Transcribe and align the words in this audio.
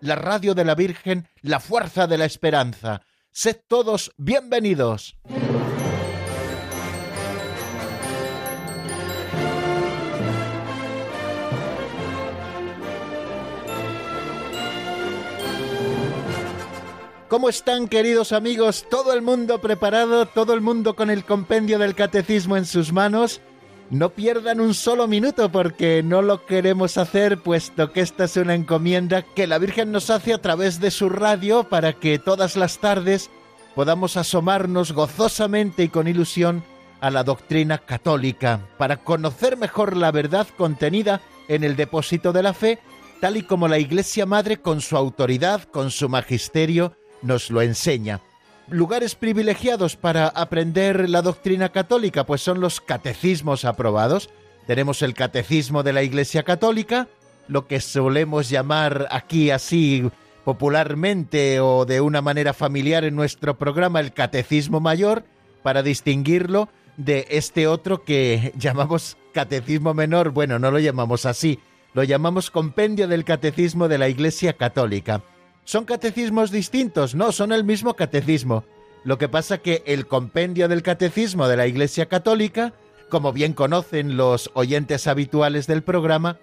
la 0.00 0.16
radio 0.16 0.54
de 0.54 0.64
la 0.64 0.74
Virgen, 0.74 1.28
la 1.42 1.60
fuerza 1.60 2.06
de 2.06 2.18
la 2.18 2.24
esperanza. 2.24 3.02
Sed 3.30 3.56
todos 3.68 4.12
bienvenidos. 4.16 5.16
¿Cómo 17.28 17.48
están 17.48 17.86
queridos 17.86 18.32
amigos? 18.32 18.86
¿Todo 18.90 19.12
el 19.12 19.22
mundo 19.22 19.60
preparado? 19.60 20.26
¿Todo 20.26 20.52
el 20.52 20.60
mundo 20.60 20.96
con 20.96 21.10
el 21.10 21.24
compendio 21.24 21.78
del 21.78 21.94
catecismo 21.94 22.56
en 22.56 22.66
sus 22.66 22.92
manos? 22.92 23.40
No 23.90 24.10
pierdan 24.10 24.60
un 24.60 24.72
solo 24.74 25.08
minuto 25.08 25.50
porque 25.50 26.04
no 26.04 26.22
lo 26.22 26.46
queremos 26.46 26.96
hacer 26.96 27.38
puesto 27.38 27.92
que 27.92 28.00
esta 28.00 28.24
es 28.24 28.36
una 28.36 28.54
encomienda 28.54 29.22
que 29.22 29.48
la 29.48 29.58
Virgen 29.58 29.90
nos 29.90 30.10
hace 30.10 30.32
a 30.32 30.40
través 30.40 30.78
de 30.78 30.92
su 30.92 31.08
radio 31.08 31.64
para 31.64 31.94
que 31.94 32.20
todas 32.20 32.54
las 32.54 32.78
tardes 32.78 33.30
podamos 33.74 34.16
asomarnos 34.16 34.92
gozosamente 34.92 35.82
y 35.82 35.88
con 35.88 36.06
ilusión 36.06 36.62
a 37.00 37.10
la 37.10 37.24
doctrina 37.24 37.78
católica, 37.78 38.60
para 38.78 38.98
conocer 38.98 39.56
mejor 39.56 39.96
la 39.96 40.12
verdad 40.12 40.46
contenida 40.56 41.20
en 41.48 41.64
el 41.64 41.74
depósito 41.74 42.32
de 42.32 42.44
la 42.44 42.54
fe, 42.54 42.78
tal 43.20 43.38
y 43.38 43.42
como 43.42 43.66
la 43.66 43.78
Iglesia 43.78 44.24
Madre 44.24 44.60
con 44.60 44.80
su 44.80 44.96
autoridad, 44.96 45.64
con 45.64 45.90
su 45.90 46.08
magisterio, 46.08 46.94
nos 47.22 47.50
lo 47.50 47.60
enseña. 47.60 48.20
Lugares 48.70 49.16
privilegiados 49.16 49.96
para 49.96 50.28
aprender 50.28 51.08
la 51.10 51.22
doctrina 51.22 51.70
católica, 51.70 52.24
pues 52.24 52.40
son 52.40 52.60
los 52.60 52.80
catecismos 52.80 53.64
aprobados. 53.64 54.30
Tenemos 54.68 55.02
el 55.02 55.14
catecismo 55.14 55.82
de 55.82 55.92
la 55.92 56.04
Iglesia 56.04 56.44
Católica, 56.44 57.08
lo 57.48 57.66
que 57.66 57.80
solemos 57.80 58.48
llamar 58.48 59.08
aquí 59.10 59.50
así 59.50 60.08
popularmente 60.44 61.58
o 61.58 61.84
de 61.84 62.00
una 62.00 62.22
manera 62.22 62.52
familiar 62.52 63.02
en 63.02 63.16
nuestro 63.16 63.58
programa 63.58 63.98
el 63.98 64.12
catecismo 64.12 64.78
mayor, 64.78 65.24
para 65.64 65.82
distinguirlo 65.82 66.68
de 66.96 67.26
este 67.30 67.66
otro 67.66 68.04
que 68.04 68.52
llamamos 68.56 69.16
catecismo 69.34 69.94
menor. 69.94 70.30
Bueno, 70.30 70.60
no 70.60 70.70
lo 70.70 70.78
llamamos 70.78 71.26
así, 71.26 71.58
lo 71.92 72.04
llamamos 72.04 72.52
compendio 72.52 73.08
del 73.08 73.24
catecismo 73.24 73.88
de 73.88 73.98
la 73.98 74.08
Iglesia 74.08 74.52
Católica. 74.52 75.22
¿Son 75.70 75.84
catecismos 75.84 76.50
distintos? 76.50 77.14
No, 77.14 77.30
son 77.30 77.52
el 77.52 77.62
mismo 77.62 77.94
catecismo. 77.94 78.64
Lo 79.04 79.18
que 79.18 79.28
pasa 79.28 79.58
que 79.58 79.84
el 79.86 80.08
compendio 80.08 80.66
del 80.66 80.82
catecismo 80.82 81.46
de 81.46 81.56
la 81.56 81.68
Iglesia 81.68 82.06
Católica, 82.06 82.72
como 83.08 83.32
bien 83.32 83.52
conocen 83.52 84.16
los 84.16 84.50
oyentes 84.54 85.06
habituales 85.06 85.68
del 85.68 85.84
programa, 85.84 86.38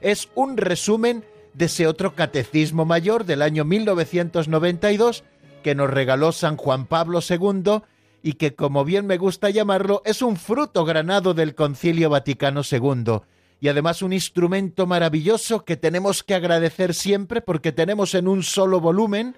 es 0.00 0.30
un 0.34 0.56
resumen 0.56 1.24
de 1.54 1.66
ese 1.66 1.86
otro 1.86 2.16
catecismo 2.16 2.84
mayor 2.84 3.24
del 3.24 3.42
año 3.42 3.64
1992 3.64 5.22
que 5.62 5.76
nos 5.76 5.88
regaló 5.88 6.32
San 6.32 6.56
Juan 6.56 6.86
Pablo 6.86 7.20
II 7.20 7.82
y 8.24 8.32
que, 8.32 8.56
como 8.56 8.84
bien 8.84 9.06
me 9.06 9.16
gusta 9.16 9.48
llamarlo, 9.50 10.02
es 10.04 10.22
un 10.22 10.36
fruto 10.36 10.84
granado 10.84 11.34
del 11.34 11.54
Concilio 11.54 12.10
Vaticano 12.10 12.62
II 12.68 13.20
y 13.62 13.68
además 13.68 14.02
un 14.02 14.12
instrumento 14.12 14.88
maravilloso 14.88 15.64
que 15.64 15.76
tenemos 15.76 16.24
que 16.24 16.34
agradecer 16.34 16.94
siempre 16.94 17.40
porque 17.40 17.70
tenemos 17.70 18.16
en 18.16 18.26
un 18.26 18.42
solo 18.42 18.80
volumen 18.80 19.36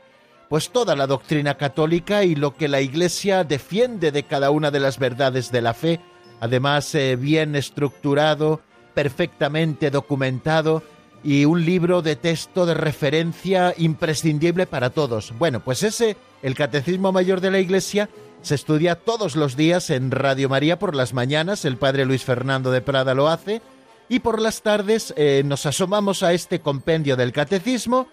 pues 0.49 0.71
toda 0.71 0.97
la 0.97 1.07
doctrina 1.07 1.59
católica 1.59 2.25
y 2.25 2.35
lo 2.35 2.57
que 2.57 2.69
la 2.69 2.81
Iglesia 2.81 3.45
defiende 3.45 4.13
de 4.13 4.23
cada 4.23 4.51
una 4.51 4.71
de 4.71 4.81
las 4.81 4.99
verdades 4.99 5.53
de 5.53 5.61
la 5.61 5.75
fe, 5.75 6.01
además 6.41 6.95
eh, 6.95 7.17
bien 7.17 7.55
estructurado, 7.55 8.63
perfectamente 8.95 9.91
documentado 9.91 10.83
y 11.23 11.45
un 11.45 11.63
libro 11.63 12.01
de 12.01 12.17
texto 12.17 12.65
de 12.65 12.73
referencia 12.73 13.75
imprescindible 13.77 14.67
para 14.67 14.89
todos. 14.89 15.35
Bueno, 15.39 15.61
pues 15.61 15.83
ese, 15.83 16.17
el 16.41 16.55
Catecismo 16.55 17.13
Mayor 17.13 17.43
de 17.43 17.51
la 17.51 17.61
Iglesia, 17.61 18.09
se 18.41 18.55
estudia 18.55 18.95
todos 18.95 19.37
los 19.37 19.55
días 19.55 19.91
en 19.91 20.11
Radio 20.11 20.49
María 20.49 20.79
por 20.79 20.95
las 20.95 21.13
mañanas, 21.13 21.67
el 21.67 21.77
padre 21.77 22.07
Luis 22.07 22.25
Fernando 22.25 22.71
de 22.71 22.81
Prada 22.81 23.13
lo 23.13 23.29
hace, 23.29 23.61
y 24.09 24.21
por 24.21 24.41
las 24.41 24.63
tardes 24.63 25.15
eh, 25.17 25.43
nos 25.45 25.67
asomamos 25.67 26.23
a 26.23 26.33
este 26.33 26.61
compendio 26.61 27.17
del 27.17 27.33
catecismo 27.33 28.09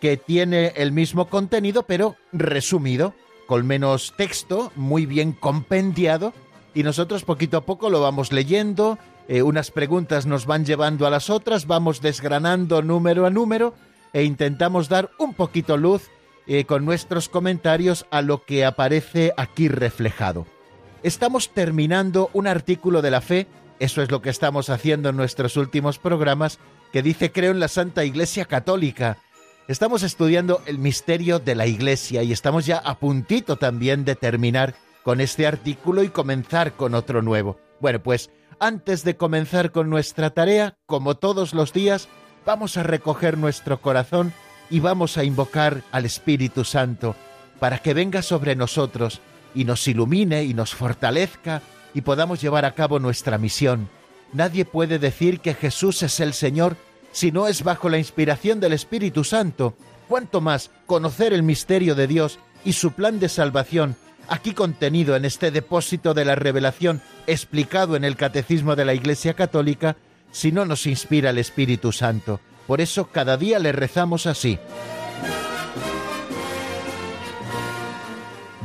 que 0.00 0.16
tiene 0.16 0.72
el 0.76 0.92
mismo 0.92 1.26
contenido 1.28 1.84
pero 1.84 2.16
resumido, 2.32 3.14
con 3.46 3.66
menos 3.66 4.14
texto, 4.16 4.72
muy 4.74 5.06
bien 5.06 5.32
compendiado 5.32 6.32
y 6.74 6.82
nosotros 6.82 7.24
poquito 7.24 7.58
a 7.58 7.64
poco 7.64 7.90
lo 7.90 8.00
vamos 8.00 8.32
leyendo, 8.32 8.98
eh, 9.28 9.42
unas 9.42 9.70
preguntas 9.70 10.26
nos 10.26 10.46
van 10.46 10.64
llevando 10.64 11.06
a 11.06 11.10
las 11.10 11.30
otras, 11.30 11.66
vamos 11.66 12.00
desgranando 12.00 12.82
número 12.82 13.26
a 13.26 13.30
número 13.30 13.74
e 14.12 14.24
intentamos 14.24 14.88
dar 14.88 15.10
un 15.18 15.34
poquito 15.34 15.76
luz 15.76 16.10
eh, 16.46 16.64
con 16.64 16.84
nuestros 16.84 17.28
comentarios 17.28 18.06
a 18.10 18.20
lo 18.20 18.44
que 18.44 18.64
aparece 18.64 19.32
aquí 19.36 19.68
reflejado. 19.68 20.46
Estamos 21.02 21.50
terminando 21.50 22.30
un 22.32 22.46
artículo 22.46 23.02
de 23.02 23.10
la 23.10 23.20
fe 23.20 23.46
eso 23.78 24.02
es 24.02 24.10
lo 24.10 24.22
que 24.22 24.30
estamos 24.30 24.70
haciendo 24.70 25.08
en 25.08 25.16
nuestros 25.16 25.56
últimos 25.56 25.98
programas, 25.98 26.58
que 26.92 27.02
dice 27.02 27.32
creo 27.32 27.50
en 27.50 27.60
la 27.60 27.68
Santa 27.68 28.04
Iglesia 28.04 28.44
Católica. 28.44 29.18
Estamos 29.66 30.02
estudiando 30.02 30.62
el 30.66 30.78
misterio 30.78 31.38
de 31.38 31.54
la 31.54 31.66
Iglesia 31.66 32.22
y 32.22 32.32
estamos 32.32 32.66
ya 32.66 32.78
a 32.78 32.98
puntito 32.98 33.56
también 33.56 34.04
de 34.04 34.14
terminar 34.14 34.74
con 35.02 35.20
este 35.20 35.46
artículo 35.46 36.02
y 36.02 36.08
comenzar 36.08 36.74
con 36.74 36.94
otro 36.94 37.22
nuevo. 37.22 37.58
Bueno, 37.80 38.02
pues 38.02 38.30
antes 38.60 39.04
de 39.04 39.16
comenzar 39.16 39.72
con 39.72 39.90
nuestra 39.90 40.30
tarea, 40.30 40.76
como 40.86 41.16
todos 41.16 41.54
los 41.54 41.72
días, 41.72 42.08
vamos 42.46 42.76
a 42.76 42.82
recoger 42.82 43.38
nuestro 43.38 43.80
corazón 43.80 44.32
y 44.70 44.80
vamos 44.80 45.18
a 45.18 45.24
invocar 45.24 45.82
al 45.92 46.04
Espíritu 46.04 46.64
Santo 46.64 47.16
para 47.58 47.78
que 47.78 47.94
venga 47.94 48.22
sobre 48.22 48.56
nosotros 48.56 49.20
y 49.54 49.64
nos 49.64 49.86
ilumine 49.88 50.44
y 50.44 50.54
nos 50.54 50.74
fortalezca 50.74 51.62
y 51.94 52.02
podamos 52.02 52.40
llevar 52.40 52.64
a 52.64 52.74
cabo 52.74 52.98
nuestra 52.98 53.38
misión. 53.38 53.88
Nadie 54.32 54.64
puede 54.64 54.98
decir 54.98 55.40
que 55.40 55.54
Jesús 55.54 56.02
es 56.02 56.20
el 56.20 56.34
Señor 56.34 56.76
si 57.12 57.30
no 57.30 57.46
es 57.46 57.62
bajo 57.62 57.88
la 57.88 57.98
inspiración 57.98 58.58
del 58.58 58.72
Espíritu 58.72 59.22
Santo. 59.22 59.76
Cuanto 60.08 60.40
más 60.40 60.70
conocer 60.86 61.32
el 61.32 61.44
misterio 61.44 61.94
de 61.94 62.08
Dios 62.08 62.40
y 62.64 62.72
su 62.72 62.92
plan 62.92 63.20
de 63.20 63.28
salvación, 63.28 63.96
aquí 64.28 64.52
contenido 64.52 65.14
en 65.14 65.24
este 65.24 65.50
depósito 65.50 66.12
de 66.12 66.24
la 66.24 66.34
revelación 66.34 67.00
explicado 67.26 67.94
en 67.94 68.04
el 68.04 68.16
Catecismo 68.16 68.74
de 68.74 68.84
la 68.84 68.94
Iglesia 68.94 69.34
Católica, 69.34 69.96
si 70.32 70.50
no 70.50 70.64
nos 70.64 70.86
inspira 70.86 71.30
el 71.30 71.38
Espíritu 71.38 71.92
Santo. 71.92 72.40
Por 72.66 72.80
eso 72.80 73.06
cada 73.06 73.36
día 73.36 73.60
le 73.60 73.70
rezamos 73.72 74.26
así. 74.26 74.58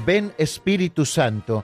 Ven 0.06 0.34
Espíritu 0.40 1.06
Santo, 1.06 1.64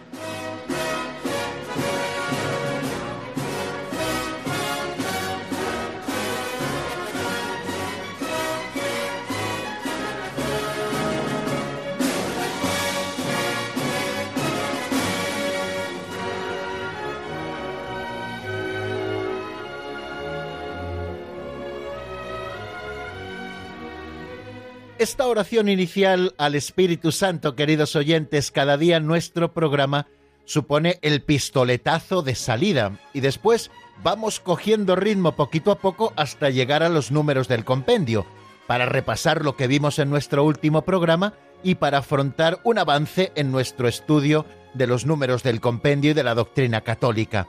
Esta 25.01 25.25
oración 25.25 25.67
inicial 25.67 26.35
al 26.37 26.53
Espíritu 26.53 27.11
Santo, 27.11 27.55
queridos 27.55 27.95
oyentes, 27.95 28.51
cada 28.51 28.77
día 28.77 28.97
en 28.97 29.07
nuestro 29.07 29.51
programa, 29.51 30.05
supone 30.45 30.99
el 31.01 31.23
pistoletazo 31.23 32.21
de 32.21 32.35
salida 32.35 32.99
y 33.11 33.21
después 33.21 33.71
vamos 34.03 34.39
cogiendo 34.39 34.95
ritmo 34.95 35.31
poquito 35.31 35.71
a 35.71 35.79
poco 35.79 36.13
hasta 36.17 36.51
llegar 36.51 36.83
a 36.83 36.89
los 36.89 37.09
números 37.09 37.47
del 37.47 37.65
compendio, 37.65 38.27
para 38.67 38.85
repasar 38.85 39.43
lo 39.43 39.55
que 39.55 39.65
vimos 39.65 39.97
en 39.97 40.11
nuestro 40.11 40.43
último 40.43 40.83
programa 40.83 41.33
y 41.63 41.73
para 41.73 41.97
afrontar 41.97 42.59
un 42.63 42.77
avance 42.77 43.31
en 43.33 43.51
nuestro 43.51 43.87
estudio 43.87 44.45
de 44.75 44.85
los 44.85 45.07
números 45.07 45.41
del 45.41 45.61
compendio 45.61 46.11
y 46.11 46.13
de 46.13 46.23
la 46.23 46.35
doctrina 46.35 46.81
católica. 46.81 47.47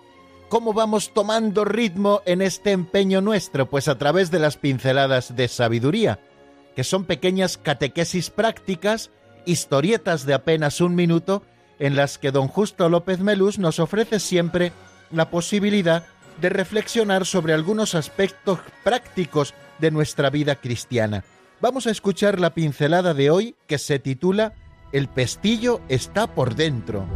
¿Cómo 0.48 0.72
vamos 0.72 1.12
tomando 1.12 1.66
ritmo 1.66 2.22
en 2.24 2.40
este 2.40 2.72
empeño 2.72 3.20
nuestro? 3.20 3.68
Pues 3.68 3.88
a 3.88 3.98
través 3.98 4.30
de 4.30 4.38
las 4.38 4.56
pinceladas 4.56 5.36
de 5.36 5.48
sabiduría, 5.48 6.18
que 6.74 6.84
son 6.84 7.04
pequeñas 7.04 7.58
catequesis 7.58 8.30
prácticas, 8.30 9.10
historietas 9.44 10.26
de 10.26 10.34
apenas 10.34 10.80
un 10.80 10.94
minuto, 10.94 11.42
en 11.78 11.96
las 11.96 12.18
que 12.18 12.30
don 12.30 12.48
Justo 12.48 12.88
López 12.88 13.20
Melús 13.20 13.58
nos 13.58 13.78
ofrece 13.78 14.20
siempre 14.20 14.72
la 15.10 15.30
posibilidad 15.30 16.04
de 16.40 16.48
reflexionar 16.48 17.26
sobre 17.26 17.52
algunos 17.52 17.94
aspectos 17.94 18.58
prácticos 18.84 19.54
de 19.78 19.90
nuestra 19.90 20.30
vida 20.30 20.56
cristiana. 20.56 21.24
Vamos 21.60 21.86
a 21.86 21.90
escuchar 21.90 22.40
la 22.40 22.54
pincelada 22.54 23.14
de 23.14 23.30
hoy 23.30 23.54
que 23.66 23.78
se 23.78 23.98
titula 23.98 24.54
El 24.92 25.08
pestillo 25.08 25.80
está 25.88 26.26
por 26.26 26.54
dentro. 26.54 27.06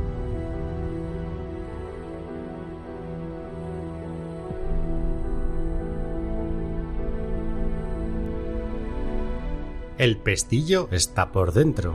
El 9.99 10.19
pestillo 10.19 10.89
está 10.91 11.33
por 11.33 11.55
dentro. 11.55 11.95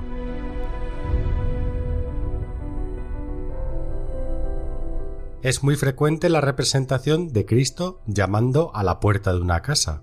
Es 5.44 5.63
muy 5.63 5.75
frecuente 5.75 6.30
la 6.30 6.42
representación 6.42 7.31
de 7.31 7.45
Cristo 7.45 8.01
llamando 8.07 8.71
a 8.74 8.81
la 8.83 9.00
puerta 9.00 9.33
de 9.33 9.42
una 9.42 9.62
casa. 9.62 10.01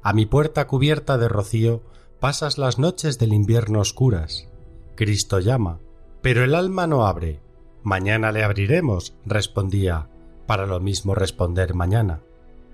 A 0.00 0.12
mi 0.12 0.26
puerta 0.26 0.68
cubierta 0.68 1.18
de 1.18 1.28
rocío 1.28 1.82
pasas 2.20 2.56
las 2.56 2.78
noches 2.78 3.18
del 3.18 3.32
invierno 3.32 3.80
oscuras. 3.80 4.48
Cristo 4.94 5.40
llama, 5.40 5.80
pero 6.22 6.44
el 6.44 6.54
alma 6.54 6.86
no 6.86 7.04
abre. 7.04 7.40
Mañana 7.82 8.30
le 8.30 8.44
abriremos, 8.44 9.16
respondía, 9.26 10.08
para 10.46 10.66
lo 10.66 10.78
mismo 10.78 11.16
responder 11.16 11.74
mañana. 11.74 12.20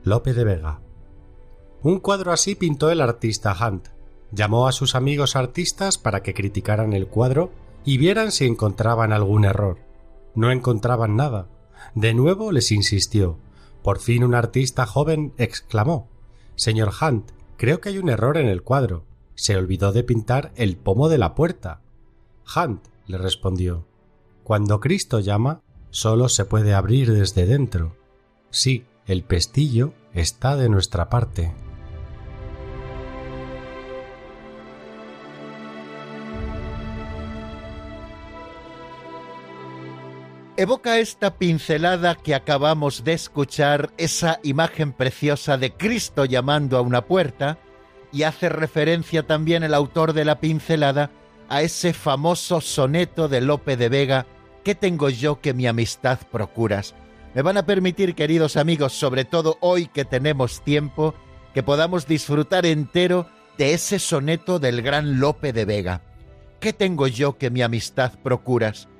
Lope 0.05 0.35
de 0.35 0.45
Vega. 0.45 0.81
Un 1.83 1.99
cuadro 1.99 2.31
así 2.31 2.55
pintó 2.55 2.91
el 2.91 3.01
artista 3.01 3.57
Hunt, 3.59 3.89
Llamó 4.33 4.69
a 4.69 4.73
sus 4.73 4.95
amigos 4.95 5.37
artistas 5.37 5.99
para 5.99 6.23
que 6.23 6.35
criticaran 6.35 6.93
el 6.93 7.09
cuadro 7.09 7.51
y 7.85 7.99
vieran 7.99 8.31
si 8.31 8.47
encontraban 8.47 9.13
algún 9.13 9.45
error. 9.45 9.79
No 10.35 10.53
encontraban 10.53 11.17
nada. 11.17 11.49
De 11.95 12.15
nuevo 12.15 12.53
les 12.53 12.71
insistió. 12.71 13.39
Por 13.83 13.99
fin 13.99 14.23
un 14.23 14.35
artista 14.35 14.87
joven 14.87 15.33
exclamó 15.39 16.09
Señor 16.55 16.93
Hunt, 17.01 17.31
creo 17.57 17.81
que 17.81 17.89
hay 17.89 17.99
un 17.99 18.11
error 18.11 18.37
en 18.37 18.47
el 18.47 18.63
cuadro. 18.63 19.05
Se 19.35 19.57
olvidó 19.57 19.93
de 19.93 20.05
pintar 20.05 20.53
el 20.57 20.77
pomo 20.77 21.09
de 21.09 21.19
la 21.19 21.35
puerta. 21.35 21.81
Hunt 22.55 22.87
le 23.07 23.19
respondió 23.19 23.87
Cuando 24.45 24.81
Cristo 24.81 25.21
llama, 25.21 25.63
solo 25.89 26.29
se 26.29 26.45
puede 26.45 26.75
abrir 26.75 27.13
desde 27.13 27.47
dentro. 27.47 27.97
Sí, 28.51 28.85
el 29.07 29.25
pestillo 29.25 29.95
está 30.13 30.57
de 30.57 30.69
nuestra 30.69 31.09
parte. 31.09 31.55
Evoca 40.61 40.99
esta 40.99 41.39
pincelada 41.39 42.17
que 42.17 42.35
acabamos 42.35 43.03
de 43.03 43.15
escuchar 43.15 43.95
esa 43.97 44.41
imagen 44.43 44.93
preciosa 44.93 45.57
de 45.57 45.73
Cristo 45.73 46.27
llamando 46.27 46.77
a 46.77 46.83
una 46.83 47.07
puerta 47.07 47.57
y 48.13 48.25
hace 48.25 48.51
referencia 48.51 49.27
también 49.27 49.63
el 49.63 49.73
autor 49.73 50.13
de 50.13 50.27
la 50.27 50.39
pincelada 50.39 51.13
a 51.49 51.63
ese 51.63 51.95
famoso 51.95 52.61
soneto 52.61 53.27
de 53.27 53.41
Lope 53.41 53.79
de 53.79 53.89
Vega 53.89 54.27
¿Qué 54.63 54.75
tengo 54.75 55.09
yo 55.09 55.41
que 55.41 55.55
mi 55.55 55.67
amistad 55.67 56.19
procuras? 56.31 56.95
Me 57.35 57.41
van 57.41 57.57
a 57.57 57.65
permitir, 57.65 58.15
queridos 58.15 58.59
amigos, 58.59 58.93
sobre 58.93 59.25
todo 59.25 59.57
hoy 59.61 59.87
que 59.87 60.05
tenemos 60.05 60.63
tiempo, 60.63 61.15
que 61.55 61.63
podamos 61.63 62.07
disfrutar 62.07 62.67
entero 62.67 63.27
de 63.57 63.73
ese 63.73 63.99
soneto 63.99 64.59
del 64.59 64.83
gran 64.83 65.21
Lope 65.21 65.55
de 65.55 65.65
Vega. 65.65 66.03
¿Qué 66.61 66.75
tengo 66.75 67.07
yo 67.07 67.39
que 67.39 67.49
mi 67.49 67.63
amistad 67.63 68.13
procuras? 68.23 68.91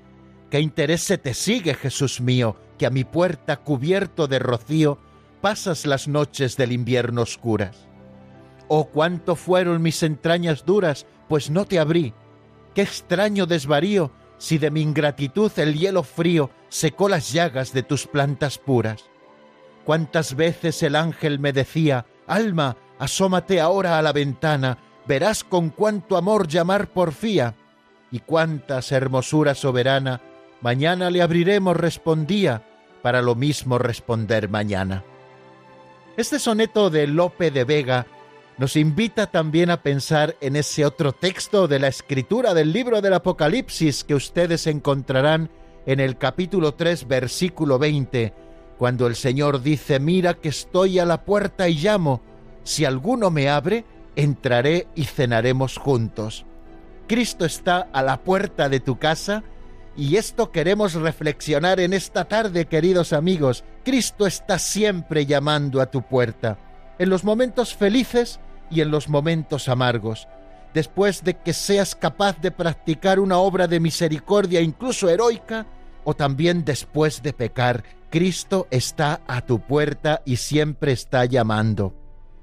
¿Qué 0.51 0.59
interés 0.59 1.03
se 1.05 1.17
te 1.17 1.33
sigue, 1.33 1.75
Jesús 1.75 2.21
mío, 2.21 2.57
que 2.77 2.85
a 2.85 2.91
mi 2.91 3.05
puerta 3.05 3.59
cubierto 3.59 4.27
de 4.27 4.41
rocío 4.41 4.99
pasas 5.41 5.87
las 5.87 6.09
noches 6.09 6.57
del 6.57 6.73
invierno 6.73 7.23
oscuras? 7.23 7.87
Oh, 8.67 8.87
cuánto 8.87 9.37
fueron 9.37 9.81
mis 9.81 10.03
entrañas 10.03 10.67
duras, 10.67 11.07
pues 11.29 11.51
no 11.51 11.67
te 11.67 11.79
abrí. 11.79 12.15
Qué 12.75 12.83
extraño 12.83 13.47
desvarío 13.47 14.11
si 14.39 14.59
de 14.59 14.73
mi 14.73 14.81
ingratitud 14.81 15.53
el 15.57 15.79
hielo 15.79 16.03
frío 16.03 16.51
secó 16.69 17.09
las 17.09 17.33
llagas 17.33 17.73
de 17.73 17.85
tus 17.85 18.09
plantas 18.09 18.59
puras. 18.59 19.05
Cuántas 19.85 20.35
veces 20.35 20.83
el 20.83 20.97
ángel 20.97 21.39
me 21.39 21.53
decía, 21.53 22.07
Alma, 22.27 22.77
asómate 22.99 23.61
ahora 23.61 23.99
a 23.99 24.03
la 24.03 24.13
ventana, 24.13 24.79
verás 25.07 25.45
con 25.45 25.71
cuánto 25.71 26.17
amor 26.17 26.49
llamar 26.49 26.89
porfía, 26.89 27.55
y 28.11 28.19
cuántas 28.19 28.91
hermosura 28.91 29.55
soberana 29.55 30.21
Mañana 30.61 31.11
le 31.11 31.23
abriremos, 31.23 31.77
respondía, 31.77 32.63
para 33.03 33.23
lo 33.23 33.35
mismo 33.35 33.79
responder 33.79 34.49
mañana. 34.49 35.05
Este 36.17 36.39
soneto 36.39 36.91
de 36.91 37.07
Lope 37.07 37.51
de 37.51 37.65
Vega 37.65 38.07
nos 38.59 38.77
invita 38.77 39.27
también 39.27 39.71
a 39.71 39.83
pensar 39.83 40.37
en 40.43 40.57
ese 40.57 40.85
otro 40.85 41.13
texto 41.13 41.67
de 41.67 41.79
la 41.79 41.89
escritura 41.89 42.53
del 42.53 42.75
libro 42.75 43.01
del 43.01 43.15
Apocalipsis 43.15 44.05
que 44.05 44.15
ustedes 44.15 44.67
encontrarán 44.67 45.49
en 45.87 45.99
el 45.99 46.19
capítulo 46.19 46.75
3, 46.75 47.09
versículo 47.09 47.79
20, 47.79 48.35
cuando 48.77 49.07
el 49.07 49.17
Señor 49.17 49.63
dice, 49.63 49.99
mira 49.99 50.35
que 50.35 50.51
estoy 50.51 50.99
a 50.99 51.07
la 51.07 51.25
puerta 51.25 51.71
y 51.71 51.77
llamo, 51.77 52.21
si 52.65 52.85
alguno 52.85 53.31
me 53.31 53.49
abre, 53.49 53.87
entraré 54.15 54.89
y 54.95 55.05
cenaremos 55.05 55.79
juntos. 55.79 56.45
Cristo 57.09 57.47
está 57.47 57.89
a 57.93 58.03
la 58.03 58.19
puerta 58.19 58.69
de 58.69 58.81
tu 58.81 58.99
casa 58.99 59.43
y 60.01 60.17
esto 60.17 60.51
queremos 60.51 60.95
reflexionar 60.95 61.79
en 61.79 61.93
esta 61.93 62.25
tarde, 62.25 62.65
queridos 62.65 63.13
amigos. 63.13 63.65
Cristo 63.85 64.27
está 64.27 64.59
siempre 64.59 65.27
llamando 65.27 65.83
a 65.83 65.91
tu 65.91 66.01
puerta, 66.01 66.57
en 66.99 67.11
los 67.11 67.23
momentos 67.23 67.75
felices 67.75 68.41
y 68.71 68.81
en 68.81 68.91
los 68.91 69.11
momentos 69.11 69.69
amargos. 69.69 70.27
Después 70.73 71.23
de 71.23 71.35
que 71.35 71.53
seas 71.53 71.95
capaz 71.95 72.41
de 72.41 72.51
practicar 72.51 73.21
una 73.21 73.37
obra 73.37 73.67
de 73.67 73.79
misericordia 73.79 74.63
incluso 74.63 75.11
heroica, 75.11 75.67
o 76.05 76.15
también 76.15 76.65
después 76.65 77.23
de 77.23 77.35
pecar, 77.35 77.85
Cristo 78.09 78.69
está 78.71 79.21
a 79.27 79.43
tu 79.43 79.61
puerta 79.61 80.23
y 80.25 80.37
siempre 80.37 80.93
está 80.93 81.27
llamando. 81.27 81.95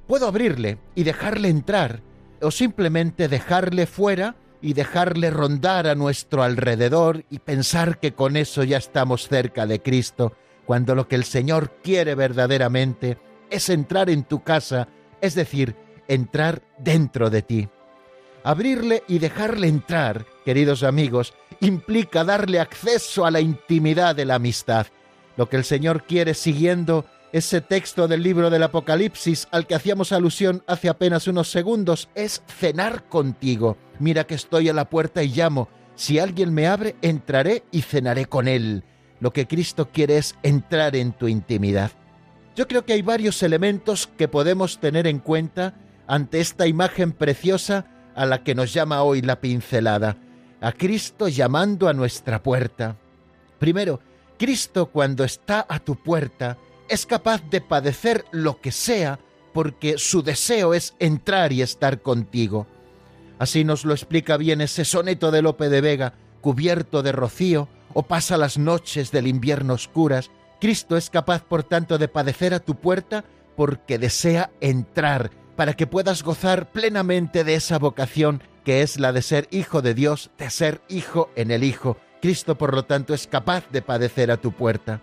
Puedo 0.06 0.28
abrirle 0.28 0.78
y 0.94 1.06
dejarle 1.06 1.50
entrar, 1.50 2.02
o 2.40 2.52
simplemente 2.52 3.28
dejarle 3.28 3.88
fuera 3.88 4.36
y 4.62 4.74
dejarle 4.74 5.30
rondar 5.30 5.88
a 5.88 5.96
nuestro 5.96 6.44
alrededor 6.44 7.26
y 7.30 7.40
pensar 7.40 8.00
que 8.00 8.14
con 8.14 8.38
eso 8.38 8.64
ya 8.64 8.78
estamos 8.78 9.28
cerca 9.28 9.66
de 9.66 9.82
Cristo, 9.82 10.34
cuando 10.66 10.96
lo 10.96 11.08
que 11.08 11.16
el 11.16 11.24
Señor 11.24 11.72
quiere 11.84 12.16
verdaderamente 12.16 13.18
es 13.50 13.70
entrar 13.70 14.10
en 14.10 14.24
tu 14.24 14.44
casa, 14.44 14.88
es 15.22 15.36
decir, 15.36 15.76
entrar 16.08 16.62
dentro 16.78 17.30
de 17.30 17.42
ti. 17.42 17.70
Abrirle 18.44 19.04
y 19.08 19.20
dejarle 19.20 19.68
entrar, 19.68 20.26
queridos 20.46 20.84
amigos, 20.84 21.34
implica 21.60 22.24
darle 22.24 22.60
acceso 22.60 23.26
a 23.26 23.32
la 23.32 23.42
intimidad 23.42 24.16
de 24.16 24.26
la 24.26 24.36
amistad, 24.36 24.88
lo 25.36 25.50
que 25.50 25.58
el 25.58 25.64
Señor 25.64 26.04
quiere 26.04 26.34
siguiendo 26.34 27.06
ese 27.38 27.62
texto 27.62 28.08
del 28.08 28.24
libro 28.24 28.50
del 28.50 28.64
Apocalipsis 28.64 29.48
al 29.52 29.68
que 29.68 29.76
hacíamos 29.76 30.12
alusión 30.12 30.64
hace 30.68 30.90
apenas 30.90 31.28
unos 31.28 31.50
segundos 31.50 32.10
es 32.16 32.42
cenar 32.48 33.08
contigo. 33.08 33.78
Mira 34.00 34.26
que 34.26 34.36
estoy 34.36 34.70
a 34.70 34.74
la 34.74 34.90
puerta 34.90 35.24
y 35.24 35.30
llamo. 35.30 35.70
Si 35.96 36.20
alguien 36.20 36.54
me 36.54 36.68
abre, 36.68 36.96
entraré 37.02 37.64
y 37.72 37.82
cenaré 37.82 38.26
con 38.26 38.48
él. 38.48 38.84
Lo 39.20 39.34
que 39.34 39.48
Cristo 39.48 39.90
quiere 39.92 40.18
es 40.18 40.36
entrar 40.44 40.96
en 40.96 41.14
tu 41.14 41.28
intimidad. 41.28 41.92
Yo 42.56 42.68
creo 42.68 42.86
que 42.86 42.94
hay 42.94 43.02
varios 43.02 43.42
elementos 43.44 44.08
que 44.18 44.28
podemos 44.28 44.80
tener 44.80 45.08
en 45.08 45.20
cuenta 45.20 45.76
ante 46.08 46.40
esta 46.40 46.68
imagen 46.68 47.12
preciosa 47.12 47.86
a 48.16 48.26
la 48.26 48.44
que 48.44 48.56
nos 48.56 48.74
llama 48.74 49.04
hoy 49.04 49.22
la 49.22 49.40
pincelada. 49.40 50.18
A 50.60 50.72
Cristo 50.72 51.28
llamando 51.28 51.88
a 51.88 51.94
nuestra 51.94 52.42
puerta. 52.42 52.98
Primero, 53.60 54.00
Cristo 54.40 54.88
cuando 54.88 55.24
está 55.24 55.66
a 55.68 55.80
tu 55.80 55.96
puerta, 55.96 56.58
es 56.90 57.06
capaz 57.06 57.42
de 57.50 57.62
padecer 57.62 58.26
lo 58.32 58.60
que 58.60 58.72
sea 58.72 59.20
porque 59.54 59.98
su 59.98 60.22
deseo 60.22 60.74
es 60.74 60.96
entrar 61.00 61.52
y 61.52 61.62
estar 61.62 62.02
contigo. 62.02 62.68
Así 63.40 63.64
nos 63.64 63.86
lo 63.86 63.94
explica 63.94 64.38
bien 64.38 64.62
ese 64.62 64.86
soneto 64.86 65.32
de 65.32 65.42
Lope 65.42 65.70
de 65.70 65.82
Vega, 65.82 66.14
cubierto 66.42 67.04
de 67.04 67.12
rocío, 67.12 67.68
o 67.94 68.04
pasa 68.04 68.38
las 68.38 68.58
noches 68.58 69.12
del 69.12 69.28
invierno 69.28 69.74
oscuras, 69.74 70.30
Cristo 70.60 70.98
es 70.98 71.10
capaz, 71.10 71.44
por 71.44 71.64
tanto, 71.64 71.98
de 71.98 72.08
padecer 72.08 72.54
a 72.54 72.60
tu 72.60 72.76
puerta 72.76 73.26
porque 73.56 73.98
desea 73.98 74.52
entrar, 74.62 75.32
para 75.56 75.74
que 75.74 75.88
puedas 75.88 76.24
gozar 76.24 76.72
plenamente 76.72 77.44
de 77.44 77.56
esa 77.56 77.80
vocación 77.80 78.44
que 78.64 78.82
es 78.82 79.00
la 79.00 79.14
de 79.14 79.22
ser 79.22 79.48
hijo 79.50 79.82
de 79.82 79.94
Dios, 79.94 80.30
de 80.38 80.50
ser 80.50 80.82
hijo 80.90 81.32
en 81.36 81.52
el 81.52 81.64
Hijo. 81.64 81.98
Cristo, 82.22 82.58
por 82.58 82.74
lo 82.76 82.86
tanto, 82.86 83.14
es 83.14 83.26
capaz 83.26 83.70
de 83.72 83.82
padecer 83.82 84.30
a 84.30 84.38
tu 84.38 84.52
puerta. 84.52 85.02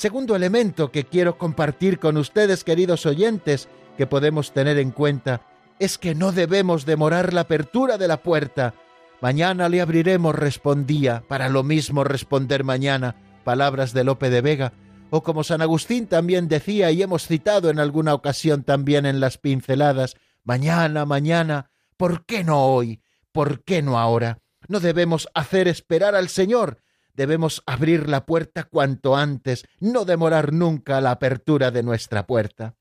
Segundo 0.00 0.34
elemento 0.34 0.90
que 0.90 1.04
quiero 1.04 1.36
compartir 1.36 1.98
con 1.98 2.16
ustedes, 2.16 2.64
queridos 2.64 3.04
oyentes, 3.04 3.68
que 3.98 4.06
podemos 4.06 4.54
tener 4.54 4.78
en 4.78 4.92
cuenta, 4.92 5.42
es 5.78 5.98
que 5.98 6.14
no 6.14 6.32
debemos 6.32 6.86
demorar 6.86 7.34
la 7.34 7.42
apertura 7.42 7.98
de 7.98 8.08
la 8.08 8.22
puerta. 8.22 8.72
Mañana 9.20 9.68
le 9.68 9.82
abriremos, 9.82 10.34
respondía, 10.34 11.22
para 11.28 11.50
lo 11.50 11.64
mismo 11.64 12.02
responder 12.02 12.64
mañana, 12.64 13.14
palabras 13.44 13.92
de 13.92 14.04
Lope 14.04 14.30
de 14.30 14.40
Vega, 14.40 14.72
o 15.10 15.22
como 15.22 15.44
San 15.44 15.60
Agustín 15.60 16.06
también 16.06 16.48
decía 16.48 16.90
y 16.90 17.02
hemos 17.02 17.26
citado 17.26 17.68
en 17.68 17.78
alguna 17.78 18.14
ocasión 18.14 18.62
también 18.62 19.04
en 19.04 19.20
las 19.20 19.36
pinceladas, 19.36 20.16
mañana, 20.44 21.04
mañana, 21.04 21.72
¿por 21.98 22.24
qué 22.24 22.42
no 22.42 22.64
hoy? 22.64 23.02
¿Por 23.32 23.64
qué 23.64 23.82
no 23.82 23.98
ahora? 23.98 24.38
No 24.66 24.80
debemos 24.80 25.28
hacer 25.34 25.68
esperar 25.68 26.14
al 26.14 26.30
Señor, 26.30 26.78
debemos 27.20 27.62
abrir 27.66 28.08
la 28.08 28.24
puerta 28.24 28.64
cuanto 28.64 29.14
antes, 29.14 29.66
no 29.78 30.06
demorar 30.06 30.54
nunca 30.54 31.02
la 31.02 31.10
apertura 31.10 31.70
de 31.70 31.82
nuestra 31.82 32.26
puerta. 32.26 32.76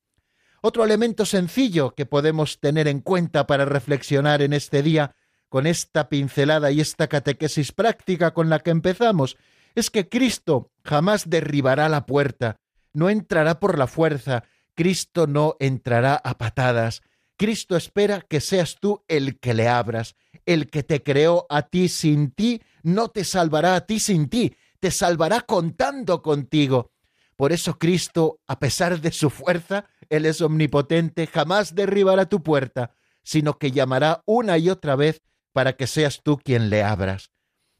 Otro 0.61 0.85
elemento 0.85 1.25
sencillo 1.25 1.93
que 1.93 2.05
podemos 2.05 2.61
tener 2.61 2.87
en 2.87 3.01
cuenta 3.01 3.45
para 3.47 3.65
reflexionar 3.65 4.41
en 4.41 4.53
este 4.53 4.81
día, 4.81 5.13
con 5.49 5.67
esta 5.67 6.07
pincelada 6.07 6.71
y 6.71 6.79
esta 6.79 7.07
catequesis 7.07 7.73
práctica 7.73 8.33
con 8.33 8.49
la 8.49 8.59
que 8.59 8.69
empezamos, 8.69 9.35
es 9.75 9.89
que 9.89 10.07
Cristo 10.07 10.71
jamás 10.85 11.29
derribará 11.29 11.89
la 11.89 12.05
puerta, 12.05 12.61
no 12.93 13.09
entrará 13.09 13.59
por 13.59 13.77
la 13.77 13.87
fuerza, 13.87 14.45
Cristo 14.73 15.27
no 15.27 15.57
entrará 15.59 16.15
a 16.15 16.37
patadas. 16.37 17.01
Cristo 17.39 17.77
espera 17.77 18.19
que 18.19 18.41
seas 18.41 18.75
tú 18.81 19.05
el 19.07 19.39
que 19.39 19.53
le 19.53 19.69
abras, 19.69 20.17
el 20.45 20.69
que 20.69 20.83
te 20.83 21.01
creó 21.03 21.45
a 21.49 21.69
ti 21.69 21.87
sin 21.87 22.31
ti, 22.31 22.61
no 22.83 23.07
te 23.07 23.23
salvará 23.23 23.75
a 23.75 23.85
ti 23.85 24.01
sin 24.01 24.27
ti, 24.27 24.57
te 24.81 24.91
salvará 24.91 25.39
contando 25.39 26.21
contigo. 26.21 26.91
Por 27.37 27.53
eso 27.53 27.79
Cristo, 27.79 28.41
a 28.45 28.59
pesar 28.59 28.99
de 28.99 29.13
su 29.13 29.29
fuerza, 29.29 29.85
Él 30.09 30.25
es 30.25 30.41
omnipotente, 30.41 31.27
jamás 31.27 31.75
derribará 31.75 32.25
tu 32.25 32.43
puerta, 32.43 32.91
sino 33.23 33.57
que 33.57 33.71
llamará 33.71 34.21
una 34.25 34.57
y 34.57 34.69
otra 34.69 34.97
vez 34.97 35.21
para 35.53 35.77
que 35.77 35.87
seas 35.87 36.19
tú 36.21 36.39
quien 36.39 36.69
le 36.69 36.83
abras. 36.83 37.31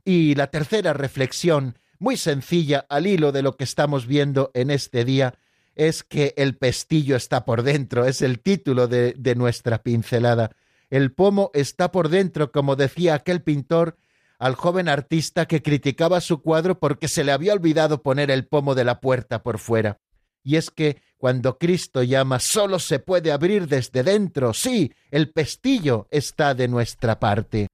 Y 0.05 0.35
la 0.35 0.47
tercera 0.47 0.93
reflexión, 0.93 1.77
muy 1.99 2.15
sencilla 2.15 2.85
al 2.87 3.07
hilo 3.07 3.33
de 3.33 3.41
lo 3.41 3.57
que 3.57 3.65
estamos 3.65 4.07
viendo 4.07 4.51
en 4.53 4.71
este 4.71 5.03
día, 5.03 5.37
es 5.79 6.03
que 6.03 6.33
el 6.35 6.57
pestillo 6.57 7.15
está 7.15 7.45
por 7.45 7.63
dentro, 7.63 8.03
es 8.03 8.21
el 8.21 8.41
título 8.41 8.89
de, 8.89 9.13
de 9.17 9.35
nuestra 9.35 9.81
pincelada. 9.81 10.51
El 10.89 11.13
pomo 11.13 11.51
está 11.53 11.89
por 11.89 12.09
dentro, 12.09 12.51
como 12.51 12.75
decía 12.75 13.13
aquel 13.13 13.41
pintor 13.41 13.97
al 14.39 14.55
joven 14.55 14.89
artista 14.89 15.45
que 15.45 15.61
criticaba 15.61 16.19
su 16.19 16.41
cuadro 16.41 16.79
porque 16.79 17.07
se 17.07 17.23
le 17.23 17.31
había 17.31 17.53
olvidado 17.53 18.03
poner 18.03 18.29
el 18.29 18.45
pomo 18.45 18.75
de 18.75 18.83
la 18.83 18.99
puerta 18.99 19.41
por 19.41 19.57
fuera. 19.57 19.99
Y 20.43 20.57
es 20.57 20.69
que 20.69 21.01
cuando 21.17 21.57
Cristo 21.57 22.03
llama 22.03 22.39
solo 22.39 22.79
se 22.79 22.99
puede 22.99 23.31
abrir 23.31 23.67
desde 23.67 24.03
dentro. 24.03 24.53
Sí, 24.53 24.93
el 25.11 25.31
pestillo 25.31 26.07
está 26.11 26.55
de 26.55 26.67
nuestra 26.67 27.21
parte. 27.21 27.67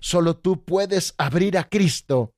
Solo 0.00 0.36
tú 0.36 0.64
puedes 0.64 1.14
abrir 1.16 1.56
a 1.56 1.68
Cristo. 1.68 2.34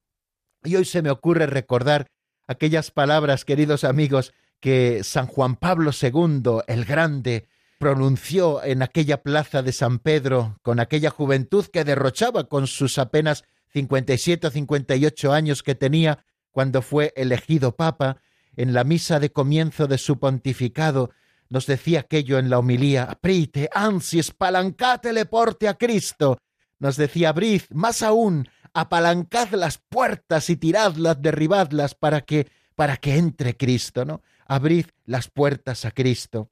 Y 0.63 0.77
hoy 0.77 0.85
se 0.85 1.01
me 1.01 1.11
ocurre 1.11 1.47
recordar 1.47 2.09
aquellas 2.47 2.91
palabras, 2.91 3.47
queridos 3.47 3.85
amigos, 3.85 4.35
que 4.61 5.03
San 5.05 5.27
Juan 5.27 5.57
Pablo 5.57 5.91
II, 5.93 6.63
el 6.67 6.85
Grande, 6.85 7.49
pronunció 7.79 8.65
en 8.65 8.83
aquella 8.83 9.23
plaza 9.23 9.63
de 9.63 9.73
San 9.73 9.99
Pedro, 9.99 10.59
con 10.63 10.81
aquella 10.81 11.11
juventud 11.11 11.67
que 11.67 11.85
derrochaba 11.85 12.45
con 12.45 12.67
sus 12.67 12.99
apenas 12.99 13.45
57 13.73 14.47
o 14.47 14.51
58 14.51 15.33
años 15.33 15.63
que 15.63 15.75
tenía 15.75 16.25
cuando 16.51 16.83
fue 16.83 17.13
elegido 17.17 17.77
papa, 17.77 18.23
en 18.57 18.73
la 18.73 18.85
misa 18.85 19.19
de 19.19 19.33
comienzo 19.33 19.89
de 19.89 19.99
su 19.99 20.19
pontificado, 20.19 21.11
nos 21.49 21.67
decía 21.67 22.01
aquello 22.01 22.39
en 22.39 22.49
la 22.49 22.59
homilía, 22.59 23.05
aprite, 23.05 23.69
ansies, 23.73 24.31
palancate 24.31 25.13
le 25.13 25.27
porte 25.27 25.69
a 25.69 25.75
Cristo, 25.75 26.39
nos 26.79 26.97
decía 26.97 27.31
Abrid, 27.31 27.63
más 27.71 28.03
aún, 28.03 28.49
apalancad 28.73 29.51
las 29.51 29.79
puertas 29.79 30.49
y 30.51 30.57
tiradlas, 30.57 31.21
derribadlas 31.21 31.95
para 31.95 32.21
que 32.23 32.49
para 32.75 32.97
que 32.97 33.17
entre 33.17 33.57
Cristo, 33.57 34.05
¿no? 34.05 34.23
Abrid 34.47 34.87
las 35.05 35.29
puertas 35.29 35.85
a 35.85 35.91
Cristo. 35.91 36.51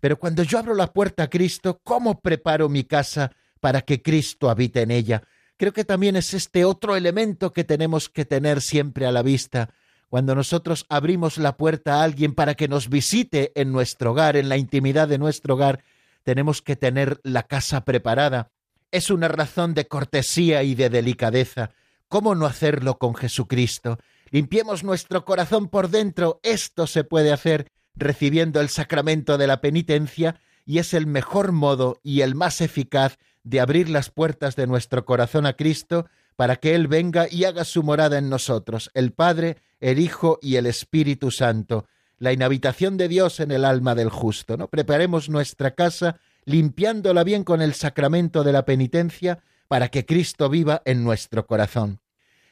Pero 0.00 0.18
cuando 0.18 0.42
yo 0.42 0.58
abro 0.58 0.74
la 0.74 0.92
puerta 0.92 1.24
a 1.24 1.30
Cristo, 1.30 1.80
¿cómo 1.82 2.20
preparo 2.20 2.68
mi 2.68 2.84
casa 2.84 3.32
para 3.60 3.82
que 3.82 4.02
Cristo 4.02 4.48
habite 4.50 4.82
en 4.82 4.90
ella? 4.90 5.22
Creo 5.56 5.72
que 5.72 5.84
también 5.84 6.16
es 6.16 6.34
este 6.34 6.64
otro 6.64 6.94
elemento 6.94 7.52
que 7.52 7.64
tenemos 7.64 8.08
que 8.08 8.24
tener 8.24 8.60
siempre 8.60 9.06
a 9.06 9.12
la 9.12 9.22
vista. 9.22 9.70
Cuando 10.08 10.34
nosotros 10.34 10.86
abrimos 10.88 11.38
la 11.38 11.56
puerta 11.56 11.96
a 11.96 12.04
alguien 12.04 12.34
para 12.34 12.54
que 12.54 12.68
nos 12.68 12.88
visite 12.88 13.52
en 13.60 13.72
nuestro 13.72 14.12
hogar, 14.12 14.36
en 14.36 14.48
la 14.48 14.56
intimidad 14.56 15.08
de 15.08 15.18
nuestro 15.18 15.54
hogar, 15.54 15.82
tenemos 16.22 16.62
que 16.62 16.76
tener 16.76 17.20
la 17.24 17.42
casa 17.42 17.84
preparada 17.84 18.52
es 18.90 19.10
una 19.10 19.28
razón 19.28 19.74
de 19.74 19.86
cortesía 19.86 20.62
y 20.62 20.74
de 20.74 20.88
delicadeza. 20.88 21.70
¿Cómo 22.08 22.34
no 22.34 22.46
hacerlo 22.46 22.98
con 22.98 23.14
Jesucristo? 23.14 23.98
Limpiemos 24.30 24.84
nuestro 24.84 25.24
corazón 25.24 25.68
por 25.68 25.88
dentro. 25.88 26.40
Esto 26.42 26.86
se 26.86 27.04
puede 27.04 27.32
hacer 27.32 27.68
recibiendo 27.94 28.60
el 28.60 28.68
sacramento 28.68 29.38
de 29.38 29.46
la 29.46 29.60
penitencia 29.60 30.40
y 30.64 30.78
es 30.78 30.94
el 30.94 31.06
mejor 31.06 31.52
modo 31.52 31.98
y 32.02 32.20
el 32.20 32.34
más 32.34 32.60
eficaz 32.60 33.18
de 33.42 33.60
abrir 33.60 33.88
las 33.88 34.10
puertas 34.10 34.56
de 34.56 34.66
nuestro 34.66 35.04
corazón 35.04 35.46
a 35.46 35.54
Cristo 35.54 36.06
para 36.36 36.56
que 36.56 36.74
Él 36.74 36.86
venga 36.86 37.26
y 37.30 37.44
haga 37.44 37.64
su 37.64 37.82
morada 37.82 38.18
en 38.18 38.28
nosotros, 38.28 38.90
el 38.94 39.12
Padre, 39.12 39.56
el 39.80 39.98
Hijo 39.98 40.38
y 40.42 40.56
el 40.56 40.66
Espíritu 40.66 41.30
Santo, 41.30 41.86
la 42.18 42.32
inhabitación 42.32 42.96
de 42.96 43.08
Dios 43.08 43.40
en 43.40 43.50
el 43.50 43.64
alma 43.64 43.94
del 43.94 44.10
justo. 44.10 44.56
¿no? 44.56 44.68
Preparemos 44.68 45.28
nuestra 45.28 45.72
casa 45.72 46.20
limpiándola 46.44 47.24
bien 47.24 47.44
con 47.44 47.62
el 47.62 47.74
sacramento 47.74 48.44
de 48.44 48.52
la 48.52 48.64
penitencia 48.64 49.40
para 49.68 49.88
que 49.88 50.06
Cristo 50.06 50.48
viva 50.48 50.82
en 50.84 51.02
nuestro 51.02 51.46
corazón. 51.46 52.00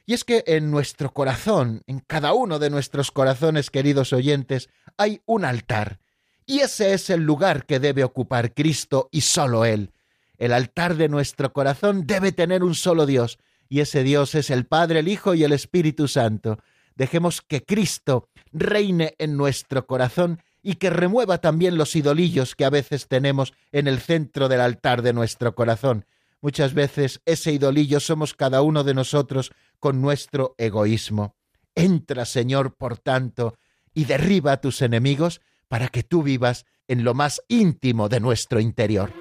Y 0.07 0.15
es 0.15 0.23
que 0.23 0.45
en 0.47 0.71
nuestro 0.71 1.13
corazón, 1.13 1.83
en 1.89 1.99
cada 1.99 2.33
uno 2.33 2.61
de 2.61 2.71
nuestros 2.71 3.11
corazones, 3.11 3.71
queridos 3.71 4.13
oyentes, 4.13 4.71
hay 4.97 5.21
un 5.27 5.45
altar. 5.45 5.99
Y 6.47 6.61
ese 6.61 6.95
es 6.95 7.11
el 7.11 7.23
lugar 7.23 7.67
que 7.67 7.81
debe 7.81 8.05
ocupar 8.05 8.55
Cristo 8.55 9.09
y 9.11 9.23
solo 9.23 9.65
Él. 9.65 9.93
El 10.39 10.53
altar 10.53 10.95
de 10.95 11.09
nuestro 11.09 11.53
corazón 11.53 12.07
debe 12.07 12.31
tener 12.31 12.63
un 12.63 12.77
solo 12.77 13.05
Dios, 13.05 13.39
y 13.69 13.81
ese 13.81 14.05
Dios 14.05 14.37
es 14.37 14.51
el 14.51 14.65
Padre, 14.65 15.01
el 15.01 15.09
Hijo 15.09 15.35
y 15.35 15.43
el 15.43 15.53
Espíritu 15.53 16.07
Santo. 16.07 16.61
Dejemos 16.95 17.43
que 17.43 17.65
Cristo 17.65 18.29
reine 18.53 19.17
en 19.19 19.37
nuestro 19.37 19.89
corazón 19.89 20.41
y 20.63 20.77
que 20.77 20.91
remueva 20.91 21.39
también 21.39 21.77
los 21.77 21.97
idolillos 21.97 22.55
que 22.55 22.65
a 22.65 22.71
veces 22.71 23.09
tenemos 23.09 23.55
en 23.73 23.89
el 23.89 23.99
centro 23.99 24.49
del 24.49 24.61
altar 24.61 25.03
de 25.03 25.13
nuestro 25.13 25.57
corazón. 25.57 26.07
Muchas 26.41 26.75
veces 26.75 27.21
ese 27.25 27.53
idolillo 27.53 27.99
somos 27.99 28.35
cada 28.35 28.63
uno 28.63 28.85
de 28.85 28.95
nosotros 28.95 29.51
con 29.79 30.01
nuestro 30.01 30.55
egoísmo. 30.59 31.37
Entra, 31.75 32.25
Señor, 32.25 32.77
por 32.77 32.99
tanto, 32.99 33.57
y 33.93 34.05
derriba 34.05 34.53
a 34.53 34.61
tus 34.61 34.83
enemigos 34.83 35.41
para 35.69 35.89
que 35.89 36.03
tú 36.03 36.23
vivas 36.23 36.65
en 36.89 37.05
lo 37.05 37.15
más 37.15 37.43
íntimo 37.49 38.09
de 38.09 38.21
nuestro 38.21 38.61
interior. 38.61 39.13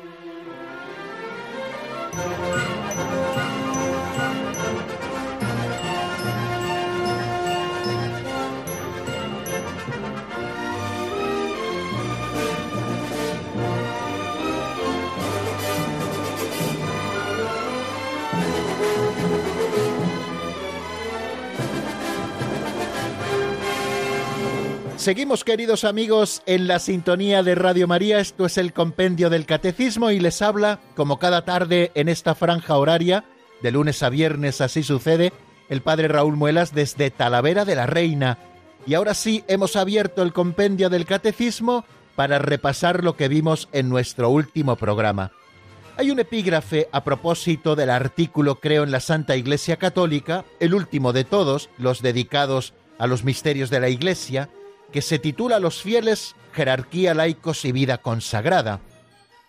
Seguimos, 25.05 25.43
queridos 25.43 25.83
amigos, 25.83 26.41
en 26.47 26.67
la 26.67 26.79
sintonía 26.79 27.43
de 27.43 27.53
Radio 27.53 27.87
María. 27.87 28.19
Esto 28.19 28.47
es 28.47 28.57
el 28.57 28.73
Compendio 28.73 29.29
del 29.29 29.45
Catecismo 29.45 30.09
y 30.09 30.19
les 30.19 30.41
habla, 30.41 30.79
como 30.95 31.19
cada 31.19 31.45
tarde 31.45 31.91
en 31.93 32.09
esta 32.09 32.33
franja 32.33 32.75
horaria, 32.75 33.23
de 33.61 33.71
lunes 33.71 34.01
a 34.01 34.09
viernes 34.09 34.61
así 34.61 34.81
sucede, 34.81 35.31
el 35.69 35.83
Padre 35.83 36.07
Raúl 36.07 36.37
Muelas 36.37 36.73
desde 36.73 37.11
Talavera 37.11 37.65
de 37.65 37.75
la 37.75 37.85
Reina. 37.85 38.39
Y 38.87 38.95
ahora 38.95 39.13
sí, 39.13 39.43
hemos 39.47 39.75
abierto 39.75 40.23
el 40.23 40.33
Compendio 40.33 40.89
del 40.89 41.05
Catecismo 41.05 41.85
para 42.15 42.39
repasar 42.39 43.03
lo 43.03 43.15
que 43.15 43.27
vimos 43.27 43.69
en 43.73 43.89
nuestro 43.89 44.31
último 44.31 44.75
programa. 44.75 45.31
Hay 45.97 46.09
un 46.09 46.17
epígrafe 46.17 46.89
a 46.91 47.03
propósito 47.03 47.75
del 47.75 47.91
artículo 47.91 48.59
Creo 48.59 48.81
en 48.81 48.91
la 48.91 49.01
Santa 49.01 49.35
Iglesia 49.35 49.77
Católica, 49.77 50.45
el 50.59 50.73
último 50.73 51.13
de 51.13 51.25
todos, 51.25 51.69
los 51.77 52.01
dedicados 52.01 52.73
a 52.97 53.05
los 53.05 53.23
misterios 53.23 53.69
de 53.69 53.79
la 53.79 53.89
Iglesia, 53.89 54.49
que 54.95 55.01
se 55.01 55.19
titula 55.19 55.59
Los 55.59 55.81
fieles, 55.81 56.37
jerarquía, 56.53 57.13
laicos 57.13 57.65
y 57.65 57.73
vida 57.73 57.97
consagrada. 57.97 58.79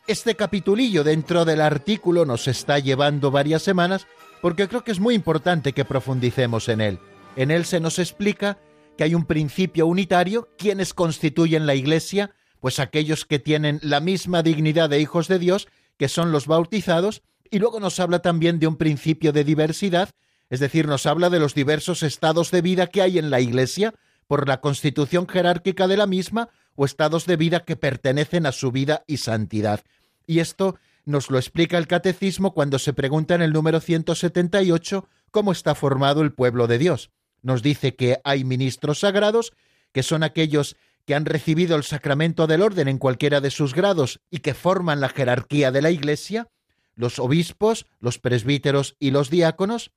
Este 0.08 0.34
capitulillo 0.34 1.04
dentro 1.04 1.44
del 1.44 1.60
artículo 1.60 2.24
nos 2.24 2.48
está 2.48 2.80
llevando 2.80 3.30
varias 3.30 3.62
semanas 3.62 4.08
porque 4.42 4.66
creo 4.66 4.82
que 4.82 4.90
es 4.90 4.98
muy 4.98 5.14
importante 5.14 5.72
que 5.72 5.84
profundicemos 5.84 6.68
en 6.68 6.80
él. 6.80 6.98
En 7.36 7.52
él 7.52 7.64
se 7.64 7.78
nos 7.78 8.00
explica 8.00 8.58
que 8.98 9.04
hay 9.04 9.14
un 9.14 9.24
principio 9.24 9.86
unitario, 9.86 10.48
quienes 10.58 10.92
constituyen 10.92 11.64
la 11.64 11.76
Iglesia, 11.76 12.32
pues 12.58 12.80
aquellos 12.80 13.24
que 13.24 13.38
tienen 13.38 13.78
la 13.84 14.00
misma 14.00 14.42
dignidad 14.42 14.90
de 14.90 14.98
hijos 14.98 15.28
de 15.28 15.38
Dios 15.38 15.68
que 15.96 16.08
son 16.08 16.32
los 16.32 16.48
bautizados, 16.48 17.22
y 17.52 17.60
luego 17.60 17.78
nos 17.78 18.00
habla 18.00 18.18
también 18.18 18.58
de 18.58 18.66
un 18.66 18.74
principio 18.74 19.32
de 19.32 19.44
diversidad, 19.44 20.10
es 20.50 20.58
decir, 20.58 20.88
nos 20.88 21.06
habla 21.06 21.30
de 21.30 21.38
los 21.38 21.54
diversos 21.54 22.02
estados 22.02 22.50
de 22.50 22.62
vida 22.62 22.88
que 22.88 23.00
hay 23.00 23.20
en 23.20 23.30
la 23.30 23.38
Iglesia 23.38 23.94
por 24.26 24.48
la 24.48 24.60
constitución 24.60 25.28
jerárquica 25.28 25.86
de 25.86 25.96
la 25.96 26.06
misma 26.06 26.48
o 26.74 26.84
estados 26.84 27.26
de 27.26 27.36
vida 27.36 27.64
que 27.64 27.76
pertenecen 27.76 28.46
a 28.46 28.52
su 28.52 28.72
vida 28.72 29.04
y 29.06 29.18
santidad. 29.18 29.82
Y 30.26 30.40
esto 30.40 30.76
nos 31.04 31.30
lo 31.30 31.38
explica 31.38 31.78
el 31.78 31.86
catecismo 31.86 32.52
cuando 32.52 32.78
se 32.78 32.92
pregunta 32.92 33.34
en 33.34 33.42
el 33.42 33.52
número 33.52 33.80
178 33.80 35.08
cómo 35.30 35.52
está 35.52 35.74
formado 35.74 36.22
el 36.22 36.32
pueblo 36.32 36.66
de 36.66 36.78
Dios. 36.78 37.10
Nos 37.42 37.62
dice 37.62 37.94
que 37.94 38.20
hay 38.24 38.44
ministros 38.44 39.00
sagrados, 39.00 39.52
que 39.92 40.02
son 40.02 40.22
aquellos 40.22 40.76
que 41.04 41.14
han 41.14 41.24
recibido 41.24 41.76
el 41.76 41.84
sacramento 41.84 42.48
del 42.48 42.62
orden 42.62 42.88
en 42.88 42.98
cualquiera 42.98 43.40
de 43.40 43.50
sus 43.50 43.72
grados 43.72 44.20
y 44.30 44.38
que 44.38 44.54
forman 44.54 45.00
la 45.00 45.08
jerarquía 45.08 45.70
de 45.70 45.80
la 45.80 45.90
Iglesia, 45.90 46.48
los 46.96 47.20
obispos, 47.20 47.86
los 48.00 48.18
presbíteros 48.18 48.96
y 48.98 49.12
los 49.12 49.30
diáconos. 49.30 49.92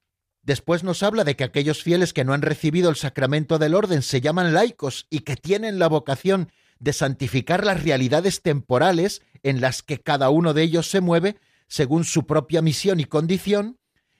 Después 0.49 0.83
nos 0.83 1.03
habla 1.03 1.23
de 1.25 1.35
que 1.35 1.43
aquellos 1.43 1.83
fieles 1.83 2.11
que 2.11 2.25
no 2.25 2.33
han 2.33 2.41
recibido 2.41 2.89
el 2.89 2.95
sacramento 2.95 3.59
del 3.59 3.75
orden 3.75 4.01
se 4.01 4.19
llaman 4.19 4.51
laicos 4.51 5.05
y 5.11 5.19
que 5.19 5.35
tienen 5.35 5.77
la 5.77 5.87
vocación 5.87 6.51
de 6.79 6.91
santificar 6.91 7.63
las 7.63 7.83
realidades 7.83 8.41
temporales 8.41 9.21
en 9.43 9.61
las 9.61 9.83
que 9.83 10.01
cada 10.01 10.31
uno 10.31 10.55
de 10.55 10.63
ellos 10.63 10.89
se 10.89 11.01
mueve 11.01 11.37
según 11.67 12.03
su 12.03 12.25
propia 12.25 12.63
misión 12.63 12.99
y 12.99 13.05
condición. 13.05 13.77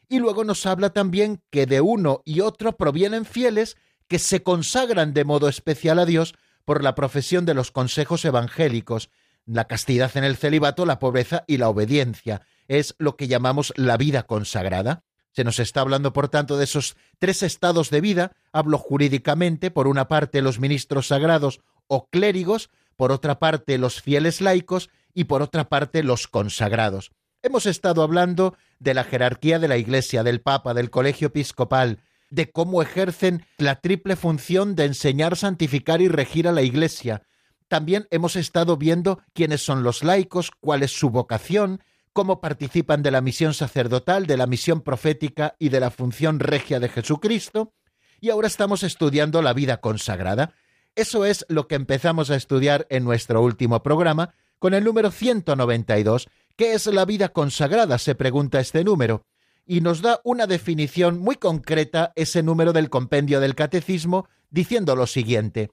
Y 0.08 0.20
luego 0.20 0.44
nos 0.44 0.68
habla 0.68 0.92
también 0.92 1.42
que 1.50 1.66
de 1.66 1.82
uno 1.82 2.22
y 2.26 2.42
otro 2.42 2.78
provienen 2.78 3.26
fieles 3.26 3.76
que 4.08 4.20
se 4.20 4.44
consagran 4.44 5.16
de 5.16 5.26
modo 5.26 5.50
especial 5.50 5.98
a 5.98 6.06
Dios 6.06 6.36
por 6.64 6.84
la 6.84 6.94
profesión 6.94 7.48
de 7.48 7.56
los 7.56 7.72
consejos 7.72 8.24
evangélicos, 8.24 9.10
la 9.48 9.66
castidad 9.66 10.16
en 10.16 10.26
el 10.26 10.38
celibato, 10.38 10.86
la 10.86 11.00
pobreza 11.00 11.44
y 11.48 11.58
la 11.58 11.70
obediencia. 11.70 12.44
Es 12.68 12.94
lo 13.00 13.18
que 13.18 13.28
llamamos 13.28 13.74
la 13.78 13.98
vida 13.98 14.28
consagrada. 14.28 15.06
Se 15.32 15.44
nos 15.44 15.60
está 15.60 15.82
hablando, 15.82 16.14
por 16.14 16.30
tanto, 16.30 16.58
de 16.58 16.64
esos 16.64 16.98
tres 17.20 17.44
estados 17.44 17.90
de 17.90 18.02
vida. 18.02 18.32
Hablo 18.52 18.78
jurídicamente, 18.78 19.72
por 19.72 19.88
una 19.88 20.08
parte 20.08 20.42
los 20.42 20.60
ministros 20.60 21.08
sagrados 21.08 21.62
o 21.88 22.08
clérigos, 22.10 22.70
por 22.96 23.12
otra 23.12 23.40
parte 23.40 23.78
los 23.78 24.02
fieles 24.02 24.42
laicos 24.42 24.90
y 25.14 25.26
por 25.26 25.42
otra 25.42 25.70
parte 25.70 26.04
los 26.04 26.28
consagrados. 26.28 27.12
Hemos 27.42 27.66
estado 27.66 28.04
hablando 28.04 28.58
de 28.80 28.94
la 28.94 29.04
jerarquía 29.04 29.60
de 29.60 29.68
la 29.68 29.78
Iglesia, 29.78 30.24
del 30.24 30.42
Papa, 30.42 30.74
del 30.74 30.90
Colegio 30.90 31.28
Episcopal, 31.28 32.00
de 32.30 32.52
cómo 32.52 32.82
ejercen 32.82 33.46
la 33.58 33.80
triple 33.80 34.16
función 34.16 34.76
de 34.76 34.86
enseñar, 34.86 35.38
santificar 35.38 36.02
y 36.02 36.10
regir 36.10 36.48
a 36.48 36.52
la 36.52 36.62
Iglesia. 36.62 37.24
También 37.68 38.08
hemos 38.12 38.36
estado 38.36 38.78
viendo 38.78 39.22
quiénes 39.34 39.64
son 39.64 39.84
los 39.84 40.04
laicos, 40.04 40.52
cuál 40.60 40.84
es 40.84 40.92
su 40.92 41.12
vocación, 41.12 41.82
cómo 42.14 42.42
participan 42.42 43.04
de 43.04 43.12
la 43.12 43.22
misión 43.22 43.54
sacerdotal, 43.54 44.26
de 44.26 44.38
la 44.38 44.48
misión 44.48 44.82
profética 44.82 45.56
y 45.60 45.70
de 45.70 45.80
la 45.80 45.92
función 45.92 46.40
regia 46.40 46.80
de 46.80 46.90
Jesucristo. 46.90 47.74
Y 48.20 48.30
ahora 48.30 48.48
estamos 48.48 48.84
estudiando 48.84 49.42
la 49.42 49.54
vida 49.54 49.78
consagrada. 49.78 50.54
Eso 50.96 51.26
es 51.26 51.46
lo 51.50 51.68
que 51.68 51.76
empezamos 51.76 52.30
a 52.30 52.36
estudiar 52.36 52.88
en 52.90 53.04
nuestro 53.04 53.42
último 53.42 53.82
programa, 53.84 54.34
con 54.58 54.74
el 54.74 54.84
número 54.84 55.12
192. 55.12 56.28
¿Qué 56.56 56.74
es 56.74 56.88
la 56.88 57.06
vida 57.06 57.30
consagrada? 57.30 57.98
se 57.98 58.16
pregunta 58.16 58.60
este 58.60 58.84
número 58.84 59.26
y 59.66 59.82
nos 59.82 60.02
da 60.02 60.20
una 60.24 60.48
definición 60.48 61.20
muy 61.20 61.36
concreta 61.36 62.12
ese 62.16 62.42
número 62.42 62.74
del 62.74 62.90
compendio 62.90 63.40
del 63.40 63.54
catecismo 63.54 64.28
diciendo 64.50 64.96
lo 64.96 65.06
siguiente. 65.06 65.70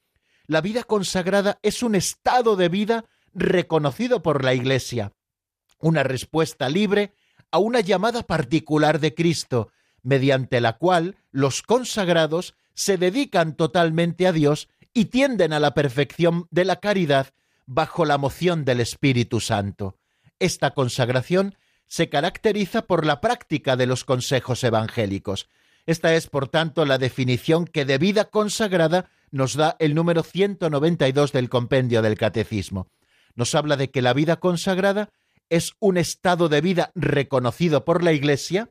La 0.47 0.61
vida 0.61 0.85
consagrada 0.85 1.59
es 1.63 1.83
un 1.83 1.95
estado 1.95 2.57
de 2.57 2.69
vida 2.69 3.07
reconocido 3.33 4.23
por 4.23 4.45
la 4.45 4.53
Iglesia, 4.53 5.13
una 5.79 6.03
respuesta 6.03 6.69
libre 6.69 7.15
a 7.51 7.59
una 7.59 7.81
llamada 7.81 8.23
particular 8.23 9.01
de 9.01 9.15
Cristo, 9.15 9.71
mediante 10.03 10.61
la 10.61 10.75
cual 10.75 11.17
los 11.31 11.63
consagrados 11.63 12.55
se 12.75 12.99
dedican 12.99 13.57
totalmente 13.57 14.27
a 14.27 14.33
Dios 14.33 14.69
y 14.93 15.07
tienden 15.07 15.53
a 15.53 15.61
la 15.61 15.75
perfección 15.75 16.47
de 16.51 16.65
la 16.65 16.77
caridad 16.77 17.29
bajo 17.67 18.05
la 18.05 18.19
moción 18.19 18.65
del 18.65 18.81
Espíritu 18.81 19.41
Santo. 19.41 19.99
Esta 20.39 20.73
consagración 20.73 21.57
se 21.87 22.09
caracteriza 22.09 22.83
por 22.83 23.07
la 23.07 23.21
práctica 23.21 23.77
de 23.77 23.87
los 23.87 24.05
consejos 24.05 24.63
evangélicos. 24.65 25.49
Esta 25.87 26.15
es, 26.15 26.27
por 26.27 26.49
tanto, 26.49 26.85
la 26.85 26.99
definición 26.99 27.65
que 27.65 27.85
de 27.85 27.99
vida 27.99 28.25
consagrada 28.27 29.09
nos 29.31 29.55
da 29.55 29.77
el 29.79 29.95
número 29.95 30.23
192 30.23 31.33
del 31.33 31.49
compendio 31.49 32.03
del 32.03 32.17
Catecismo. 32.17 32.89
Nos 33.35 33.55
habla 33.55 33.77
de 33.77 33.91
que 33.91 34.03
la 34.03 34.13
vida 34.13 34.37
consagrada 34.37 35.11
es 35.51 35.73
un 35.81 35.97
estado 35.97 36.49
de 36.49 36.61
vida 36.61 36.91
reconocido 36.95 37.85
por 37.85 38.03
la 38.03 38.13
Iglesia. 38.13 38.71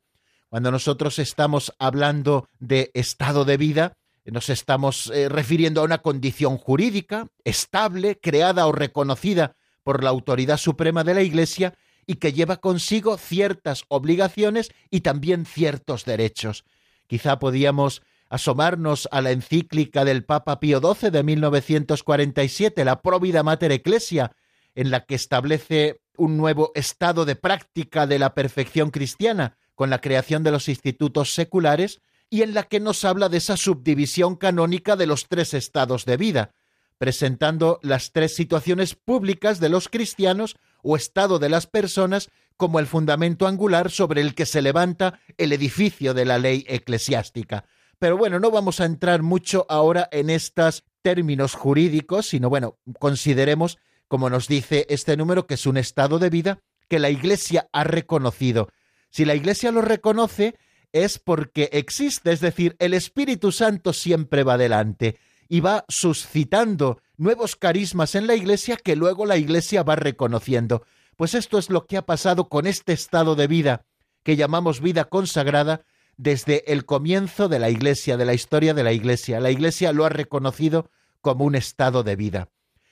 Cuando 0.49 0.71
nosotros 0.71 1.19
estamos 1.19 1.73
hablando 1.79 2.47
de 2.59 2.91
estado 2.93 3.45
de 3.45 3.57
vida, 3.57 3.97
nos 4.25 4.49
estamos 4.49 5.11
eh, 5.13 5.29
refiriendo 5.29 5.81
a 5.81 5.85
una 5.85 5.99
condición 5.99 6.57
jurídica, 6.57 7.27
estable, 7.43 8.19
creada 8.19 8.65
o 8.67 8.71
reconocida 8.71 9.55
por 9.83 10.03
la 10.03 10.09
autoridad 10.09 10.57
suprema 10.57 11.03
de 11.03 11.13
la 11.13 11.21
Iglesia 11.21 11.75
y 12.07 12.15
que 12.15 12.33
lleva 12.33 12.57
consigo 12.57 13.17
ciertas 13.17 13.83
obligaciones 13.87 14.71
y 14.89 15.01
también 15.01 15.45
ciertos 15.45 16.05
derechos. 16.05 16.65
Quizá 17.07 17.37
podíamos 17.37 18.01
asomarnos 18.29 19.07
a 19.11 19.21
la 19.21 19.31
encíclica 19.31 20.03
del 20.05 20.25
Papa 20.25 20.59
Pío 20.59 20.79
XII 20.81 21.11
de 21.11 21.23
1947, 21.23 22.83
la 22.83 23.01
Provida 23.01 23.43
Mater 23.43 23.71
Ecclesia, 23.71 24.31
en 24.73 24.91
la 24.91 25.05
que 25.05 25.15
establece 25.15 26.01
un 26.17 26.37
nuevo 26.37 26.71
estado 26.75 27.25
de 27.25 27.35
práctica 27.35 28.07
de 28.07 28.19
la 28.19 28.33
perfección 28.33 28.91
cristiana 28.91 29.57
con 29.75 29.89
la 29.89 30.01
creación 30.01 30.43
de 30.43 30.51
los 30.51 30.69
institutos 30.69 31.33
seculares 31.33 32.01
y 32.29 32.41
en 32.41 32.53
la 32.53 32.63
que 32.63 32.79
nos 32.79 33.05
habla 33.05 33.29
de 33.29 33.37
esa 33.37 33.57
subdivisión 33.57 34.35
canónica 34.35 34.95
de 34.95 35.07
los 35.07 35.27
tres 35.27 35.53
estados 35.53 36.05
de 36.05 36.17
vida, 36.17 36.51
presentando 36.97 37.79
las 37.83 38.11
tres 38.11 38.35
situaciones 38.35 38.95
públicas 38.95 39.59
de 39.59 39.69
los 39.69 39.89
cristianos 39.89 40.55
o 40.81 40.95
estado 40.95 41.39
de 41.39 41.49
las 41.49 41.67
personas 41.67 42.29
como 42.57 42.79
el 42.79 42.87
fundamento 42.87 43.47
angular 43.47 43.91
sobre 43.91 44.21
el 44.21 44.33
que 44.33 44.45
se 44.45 44.61
levanta 44.61 45.19
el 45.37 45.51
edificio 45.51 46.13
de 46.13 46.25
la 46.25 46.37
ley 46.37 46.65
eclesiástica. 46.67 47.65
Pero 47.99 48.17
bueno, 48.17 48.39
no 48.39 48.51
vamos 48.51 48.79
a 48.79 48.85
entrar 48.85 49.21
mucho 49.21 49.65
ahora 49.69 50.07
en 50.11 50.29
estos 50.29 50.83
términos 51.01 51.53
jurídicos, 51.53 52.27
sino 52.27 52.49
bueno, 52.49 52.77
consideremos, 52.99 53.77
como 54.07 54.29
nos 54.29 54.47
dice 54.47 54.85
este 54.89 55.17
número, 55.17 55.47
que 55.47 55.55
es 55.55 55.65
un 55.65 55.77
estado 55.77 56.19
de 56.19 56.29
vida 56.29 56.59
que 56.87 56.99
la 56.99 57.09
Iglesia 57.09 57.67
ha 57.71 57.83
reconocido. 57.83 58.69
Si 59.09 59.25
la 59.25 59.35
Iglesia 59.35 59.71
lo 59.71 59.81
reconoce, 59.81 60.55
es 60.91 61.19
porque 61.19 61.69
existe, 61.73 62.31
es 62.31 62.39
decir, 62.39 62.75
el 62.79 62.93
Espíritu 62.93 63.51
Santo 63.51 63.93
siempre 63.93 64.43
va 64.43 64.53
adelante 64.53 65.17
y 65.49 65.59
va 65.59 65.85
suscitando 65.87 67.01
nuevos 67.17 67.55
carismas 67.55 68.15
en 68.15 68.27
la 68.27 68.35
Iglesia 68.35 68.77
que 68.77 68.95
luego 68.95 69.25
la 69.25 69.37
Iglesia 69.37 69.83
va 69.83 69.95
reconociendo. 69.95 70.83
Pues 71.15 71.33
esto 71.33 71.57
es 71.57 71.69
lo 71.69 71.85
que 71.85 71.97
ha 71.97 72.05
pasado 72.05 72.49
con 72.49 72.67
este 72.67 72.93
estado 72.93 73.35
de 73.35 73.47
vida 73.47 73.85
que 74.23 74.35
llamamos 74.35 74.81
vida 74.81 75.05
consagrada 75.05 75.85
desde 76.17 76.71
el 76.71 76.85
comienzo 76.85 77.47
de 77.47 77.59
la 77.59 77.69
Iglesia, 77.69 78.17
de 78.17 78.25
la 78.25 78.33
historia 78.33 78.73
de 78.73 78.83
la 78.83 78.91
Iglesia. 78.91 79.39
La 79.39 79.51
Iglesia 79.51 79.91
lo 79.91 80.05
ha 80.05 80.09
reconocido 80.09 80.89
como 81.21 81.45
un 81.45 81.55
estado 81.55 82.03
de 82.03 82.15
vida. 82.15 82.49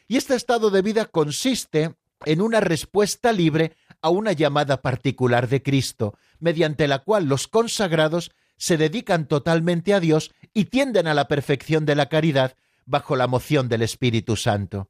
Y 0.08 0.18
este 0.18 0.36
estado 0.36 0.70
de 0.70 0.82
vida 0.82 1.06
consiste 1.06 1.96
en 2.26 2.42
una 2.42 2.60
respuesta 2.60 3.32
libre 3.32 3.76
a 4.02 4.10
una 4.10 4.32
llamada 4.34 4.82
particular 4.82 5.48
de 5.48 5.62
Cristo, 5.62 6.18
mediante 6.40 6.88
la 6.88 7.00
cual 7.00 7.26
los 7.26 7.48
consagrados 7.48 8.32
se 8.58 8.78
dedican 8.78 9.28
totalmente 9.28 9.94
a 9.94 10.00
Dios 10.00 10.32
y 10.54 10.66
tienden 10.66 11.08
a 11.08 11.14
la 11.14 11.28
perfección 11.28 11.86
de 11.86 11.96
la 11.96 12.10
caridad 12.10 12.56
bajo 12.86 13.16
la 13.16 13.28
moción 13.28 13.70
del 13.70 13.82
Espíritu 13.82 14.36
Santo. 14.36 14.90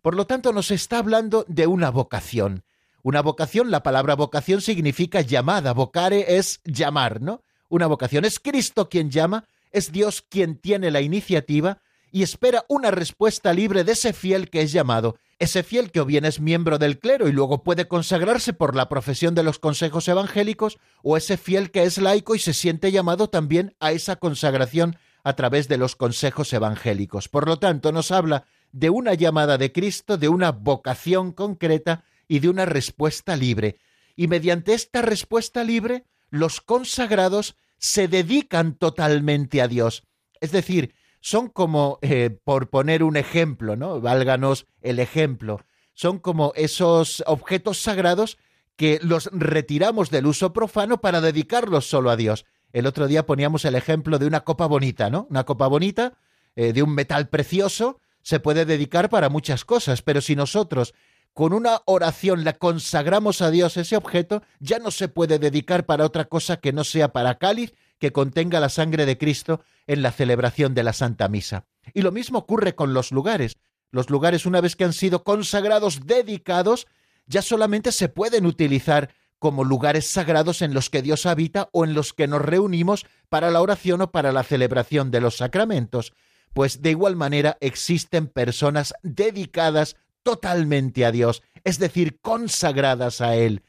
Por 0.00 0.16
lo 0.16 0.26
tanto, 0.26 0.52
nos 0.52 0.70
está 0.70 0.98
hablando 0.98 1.44
de 1.48 1.66
una 1.66 1.90
vocación. 1.90 2.64
Una 3.02 3.20
vocación, 3.20 3.70
la 3.70 3.82
palabra 3.82 4.14
vocación 4.14 4.60
significa 4.60 5.20
llamada, 5.20 5.72
vocare 5.72 6.36
es 6.38 6.60
llamar, 6.64 7.20
¿no? 7.20 7.42
Una 7.68 7.86
vocación 7.86 8.24
es 8.24 8.38
Cristo 8.38 8.88
quien 8.88 9.10
llama, 9.10 9.44
es 9.72 9.90
Dios 9.90 10.22
quien 10.22 10.56
tiene 10.56 10.90
la 10.90 11.00
iniciativa 11.00 11.80
y 12.12 12.22
espera 12.22 12.64
una 12.68 12.90
respuesta 12.90 13.52
libre 13.52 13.82
de 13.82 13.92
ese 13.92 14.12
fiel 14.12 14.50
que 14.50 14.60
es 14.60 14.70
llamado. 14.70 15.16
ese 15.38 15.64
fiel 15.64 15.90
que 15.90 16.00
o 16.00 16.04
bien 16.04 16.24
es 16.24 16.38
miembro 16.38 16.78
del 16.78 17.00
clero 17.00 17.26
y 17.26 17.32
luego 17.32 17.64
puede 17.64 17.88
consagrarse 17.88 18.52
por 18.52 18.76
la 18.76 18.88
profesión 18.88 19.34
de 19.34 19.42
los 19.42 19.58
consejos 19.58 20.06
evangélicos, 20.06 20.78
o 21.02 21.16
ese 21.16 21.36
fiel 21.36 21.72
que 21.72 21.82
es 21.82 21.98
laico 21.98 22.36
y 22.36 22.38
se 22.38 22.54
siente 22.54 22.92
llamado 22.92 23.28
también 23.28 23.74
a 23.80 23.90
esa 23.90 24.14
consagración 24.14 24.96
a 25.24 25.34
través 25.34 25.66
de 25.66 25.78
los 25.78 25.96
consejos 25.96 26.52
evangélicos. 26.52 27.28
Por 27.28 27.48
lo 27.48 27.58
tanto, 27.58 27.90
nos 27.90 28.12
habla 28.12 28.44
de 28.70 28.90
una 28.90 29.14
llamada 29.14 29.58
de 29.58 29.72
Cristo, 29.72 30.16
de 30.16 30.28
una 30.28 30.52
vocación 30.52 31.32
concreta 31.32 32.04
y 32.28 32.38
de 32.38 32.48
una 32.48 32.64
respuesta 32.64 33.34
libre. 33.34 33.78
Y 34.14 34.28
mediante 34.28 34.74
esta 34.74 35.02
respuesta 35.02 35.64
libre, 35.64 36.04
los 36.30 36.60
consagrados 36.60 37.56
se 37.78 38.06
dedican 38.06 38.74
totalmente 38.74 39.60
a 39.60 39.66
Dios. 39.66 40.04
Es 40.40 40.52
decir, 40.52 40.94
son 41.22 41.48
como, 41.48 41.98
eh, 42.02 42.36
por 42.44 42.68
poner 42.68 43.02
un 43.02 43.16
ejemplo, 43.16 43.76
¿no? 43.76 44.00
Válganos 44.00 44.66
el 44.82 44.98
ejemplo, 44.98 45.60
son 45.94 46.18
como 46.18 46.52
esos 46.56 47.22
objetos 47.26 47.80
sagrados 47.80 48.38
que 48.76 48.98
los 49.02 49.30
retiramos 49.32 50.10
del 50.10 50.26
uso 50.26 50.52
profano 50.52 51.00
para 51.00 51.20
dedicarlos 51.20 51.88
solo 51.88 52.10
a 52.10 52.16
Dios. 52.16 52.44
El 52.72 52.86
otro 52.86 53.06
día 53.06 53.24
poníamos 53.24 53.64
el 53.64 53.76
ejemplo 53.76 54.18
de 54.18 54.26
una 54.26 54.40
copa 54.40 54.66
bonita, 54.66 55.10
¿no? 55.10 55.28
Una 55.30 55.44
copa 55.44 55.68
bonita, 55.68 56.14
eh, 56.56 56.72
de 56.72 56.82
un 56.82 56.92
metal 56.92 57.28
precioso, 57.28 58.00
se 58.22 58.40
puede 58.40 58.64
dedicar 58.64 59.08
para 59.08 59.28
muchas 59.28 59.64
cosas, 59.64 60.02
pero 60.02 60.20
si 60.20 60.34
nosotros 60.34 60.92
con 61.34 61.52
una 61.52 61.82
oración 61.86 62.44
la 62.44 62.54
consagramos 62.54 63.42
a 63.42 63.50
Dios 63.50 63.76
ese 63.76 63.96
objeto, 63.96 64.42
ya 64.58 64.80
no 64.80 64.90
se 64.90 65.08
puede 65.08 65.38
dedicar 65.38 65.86
para 65.86 66.04
otra 66.04 66.24
cosa 66.24 66.58
que 66.58 66.72
no 66.72 66.82
sea 66.82 67.12
para 67.12 67.38
cáliz 67.38 67.74
que 68.02 68.12
contenga 68.12 68.58
la 68.58 68.68
sangre 68.68 69.06
de 69.06 69.16
Cristo 69.16 69.60
en 69.86 70.02
la 70.02 70.10
celebración 70.10 70.74
de 70.74 70.82
la 70.82 70.92
Santa 70.92 71.28
Misa. 71.28 71.66
Y 71.94 72.02
lo 72.02 72.10
mismo 72.10 72.40
ocurre 72.40 72.74
con 72.74 72.94
los 72.94 73.12
lugares. 73.12 73.58
Los 73.92 74.10
lugares, 74.10 74.44
una 74.44 74.60
vez 74.60 74.74
que 74.74 74.82
han 74.82 74.92
sido 74.92 75.22
consagrados, 75.22 76.04
dedicados, 76.04 76.88
ya 77.26 77.42
solamente 77.42 77.92
se 77.92 78.08
pueden 78.08 78.44
utilizar 78.44 79.14
como 79.38 79.62
lugares 79.62 80.10
sagrados 80.10 80.62
en 80.62 80.74
los 80.74 80.90
que 80.90 81.00
Dios 81.00 81.26
habita 81.26 81.68
o 81.70 81.84
en 81.84 81.94
los 81.94 82.12
que 82.12 82.26
nos 82.26 82.42
reunimos 82.42 83.06
para 83.28 83.52
la 83.52 83.60
oración 83.60 84.00
o 84.00 84.10
para 84.10 84.32
la 84.32 84.42
celebración 84.42 85.12
de 85.12 85.20
los 85.20 85.36
sacramentos. 85.36 86.12
Pues 86.54 86.82
de 86.82 86.90
igual 86.90 87.14
manera 87.14 87.56
existen 87.60 88.26
personas 88.26 88.94
dedicadas 89.04 89.94
totalmente 90.24 91.04
a 91.04 91.12
Dios, 91.12 91.44
es 91.62 91.78
decir, 91.78 92.18
consagradas 92.20 93.20
a 93.20 93.36
Él, 93.36 93.62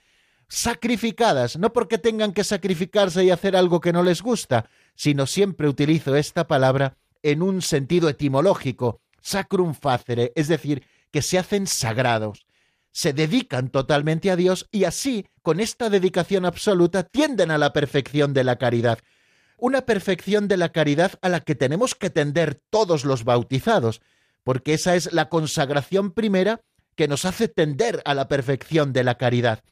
sacrificadas, 0.47 1.57
no 1.57 1.73
porque 1.73 1.97
tengan 1.97 2.33
que 2.33 2.43
sacrificarse 2.43 3.23
y 3.23 3.31
hacer 3.31 3.55
algo 3.55 3.81
que 3.81 3.93
no 3.93 4.03
les 4.03 4.21
gusta, 4.21 4.69
sino 4.95 5.25
siempre 5.25 5.67
utilizo 5.67 6.15
esta 6.15 6.47
palabra 6.47 6.97
en 7.21 7.41
un 7.41 7.61
sentido 7.61 8.09
etimológico, 8.09 9.01
sacrum 9.21 9.73
facere, 9.73 10.31
es 10.35 10.47
decir, 10.47 10.83
que 11.11 11.21
se 11.21 11.39
hacen 11.39 11.67
sagrados, 11.67 12.45
se 12.91 13.13
dedican 13.13 13.69
totalmente 13.69 14.29
a 14.29 14.35
Dios 14.35 14.67
y 14.71 14.83
así, 14.83 15.25
con 15.41 15.59
esta 15.59 15.89
dedicación 15.89 16.45
absoluta, 16.45 17.03
tienden 17.03 17.49
a 17.49 17.57
la 17.57 17.73
perfección 17.73 18.33
de 18.33 18.43
la 18.43 18.57
caridad. 18.57 18.99
Una 19.57 19.85
perfección 19.85 20.47
de 20.47 20.57
la 20.57 20.69
caridad 20.69 21.13
a 21.21 21.29
la 21.29 21.39
que 21.39 21.55
tenemos 21.55 21.95
que 21.95 22.09
tender 22.09 22.61
todos 22.69 23.05
los 23.05 23.23
bautizados, 23.23 24.01
porque 24.43 24.73
esa 24.73 24.95
es 24.95 25.13
la 25.13 25.29
consagración 25.29 26.11
primera 26.11 26.61
que 26.95 27.07
nos 27.07 27.25
hace 27.25 27.47
tender 27.47 28.01
a 28.05 28.13
la 28.13 28.27
perfección 28.27 28.93
de 28.93 29.03
la 29.03 29.15
caridad 29.15 29.63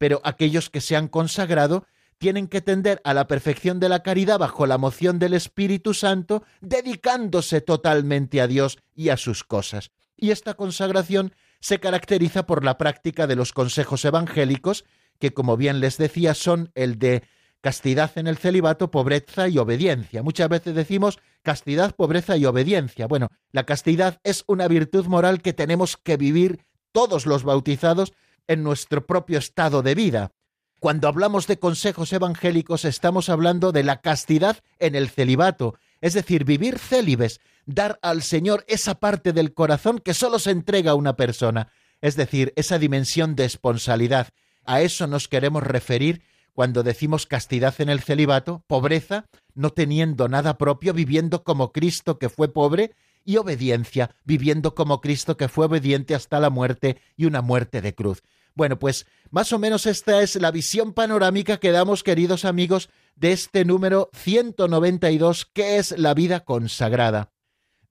pero 0.00 0.22
aquellos 0.24 0.70
que 0.70 0.80
se 0.80 0.96
han 0.96 1.08
consagrado 1.08 1.84
tienen 2.16 2.48
que 2.48 2.62
tender 2.62 3.02
a 3.04 3.12
la 3.12 3.26
perfección 3.26 3.80
de 3.80 3.90
la 3.90 4.02
caridad 4.02 4.38
bajo 4.38 4.66
la 4.66 4.78
moción 4.78 5.18
del 5.18 5.34
Espíritu 5.34 5.92
Santo, 5.92 6.42
dedicándose 6.62 7.60
totalmente 7.60 8.40
a 8.40 8.46
Dios 8.46 8.78
y 8.94 9.10
a 9.10 9.18
sus 9.18 9.44
cosas. 9.44 9.90
Y 10.16 10.30
esta 10.30 10.54
consagración 10.54 11.34
se 11.60 11.80
caracteriza 11.80 12.46
por 12.46 12.64
la 12.64 12.78
práctica 12.78 13.26
de 13.26 13.36
los 13.36 13.52
consejos 13.52 14.02
evangélicos, 14.06 14.86
que 15.18 15.34
como 15.34 15.58
bien 15.58 15.80
les 15.80 15.98
decía 15.98 16.32
son 16.32 16.72
el 16.74 16.98
de 16.98 17.22
castidad 17.60 18.10
en 18.16 18.26
el 18.26 18.38
celibato, 18.38 18.90
pobreza 18.90 19.48
y 19.48 19.58
obediencia. 19.58 20.22
Muchas 20.22 20.48
veces 20.48 20.74
decimos 20.74 21.18
castidad, 21.42 21.94
pobreza 21.94 22.38
y 22.38 22.46
obediencia. 22.46 23.06
Bueno, 23.06 23.28
la 23.52 23.64
castidad 23.64 24.18
es 24.24 24.44
una 24.46 24.66
virtud 24.66 25.04
moral 25.04 25.42
que 25.42 25.52
tenemos 25.52 25.98
que 25.98 26.16
vivir 26.16 26.64
todos 26.90 27.26
los 27.26 27.44
bautizados 27.44 28.14
en 28.50 28.64
nuestro 28.64 29.06
propio 29.06 29.38
estado 29.38 29.80
de 29.82 29.94
vida. 29.94 30.32
Cuando 30.80 31.06
hablamos 31.06 31.46
de 31.46 31.60
consejos 31.60 32.12
evangélicos 32.12 32.84
estamos 32.84 33.28
hablando 33.28 33.70
de 33.70 33.84
la 33.84 34.00
castidad 34.00 34.58
en 34.80 34.96
el 34.96 35.08
celibato, 35.08 35.78
es 36.00 36.14
decir, 36.14 36.44
vivir 36.44 36.80
célibes, 36.80 37.40
dar 37.64 38.00
al 38.02 38.22
Señor 38.22 38.64
esa 38.66 38.96
parte 38.98 39.32
del 39.32 39.54
corazón 39.54 40.00
que 40.00 40.14
solo 40.14 40.40
se 40.40 40.50
entrega 40.50 40.90
a 40.92 40.96
una 40.96 41.14
persona, 41.14 41.68
es 42.00 42.16
decir, 42.16 42.52
esa 42.56 42.80
dimensión 42.80 43.36
de 43.36 43.44
esponsalidad. 43.44 44.30
A 44.64 44.80
eso 44.80 45.06
nos 45.06 45.28
queremos 45.28 45.62
referir 45.62 46.22
cuando 46.52 46.82
decimos 46.82 47.26
castidad 47.26 47.80
en 47.80 47.88
el 47.88 48.00
celibato, 48.00 48.64
pobreza, 48.66 49.26
no 49.54 49.70
teniendo 49.70 50.28
nada 50.28 50.58
propio, 50.58 50.92
viviendo 50.92 51.44
como 51.44 51.70
Cristo 51.70 52.18
que 52.18 52.28
fue 52.28 52.52
pobre, 52.52 52.96
y 53.24 53.36
obediencia, 53.36 54.16
viviendo 54.24 54.74
como 54.74 55.00
Cristo 55.00 55.36
que 55.36 55.48
fue 55.48 55.66
obediente 55.66 56.14
hasta 56.14 56.40
la 56.40 56.50
muerte 56.50 57.00
y 57.16 57.26
una 57.26 57.42
muerte 57.42 57.80
de 57.80 57.94
cruz. 57.94 58.22
Bueno, 58.54 58.78
pues 58.78 59.06
más 59.30 59.52
o 59.52 59.58
menos 59.58 59.86
esta 59.86 60.22
es 60.22 60.36
la 60.36 60.50
visión 60.50 60.92
panorámica 60.92 61.58
que 61.58 61.70
damos, 61.70 62.02
queridos 62.02 62.44
amigos, 62.44 62.90
de 63.14 63.32
este 63.32 63.64
número 63.64 64.10
192, 64.12 65.46
que 65.52 65.76
es 65.76 65.96
la 65.98 66.14
vida 66.14 66.40
consagrada. 66.40 67.32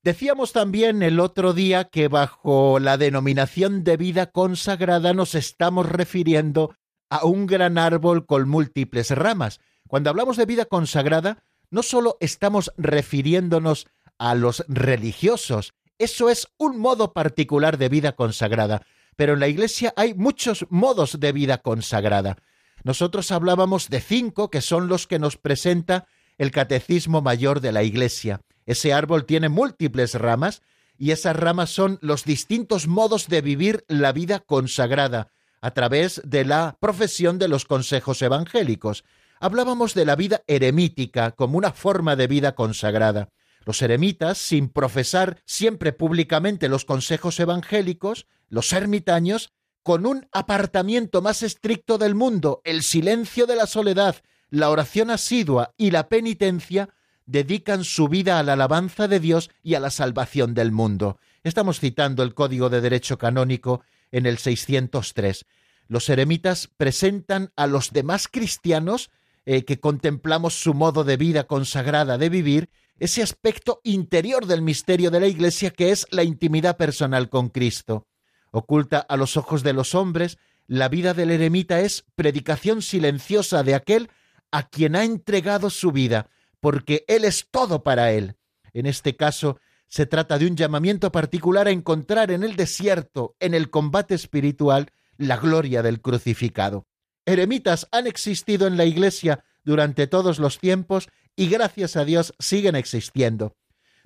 Decíamos 0.02 0.54
también 0.54 1.04
el 1.04 1.19
otro 1.19 1.54
día 1.54 1.86
que 1.86 2.08
bajo 2.08 2.80
la 2.80 2.98
denominación 2.98 3.84
de 3.84 3.98
vida 3.98 4.28
consagrada 4.28 5.13
nos 5.13 5.36
estamos 5.36 5.88
refiriendo 5.88 6.74
a 7.10 7.26
un 7.26 7.48
gran 7.48 7.78
árbol 7.78 8.26
con 8.26 8.48
múltiples 8.48 9.12
ramas. 9.12 9.60
Cuando 9.88 10.10
hablamos 10.10 10.38
de 10.38 10.45
vida 10.45 10.65
consagrada, 10.65 11.43
no 11.69 11.84
solo 11.84 12.17
estamos 12.22 12.72
refiriéndonos 12.78 13.88
a 14.17 14.36
los 14.36 14.63
religiosos. 14.67 15.74
Eso 15.98 16.30
es 16.30 16.48
un 16.58 16.80
modo 16.80 17.12
particular 17.13 17.78
de 17.78 17.89
vida 17.89 18.13
consagrada. 18.13 18.86
Pero 19.19 19.34
en 19.34 19.41
la 19.41 19.49
Iglesia 19.49 19.93
hay 19.97 20.13
muchos 20.13 20.65
modos 20.69 21.19
de 21.19 21.34
vida 21.34 21.58
consagrada. 21.58 22.38
Nosotros 22.86 23.32
hablábamos 23.32 23.89
de 23.89 23.99
cinco 23.99 24.49
que 24.49 24.62
son 24.62 24.88
los 24.88 25.08
que 25.08 25.19
nos 25.19 25.36
presenta 25.36 26.08
el 26.38 26.51
Catecismo 26.51 27.21
Mayor 27.21 27.60
de 27.60 27.73
la 27.73 27.84
Iglesia. 27.84 28.39
Ese 28.65 28.93
árbol 28.93 29.25
tiene 29.25 29.49
múltiples 29.49 30.13
ramas 30.15 30.62
y 30.97 31.12
esas 31.12 31.36
ramas 31.36 31.69
son 31.69 31.99
los 32.01 32.23
distintos 32.23 32.88
modos 32.88 33.27
de 33.27 33.41
vivir 33.41 33.84
la 33.89 34.13
vida 34.13 34.39
consagrada 34.39 35.34
a 35.60 35.71
través 35.71 36.21
de 36.23 36.45
la 36.45 36.77
profesión 36.79 37.39
de 37.39 37.49
los 37.49 37.65
consejos 37.65 38.21
evangélicos. 38.21 39.03
Hablábamos 39.41 39.95
de 39.95 40.05
la 40.05 40.15
vida 40.15 40.43
eremítica 40.47 41.32
como 41.32 41.58
una 41.58 41.73
forma 41.73 42.15
de 42.15 42.27
vida 42.27 42.55
consagrada. 42.55 43.27
Los 43.69 43.84
eremitas, 43.84 44.39
sin 44.39 44.69
profesar 44.69 45.43
siempre 45.45 45.93
públicamente 45.93 46.69
los 46.69 46.86
consejos 46.86 47.39
evangélicos, 47.39 48.25
los 48.47 48.73
ermitaños, 48.73 49.53
con 49.84 50.08
un 50.08 50.27
apartamiento 50.32 51.21
más 51.21 51.43
estricto 51.43 51.99
del 51.99 52.15
mundo, 52.15 52.62
el 52.63 52.82
silencio 52.82 53.45
de 53.45 53.55
la 53.55 53.67
soledad, 53.67 54.15
la 54.49 54.71
oración 54.71 55.12
asidua 55.12 55.75
y 55.77 55.91
la 55.91 56.10
penitencia, 56.10 56.89
dedican 57.27 57.84
su 57.84 58.08
vida 58.08 58.39
a 58.39 58.43
la 58.43 58.53
alabanza 58.53 59.08
de 59.08 59.19
Dios 59.19 59.51
y 59.62 59.75
a 59.75 59.79
la 59.79 59.91
salvación 59.91 60.55
del 60.55 60.71
mundo. 60.71 61.19
Estamos 61.43 61.79
citando 61.79 62.23
el 62.23 62.34
Código 62.34 62.71
de 62.71 62.82
Derecho 62.82 63.19
Canónico 63.19 63.84
en 64.12 64.25
el 64.25 64.39
603. 64.39 65.45
Los 65.88 66.10
eremitas 66.10 66.71
presentan 66.75 67.51
a 67.55 67.67
los 67.67 67.91
demás 67.91 68.29
cristianos 68.29 69.12
eh, 69.45 69.63
que 69.63 69.79
contemplamos 69.79 70.55
su 70.60 70.73
modo 70.73 71.03
de 71.03 71.17
vida 71.17 71.43
consagrada 71.43 72.17
de 72.17 72.29
vivir 72.29 72.71
ese 72.99 73.23
aspecto 73.23 73.81
interior 73.83 74.45
del 74.45 74.62
misterio 74.62 75.09
de 75.09 75.19
la 75.19 75.27
Iglesia 75.27 75.71
que 75.71 75.91
es 75.91 76.05
la 76.12 76.23
intimidad 76.23 76.77
personal 76.77 77.29
con 77.29 77.49
Cristo. 77.49 78.07
Oculta 78.51 78.99
a 78.99 79.15
los 79.17 79.38
ojos 79.38 79.63
de 79.63 79.73
los 79.73 79.95
hombres, 79.95 80.38
la 80.67 80.89
vida 80.89 81.13
del 81.13 81.31
eremita 81.31 81.79
es 81.79 82.05
predicación 82.15 82.81
silenciosa 82.81 83.63
de 83.63 83.75
aquel 83.75 84.09
a 84.51 84.67
quien 84.67 84.95
ha 84.95 85.03
entregado 85.03 85.69
su 85.69 85.91
vida, 85.91 86.29
porque 86.59 87.05
Él 87.07 87.25
es 87.25 87.47
todo 87.49 87.83
para 87.83 88.12
él. 88.12 88.35
En 88.73 88.85
este 88.85 89.15
caso, 89.15 89.59
se 89.88 90.05
trata 90.05 90.38
de 90.38 90.45
un 90.45 90.55
llamamiento 90.55 91.12
particular 91.12 91.67
a 91.67 91.71
encontrar 91.71 92.31
en 92.31 92.43
el 92.43 92.55
desierto, 92.55 93.35
en 93.39 93.53
el 93.53 93.69
combate 93.69 94.13
espiritual, 94.13 94.91
la 95.17 95.38
gloria 95.38 95.81
del 95.81 96.01
crucificado. 96.01 96.85
Eremitas 97.25 97.88
han 97.91 98.07
existido 98.07 98.67
en 98.67 98.77
la 98.77 98.85
Iglesia 98.85 99.43
durante 99.63 100.07
todos 100.07 100.39
los 100.39 100.59
tiempos 100.59 101.09
y 101.39 101.47
gracias 101.47 101.95
a 101.95 102.04
Dios 102.04 102.34
siguen 102.38 102.75
existiendo. 102.75 103.56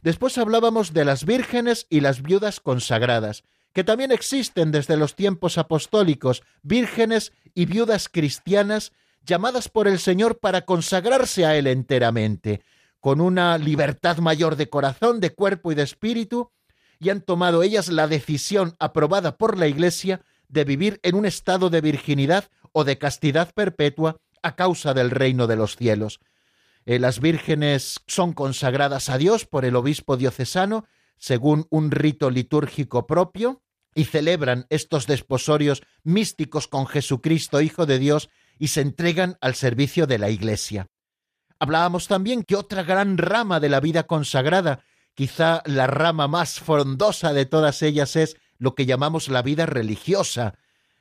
Después 0.04 0.38
hablábamos 0.38 0.94
de 0.94 1.04
las 1.04 1.26
vírgenes 1.26 1.88
y 1.90 2.02
las 2.02 2.22
viudas 2.22 2.60
consagradas, 2.60 3.44
que 3.74 3.84
también 3.84 4.12
existen 4.12 4.72
desde 4.72 4.98
los 4.98 5.16
tiempos 5.16 5.58
apostólicos, 5.58 6.44
vírgenes 6.62 7.34
y 7.56 7.66
viudas 7.66 8.08
cristianas 8.08 8.92
llamadas 9.26 9.68
por 9.68 9.88
el 9.88 9.98
Señor 9.98 10.38
para 10.38 10.62
consagrarse 10.62 11.44
a 11.44 11.58
Él 11.58 11.66
enteramente, 11.66 12.62
con 13.00 13.20
una 13.20 13.58
libertad 13.58 14.18
mayor 14.18 14.56
de 14.56 14.70
corazón, 14.70 15.20
de 15.20 15.32
cuerpo 15.32 15.72
y 15.72 15.76
de 15.76 15.82
espíritu, 15.82 16.52
y 17.00 17.10
han 17.10 17.22
tomado 17.22 17.64
ellas 17.64 17.88
la 17.88 18.08
decisión 18.08 18.76
aprobada 18.78 19.38
por 19.38 19.58
la 19.58 19.66
Iglesia 19.66 20.22
de 20.50 20.66
vivir 20.66 21.00
en 21.02 21.16
un 21.16 21.26
estado 21.26 21.72
de 21.72 21.82
virginidad 21.82 22.52
o 22.74 22.84
de 22.84 23.00
castidad 23.00 23.52
perpetua 23.56 24.18
a 24.44 24.56
causa 24.56 24.94
del 24.94 25.10
reino 25.10 25.48
de 25.48 25.56
los 25.56 25.78
cielos. 25.78 26.20
Eh, 26.86 27.00
las 27.00 27.20
vírgenes 27.20 28.02
son 28.08 28.34
consagradas 28.34 29.10
a 29.10 29.18
Dios 29.18 29.46
por 29.46 29.66
el 29.66 29.76
obispo 29.76 30.18
diocesano 30.18 30.86
según 31.18 31.68
un 31.70 31.92
rito 31.92 32.30
litúrgico 32.30 33.08
propio 33.08 33.62
y 33.96 34.06
celebran 34.06 34.66
estos 34.70 35.08
desposorios 35.08 35.84
místicos 36.04 36.68
con 36.68 36.88
Jesucristo, 36.88 37.62
Hijo 37.62 37.86
de 37.86 38.00
Dios, 38.00 38.30
y 38.60 38.68
se 38.68 38.82
entregan 38.82 39.38
al 39.40 39.56
servicio 39.56 40.08
de 40.08 40.18
la 40.18 40.30
Iglesia. 40.30 40.88
Hablábamos 41.60 42.08
también 42.08 42.44
que 42.44 42.56
otra 42.56 42.84
gran 42.84 43.18
rama 43.18 43.60
de 43.60 43.70
la 43.70 43.80
vida 43.80 44.04
consagrada, 44.04 44.84
quizá 45.14 45.62
la 45.66 45.88
rama 45.88 46.28
más 46.28 46.60
frondosa 46.60 47.32
de 47.34 47.46
todas 47.46 47.82
ellas, 47.84 48.16
es 48.16 48.36
lo 48.58 48.76
que 48.76 48.86
llamamos 48.86 49.30
la 49.30 49.42
vida 49.42 49.66
religiosa, 49.66 50.56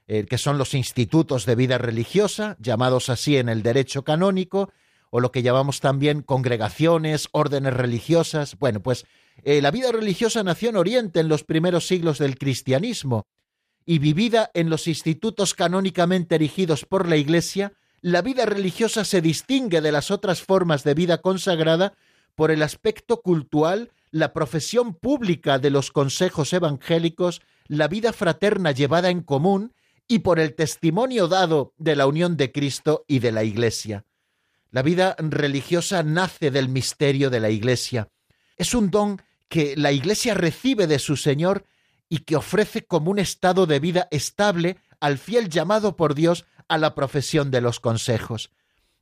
eh, 0.07 0.27
que 0.27 0.38
son 0.38 0.59
los 0.59 0.75
institutos 0.75 1.47
de 1.47 1.57
vida 1.57 1.79
religiosa, 1.79 2.57
llamados 2.61 3.09
así 3.09 3.38
en 3.38 3.49
el 3.49 3.62
derecho 3.62 4.05
canónico, 4.05 4.71
o 5.14 5.20
lo 5.20 5.31
que 5.31 5.42
llamamos 5.42 5.81
también 5.81 6.22
congregaciones, 6.22 7.29
órdenes 7.33 7.75
religiosas. 7.75 8.59
Bueno, 8.59 8.81
pues 8.81 9.05
eh, 9.44 9.61
la 9.61 9.70
vida 9.70 9.92
religiosa 9.92 10.42
nació 10.42 10.70
en 10.70 10.77
Oriente 10.77 11.20
en 11.20 11.29
los 11.29 11.44
primeros 11.44 11.87
siglos 11.87 12.16
del 12.16 12.38
cristianismo 12.38 13.27
y 13.85 13.98
vivida 13.98 14.51
en 14.55 14.70
los 14.70 14.88
institutos 14.88 15.53
canónicamente 15.53 16.37
erigidos 16.37 16.87
por 16.87 17.07
la 17.07 17.18
Iglesia, 17.18 17.75
la 18.01 18.22
vida 18.22 18.46
religiosa 18.46 19.05
se 19.05 19.20
distingue 19.20 19.83
de 19.83 19.92
las 19.92 20.11
otras 20.11 20.40
formas 20.40 20.83
de 20.83 20.94
vida 20.94 21.18
consagrada 21.18 21.92
por 22.35 22.51
el 22.51 22.62
aspecto 22.62 23.20
cultural, 23.20 23.90
la 24.11 24.33
profesión 24.33 24.94
pública 24.94 25.59
de 25.59 25.68
los 25.68 25.90
consejos 25.90 26.55
evangélicos, 26.55 27.42
la 27.66 27.87
vida 27.87 28.14
fraterna 28.14 28.70
llevada 28.70 29.11
en 29.11 29.20
común 29.20 29.75
y 30.09 30.20
por 30.20 30.40
el 30.40 30.55
testimonio 30.55 31.29
dado 31.29 31.75
de 31.77 31.96
la 31.96 32.07
unión 32.07 32.38
de 32.38 32.51
Cristo 32.51 33.05
y 33.07 33.18
de 33.18 33.33
la 33.33 33.44
Iglesia. 33.44 34.07
La 34.73 34.81
vida 34.81 35.15
religiosa 35.19 36.03
nace 36.03 36.51
del 36.51 36.71
misterio 36.71 37.29
de 37.29 37.41
la 37.41 37.51
Iglesia. 37.51 38.09
Es 38.57 38.73
un 38.73 38.91
don 38.91 39.21
que 39.51 39.75
la 39.77 39.93
Iglesia 39.93 40.33
recibe 40.33 40.87
de 40.87 40.99
su 40.99 41.19
Señor 41.19 41.67
y 42.09 42.21
que 42.21 42.37
ofrece 42.37 42.87
como 42.87 43.11
un 43.11 43.19
estado 43.19 43.67
de 43.67 43.81
vida 43.81 44.09
estable 44.11 44.79
al 44.99 45.19
fiel 45.19 45.51
llamado 45.51 45.95
por 45.95 46.15
Dios 46.15 46.47
a 46.69 46.79
la 46.79 46.95
profesión 46.95 47.51
de 47.51 47.61
los 47.61 47.81
consejos. 47.81 48.51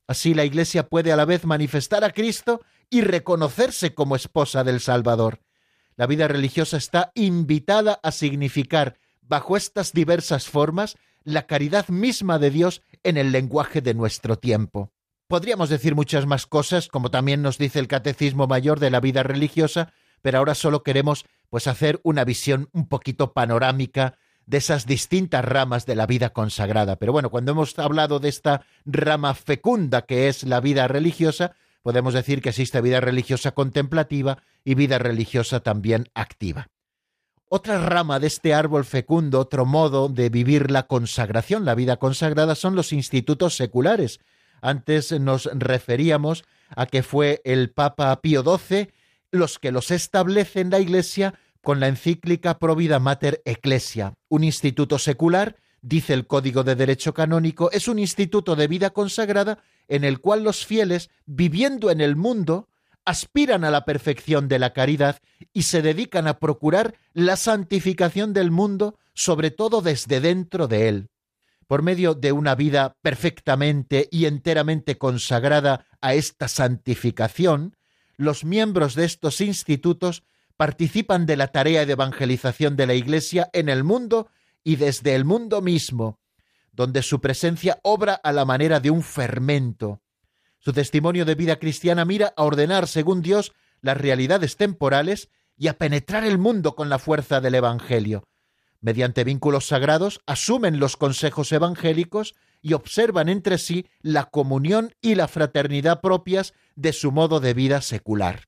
Así 0.08 0.34
la 0.34 0.44
Iglesia 0.44 0.88
puede 0.88 1.12
a 1.12 1.16
la 1.16 1.24
vez 1.24 1.44
manifestar 1.44 2.02
a 2.02 2.10
Cristo 2.10 2.62
y 2.90 3.02
reconocerse 3.02 3.94
como 3.94 4.16
esposa 4.16 4.64
del 4.64 4.80
Salvador. 4.80 5.38
La 5.94 6.08
vida 6.08 6.26
religiosa 6.26 6.78
está 6.78 7.12
invitada 7.14 8.00
a 8.02 8.10
significar, 8.10 8.98
bajo 9.22 9.56
estas 9.56 9.92
diversas 9.92 10.48
formas, 10.48 10.96
la 11.22 11.46
caridad 11.46 11.86
misma 11.86 12.40
de 12.40 12.50
Dios 12.50 12.82
en 13.04 13.16
el 13.16 13.30
lenguaje 13.30 13.80
de 13.80 13.94
nuestro 13.94 14.36
tiempo. 14.36 14.90
Podríamos 15.30 15.68
decir 15.68 15.94
muchas 15.94 16.26
más 16.26 16.44
cosas, 16.44 16.88
como 16.88 17.12
también 17.12 17.40
nos 17.40 17.56
dice 17.56 17.78
el 17.78 17.86
Catecismo 17.86 18.48
Mayor 18.48 18.80
de 18.80 18.90
la 18.90 18.98
vida 18.98 19.22
religiosa, 19.22 19.92
pero 20.22 20.38
ahora 20.38 20.56
solo 20.56 20.82
queremos 20.82 21.24
pues 21.50 21.68
hacer 21.68 22.00
una 22.02 22.24
visión 22.24 22.68
un 22.72 22.88
poquito 22.88 23.32
panorámica 23.32 24.18
de 24.46 24.58
esas 24.58 24.86
distintas 24.86 25.44
ramas 25.44 25.86
de 25.86 25.94
la 25.94 26.06
vida 26.06 26.30
consagrada. 26.30 26.96
Pero 26.96 27.12
bueno, 27.12 27.30
cuando 27.30 27.52
hemos 27.52 27.78
hablado 27.78 28.18
de 28.18 28.28
esta 28.28 28.62
rama 28.84 29.34
fecunda 29.34 30.02
que 30.02 30.26
es 30.26 30.42
la 30.42 30.58
vida 30.58 30.88
religiosa, 30.88 31.54
podemos 31.84 32.12
decir 32.12 32.42
que 32.42 32.48
existe 32.48 32.80
vida 32.80 33.00
religiosa 33.00 33.52
contemplativa 33.52 34.42
y 34.64 34.74
vida 34.74 34.98
religiosa 34.98 35.60
también 35.60 36.08
activa. 36.12 36.70
Otra 37.48 37.78
rama 37.78 38.18
de 38.18 38.26
este 38.26 38.52
árbol 38.52 38.84
fecundo, 38.84 39.38
otro 39.38 39.64
modo 39.64 40.08
de 40.08 40.28
vivir 40.28 40.72
la 40.72 40.88
consagración, 40.88 41.64
la 41.64 41.76
vida 41.76 41.98
consagrada, 41.98 42.56
son 42.56 42.74
los 42.74 42.92
institutos 42.92 43.54
seculares, 43.54 44.18
antes 44.62 45.12
nos 45.12 45.50
referíamos 45.52 46.44
a 46.68 46.86
que 46.86 47.02
fue 47.02 47.40
el 47.44 47.70
Papa 47.70 48.20
Pío 48.20 48.42
XII 48.42 48.90
los 49.32 49.58
que 49.58 49.72
los 49.72 49.90
establecen 49.90 50.70
la 50.70 50.80
Iglesia 50.80 51.34
con 51.62 51.80
la 51.80 51.88
encíclica 51.88 52.58
Provida 52.58 52.98
Mater 52.98 53.42
Ecclesia, 53.44 54.14
un 54.28 54.44
instituto 54.44 54.98
secular, 54.98 55.56
dice 55.82 56.14
el 56.14 56.26
Código 56.26 56.64
de 56.64 56.74
Derecho 56.74 57.14
Canónico, 57.14 57.70
es 57.70 57.86
un 57.86 57.98
instituto 57.98 58.56
de 58.56 58.66
vida 58.66 58.90
consagrada 58.90 59.58
en 59.88 60.04
el 60.04 60.20
cual 60.20 60.42
los 60.42 60.64
fieles, 60.64 61.10
viviendo 61.26 61.90
en 61.90 62.00
el 62.00 62.16
mundo, 62.16 62.68
aspiran 63.04 63.64
a 63.64 63.70
la 63.70 63.84
perfección 63.84 64.48
de 64.48 64.58
la 64.58 64.72
caridad 64.72 65.20
y 65.52 65.62
se 65.62 65.82
dedican 65.82 66.26
a 66.26 66.38
procurar 66.38 66.94
la 67.12 67.36
santificación 67.36 68.32
del 68.32 68.50
mundo, 68.50 68.98
sobre 69.14 69.50
todo 69.50 69.82
desde 69.82 70.20
dentro 70.20 70.66
de 70.66 70.88
él 70.88 71.09
por 71.70 71.82
medio 71.82 72.14
de 72.14 72.32
una 72.32 72.56
vida 72.56 72.96
perfectamente 73.00 74.08
y 74.10 74.24
enteramente 74.24 74.98
consagrada 74.98 75.86
a 76.00 76.14
esta 76.14 76.48
santificación, 76.48 77.76
los 78.16 78.44
miembros 78.44 78.96
de 78.96 79.04
estos 79.04 79.40
institutos 79.40 80.24
participan 80.56 81.26
de 81.26 81.36
la 81.36 81.46
tarea 81.46 81.86
de 81.86 81.92
evangelización 81.92 82.74
de 82.74 82.88
la 82.88 82.94
Iglesia 82.94 83.50
en 83.52 83.68
el 83.68 83.84
mundo 83.84 84.30
y 84.64 84.76
desde 84.76 85.14
el 85.14 85.24
mundo 85.24 85.62
mismo, 85.62 86.18
donde 86.72 87.04
su 87.04 87.20
presencia 87.20 87.78
obra 87.84 88.14
a 88.14 88.32
la 88.32 88.44
manera 88.44 88.80
de 88.80 88.90
un 88.90 89.04
fermento. 89.04 90.02
Su 90.58 90.72
testimonio 90.72 91.24
de 91.24 91.36
vida 91.36 91.60
cristiana 91.60 92.04
mira 92.04 92.34
a 92.36 92.42
ordenar, 92.42 92.88
según 92.88 93.22
Dios, 93.22 93.52
las 93.80 93.96
realidades 93.96 94.56
temporales 94.56 95.28
y 95.56 95.68
a 95.68 95.78
penetrar 95.78 96.24
el 96.24 96.36
mundo 96.36 96.74
con 96.74 96.88
la 96.88 96.98
fuerza 96.98 97.40
del 97.40 97.54
Evangelio, 97.54 98.24
mediante 98.80 99.24
vínculos 99.24 99.66
sagrados, 99.66 100.20
asumen 100.26 100.80
los 100.80 100.96
consejos 100.96 101.52
evangélicos 101.52 102.34
y 102.62 102.74
observan 102.74 103.28
entre 103.28 103.58
sí 103.58 103.86
la 104.00 104.26
comunión 104.26 104.94
y 105.00 105.14
la 105.14 105.28
fraternidad 105.28 106.00
propias 106.00 106.54
de 106.76 106.92
su 106.92 107.12
modo 107.12 107.40
de 107.40 107.54
vida 107.54 107.82
secular. 107.82 108.46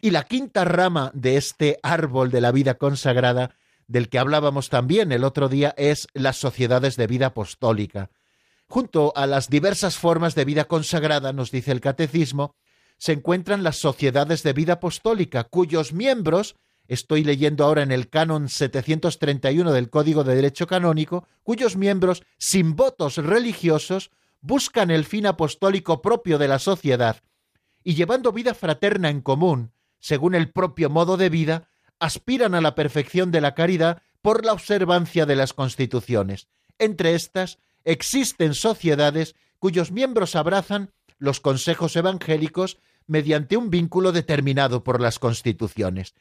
Y 0.00 0.10
la 0.10 0.24
quinta 0.24 0.64
rama 0.64 1.10
de 1.14 1.36
este 1.36 1.78
árbol 1.82 2.30
de 2.30 2.40
la 2.40 2.50
vida 2.52 2.74
consagrada, 2.74 3.56
del 3.86 4.08
que 4.08 4.18
hablábamos 4.18 4.68
también 4.68 5.12
el 5.12 5.22
otro 5.24 5.48
día, 5.48 5.74
es 5.76 6.08
las 6.12 6.36
sociedades 6.36 6.96
de 6.96 7.06
vida 7.06 7.26
apostólica. 7.26 8.10
Junto 8.66 9.12
a 9.16 9.26
las 9.26 9.48
diversas 9.48 9.96
formas 9.96 10.34
de 10.34 10.44
vida 10.44 10.64
consagrada, 10.64 11.32
nos 11.32 11.50
dice 11.50 11.72
el 11.72 11.80
catecismo, 11.80 12.56
se 12.98 13.12
encuentran 13.12 13.62
las 13.62 13.76
sociedades 13.76 14.42
de 14.42 14.52
vida 14.52 14.74
apostólica, 14.74 15.44
cuyos 15.44 15.92
miembros 15.92 16.56
estoy 16.92 17.24
leyendo 17.24 17.64
ahora 17.64 17.82
en 17.82 17.90
el 17.90 18.10
canon 18.10 18.48
731 18.48 19.72
del 19.72 19.88
Código 19.88 20.24
de 20.24 20.34
Derecho 20.34 20.66
Canónico, 20.66 21.26
cuyos 21.42 21.76
miembros, 21.76 22.22
sin 22.38 22.76
votos 22.76 23.16
religiosos, 23.16 24.10
buscan 24.42 24.90
el 24.90 25.04
fin 25.04 25.26
apostólico 25.26 26.02
propio 26.02 26.36
de 26.36 26.48
la 26.48 26.58
sociedad 26.58 27.22
y 27.82 27.94
llevando 27.94 28.32
vida 28.32 28.54
fraterna 28.54 29.08
en 29.08 29.22
común, 29.22 29.72
según 30.00 30.34
el 30.34 30.50
propio 30.50 30.90
modo 30.90 31.16
de 31.16 31.30
vida, 31.30 31.70
aspiran 31.98 32.54
a 32.54 32.60
la 32.60 32.74
perfección 32.74 33.30
de 33.30 33.40
la 33.40 33.54
caridad 33.54 34.02
por 34.20 34.44
la 34.44 34.52
observancia 34.52 35.24
de 35.24 35.36
las 35.36 35.52
constituciones. 35.52 36.48
Entre 36.78 37.14
estas 37.14 37.58
existen 37.84 38.54
sociedades 38.54 39.34
cuyos 39.58 39.92
miembros 39.92 40.36
abrazan 40.36 40.92
los 41.18 41.40
consejos 41.40 41.96
evangélicos 41.96 42.78
mediante 43.06 43.56
un 43.56 43.70
vínculo 43.70 44.12
determinado 44.12 44.84
por 44.84 45.00
las 45.00 45.18
constituciones. 45.18 46.14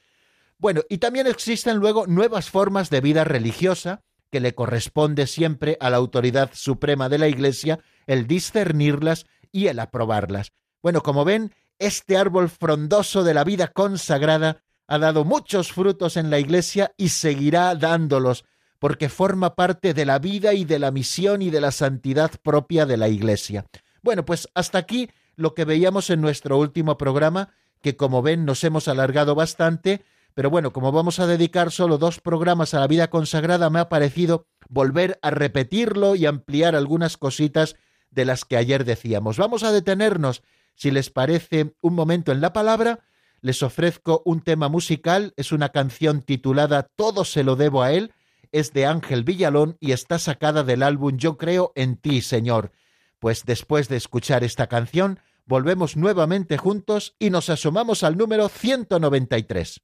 Bueno, 0.61 0.83
y 0.89 0.99
también 0.99 1.25
existen 1.25 1.77
luego 1.77 2.05
nuevas 2.05 2.51
formas 2.51 2.91
de 2.91 3.01
vida 3.01 3.23
religiosa 3.23 4.03
que 4.29 4.39
le 4.39 4.53
corresponde 4.53 5.25
siempre 5.25 5.75
a 5.79 5.89
la 5.89 5.97
autoridad 5.97 6.51
suprema 6.53 7.09
de 7.09 7.17
la 7.17 7.27
Iglesia 7.27 7.79
el 8.05 8.27
discernirlas 8.27 9.25
y 9.51 9.67
el 9.67 9.79
aprobarlas. 9.79 10.51
Bueno, 10.83 11.01
como 11.01 11.25
ven, 11.25 11.51
este 11.79 12.15
árbol 12.15 12.47
frondoso 12.47 13.23
de 13.23 13.33
la 13.33 13.43
vida 13.43 13.69
consagrada 13.69 14.61
ha 14.85 14.99
dado 14.99 15.25
muchos 15.25 15.73
frutos 15.73 16.15
en 16.15 16.29
la 16.29 16.37
Iglesia 16.37 16.93
y 16.95 17.09
seguirá 17.09 17.73
dándolos, 17.73 18.45
porque 18.77 19.09
forma 19.09 19.55
parte 19.55 19.95
de 19.95 20.05
la 20.05 20.19
vida 20.19 20.53
y 20.53 20.63
de 20.63 20.77
la 20.77 20.91
misión 20.91 21.41
y 21.41 21.49
de 21.49 21.61
la 21.61 21.71
santidad 21.71 22.33
propia 22.43 22.85
de 22.85 22.97
la 22.97 23.09
Iglesia. 23.09 23.65
Bueno, 24.03 24.25
pues 24.25 24.47
hasta 24.53 24.77
aquí 24.77 25.09
lo 25.35 25.55
que 25.55 25.65
veíamos 25.65 26.11
en 26.11 26.21
nuestro 26.21 26.59
último 26.59 26.99
programa, 26.99 27.49
que 27.81 27.97
como 27.97 28.21
ven 28.21 28.45
nos 28.45 28.63
hemos 28.63 28.87
alargado 28.87 29.33
bastante, 29.33 30.03
pero 30.33 30.49
bueno, 30.49 30.71
como 30.71 30.91
vamos 30.91 31.19
a 31.19 31.27
dedicar 31.27 31.71
solo 31.71 31.97
dos 31.97 32.19
programas 32.19 32.73
a 32.73 32.79
la 32.79 32.87
vida 32.87 33.09
consagrada, 33.09 33.69
me 33.69 33.79
ha 33.79 33.89
parecido 33.89 34.47
volver 34.69 35.19
a 35.21 35.31
repetirlo 35.31 36.15
y 36.15 36.25
ampliar 36.25 36.75
algunas 36.75 37.17
cositas 37.17 37.75
de 38.09 38.25
las 38.25 38.45
que 38.45 38.57
ayer 38.57 38.85
decíamos. 38.85 39.37
Vamos 39.37 39.63
a 39.63 39.71
detenernos, 39.71 40.43
si 40.75 40.91
les 40.91 41.09
parece, 41.09 41.75
un 41.81 41.95
momento 41.95 42.31
en 42.31 42.41
la 42.41 42.53
palabra. 42.53 42.99
Les 43.41 43.63
ofrezco 43.63 44.21
un 44.25 44.41
tema 44.41 44.69
musical, 44.69 45.33
es 45.35 45.51
una 45.51 45.69
canción 45.69 46.21
titulada 46.21 46.83
Todo 46.95 47.25
se 47.25 47.43
lo 47.43 47.55
debo 47.55 47.81
a 47.81 47.91
él, 47.91 48.13
es 48.51 48.71
de 48.73 48.85
Ángel 48.85 49.23
Villalón 49.23 49.77
y 49.79 49.93
está 49.93 50.19
sacada 50.19 50.63
del 50.63 50.83
álbum 50.83 51.17
Yo 51.17 51.37
creo 51.37 51.71
en 51.75 51.97
ti, 51.97 52.21
Señor. 52.21 52.71
Pues 53.19 53.45
después 53.45 53.87
de 53.87 53.97
escuchar 53.97 54.43
esta 54.43 54.67
canción, 54.67 55.19
volvemos 55.45 55.97
nuevamente 55.97 56.57
juntos 56.57 57.15
y 57.19 57.29
nos 57.29 57.49
asomamos 57.49 58.03
al 58.03 58.17
número 58.17 58.49
193. 58.49 59.81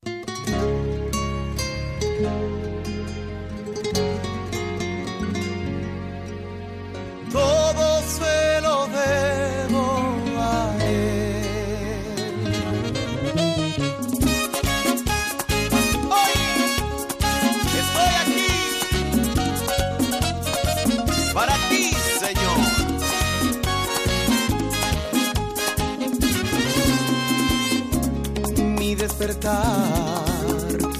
Despertar 29.08 30.26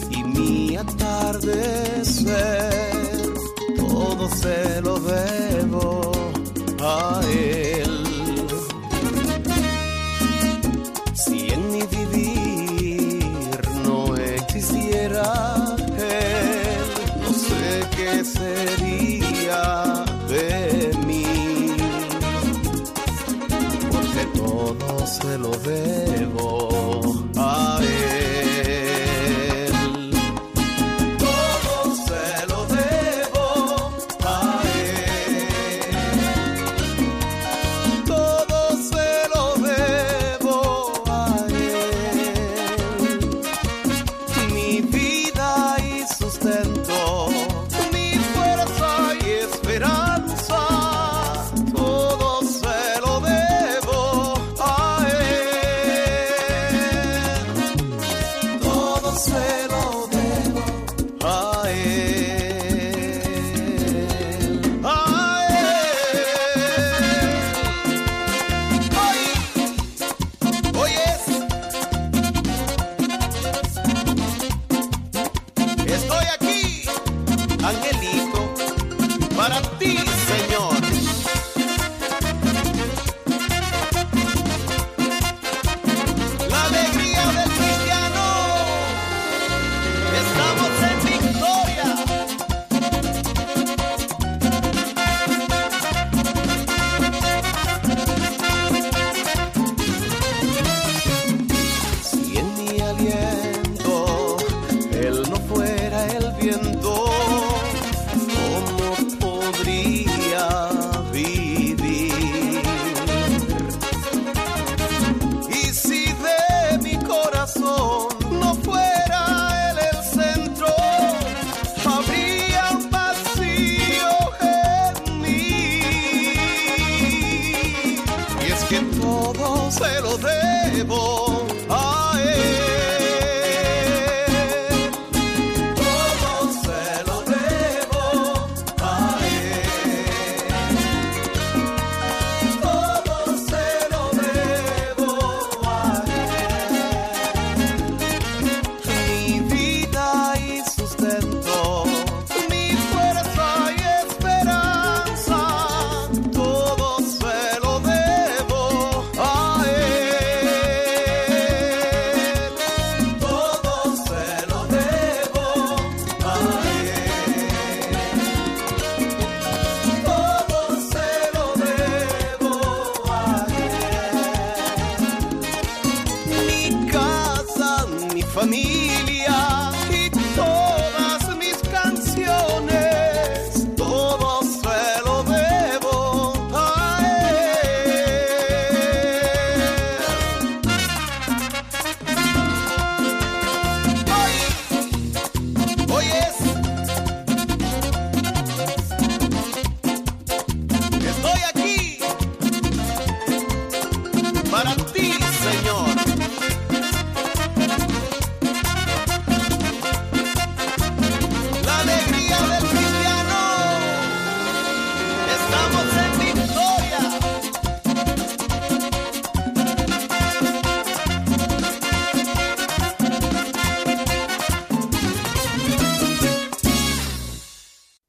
y 0.10 0.24
mi 0.24 0.78
atardecer, 0.78 2.34
todo 3.76 4.30
se 4.30 4.82
lo 4.82 4.98
debo 5.00 6.12
a 6.80 7.22
él. 7.30 8.04
Si 11.14 11.50
en 11.50 11.72
mi 11.72 11.82
vivir 11.98 13.26
no 13.84 14.16
existiera 14.16 15.76
él, 15.98 16.88
no 17.24 17.32
sé 17.48 17.66
qué 17.98 18.24
sería 18.24 19.66
de 20.30 20.98
mí, 21.06 21.26
porque 23.92 24.24
todo 24.40 25.06
se 25.06 25.38
lo 25.38 25.52
debo 25.70 25.97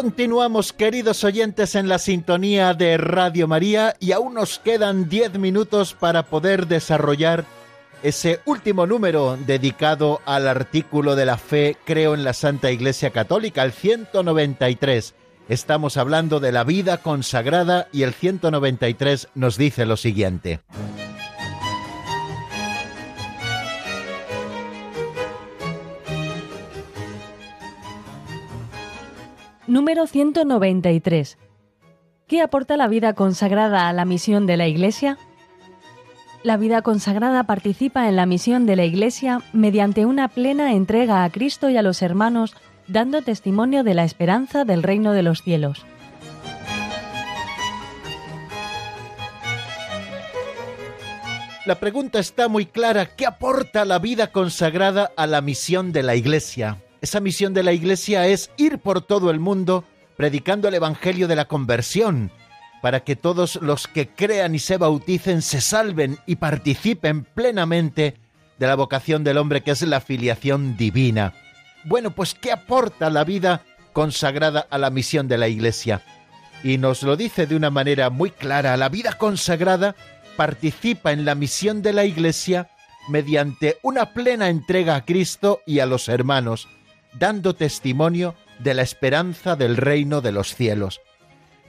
Continuamos, 0.00 0.72
queridos 0.72 1.24
oyentes, 1.24 1.74
en 1.74 1.86
la 1.86 1.98
sintonía 1.98 2.72
de 2.72 2.96
Radio 2.96 3.46
María 3.46 3.96
y 4.00 4.12
aún 4.12 4.32
nos 4.32 4.58
quedan 4.58 5.10
10 5.10 5.38
minutos 5.38 5.92
para 5.92 6.22
poder 6.22 6.68
desarrollar 6.68 7.44
ese 8.02 8.40
último 8.46 8.86
número 8.86 9.36
dedicado 9.44 10.22
al 10.24 10.48
artículo 10.48 11.16
de 11.16 11.26
la 11.26 11.36
fe 11.36 11.76
Creo 11.84 12.14
en 12.14 12.24
la 12.24 12.32
Santa 12.32 12.70
Iglesia 12.70 13.10
Católica, 13.10 13.62
el 13.62 13.72
193. 13.72 15.14
Estamos 15.50 15.98
hablando 15.98 16.40
de 16.40 16.52
la 16.52 16.64
vida 16.64 16.96
consagrada 16.96 17.86
y 17.92 18.02
el 18.02 18.14
193 18.14 19.28
nos 19.34 19.58
dice 19.58 19.84
lo 19.84 19.98
siguiente. 19.98 20.60
Número 29.70 30.08
193. 30.08 31.38
¿Qué 32.26 32.42
aporta 32.42 32.76
la 32.76 32.88
vida 32.88 33.12
consagrada 33.12 33.88
a 33.88 33.92
la 33.92 34.04
misión 34.04 34.44
de 34.44 34.56
la 34.56 34.66
Iglesia? 34.66 35.16
La 36.42 36.56
vida 36.56 36.82
consagrada 36.82 37.44
participa 37.44 38.08
en 38.08 38.16
la 38.16 38.26
misión 38.26 38.66
de 38.66 38.74
la 38.74 38.84
Iglesia 38.84 39.42
mediante 39.52 40.06
una 40.06 40.26
plena 40.26 40.72
entrega 40.72 41.22
a 41.22 41.30
Cristo 41.30 41.70
y 41.70 41.76
a 41.76 41.82
los 41.82 42.02
hermanos, 42.02 42.56
dando 42.88 43.22
testimonio 43.22 43.84
de 43.84 43.94
la 43.94 44.02
esperanza 44.02 44.64
del 44.64 44.82
reino 44.82 45.12
de 45.12 45.22
los 45.22 45.42
cielos. 45.42 45.86
La 51.64 51.76
pregunta 51.78 52.18
está 52.18 52.48
muy 52.48 52.66
clara. 52.66 53.06
¿Qué 53.06 53.24
aporta 53.24 53.84
la 53.84 54.00
vida 54.00 54.32
consagrada 54.32 55.12
a 55.16 55.28
la 55.28 55.40
misión 55.40 55.92
de 55.92 56.02
la 56.02 56.16
Iglesia? 56.16 56.78
Esa 57.02 57.20
misión 57.20 57.54
de 57.54 57.62
la 57.62 57.72
Iglesia 57.72 58.26
es 58.26 58.50
ir 58.58 58.78
por 58.78 59.00
todo 59.00 59.30
el 59.30 59.40
mundo 59.40 59.84
predicando 60.16 60.68
el 60.68 60.74
Evangelio 60.74 61.28
de 61.28 61.36
la 61.36 61.46
conversión, 61.46 62.30
para 62.82 63.00
que 63.00 63.16
todos 63.16 63.56
los 63.62 63.88
que 63.88 64.08
crean 64.08 64.54
y 64.54 64.58
se 64.58 64.76
bauticen 64.76 65.40
se 65.40 65.62
salven 65.62 66.18
y 66.26 66.36
participen 66.36 67.24
plenamente 67.24 68.16
de 68.58 68.66
la 68.66 68.74
vocación 68.74 69.24
del 69.24 69.38
hombre 69.38 69.62
que 69.62 69.70
es 69.70 69.80
la 69.82 70.00
filiación 70.00 70.76
divina. 70.76 71.32
Bueno, 71.84 72.10
pues 72.10 72.34
¿qué 72.34 72.52
aporta 72.52 73.08
la 73.08 73.24
vida 73.24 73.62
consagrada 73.94 74.66
a 74.68 74.76
la 74.76 74.90
misión 74.90 75.26
de 75.26 75.38
la 75.38 75.48
Iglesia? 75.48 76.02
Y 76.62 76.76
nos 76.76 77.02
lo 77.02 77.16
dice 77.16 77.46
de 77.46 77.56
una 77.56 77.70
manera 77.70 78.10
muy 78.10 78.30
clara, 78.30 78.76
la 78.76 78.90
vida 78.90 79.14
consagrada 79.14 79.96
participa 80.36 81.12
en 81.12 81.24
la 81.24 81.34
misión 81.34 81.80
de 81.80 81.94
la 81.94 82.04
Iglesia 82.04 82.68
mediante 83.08 83.78
una 83.82 84.12
plena 84.12 84.50
entrega 84.50 84.96
a 84.96 85.04
Cristo 85.06 85.62
y 85.66 85.78
a 85.78 85.86
los 85.86 86.10
hermanos, 86.10 86.68
dando 87.12 87.54
testimonio 87.54 88.34
de 88.58 88.74
la 88.74 88.82
esperanza 88.82 89.56
del 89.56 89.76
reino 89.76 90.20
de 90.20 90.32
los 90.32 90.54
cielos. 90.54 91.00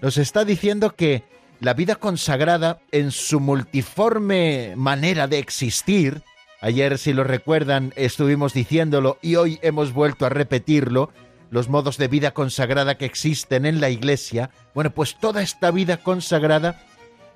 Nos 0.01 0.17
está 0.17 0.45
diciendo 0.45 0.95
que 0.95 1.23
la 1.59 1.73
vida 1.73 1.95
consagrada 1.95 2.81
en 2.91 3.11
su 3.11 3.39
multiforme 3.39 4.73
manera 4.75 5.27
de 5.27 5.39
existir, 5.39 6.23
ayer 6.59 6.97
si 6.97 7.13
lo 7.13 7.23
recuerdan 7.23 7.93
estuvimos 7.95 8.53
diciéndolo 8.53 9.19
y 9.21 9.35
hoy 9.35 9.59
hemos 9.61 9.93
vuelto 9.93 10.25
a 10.25 10.29
repetirlo, 10.29 11.11
los 11.51 11.69
modos 11.69 11.97
de 11.97 12.07
vida 12.07 12.31
consagrada 12.31 12.97
que 12.97 13.05
existen 13.05 13.65
en 13.65 13.81
la 13.81 13.89
Iglesia, 13.89 14.49
bueno, 14.73 14.89
pues 14.91 15.17
toda 15.19 15.41
esta 15.41 15.69
vida 15.69 15.97
consagrada 15.97 16.81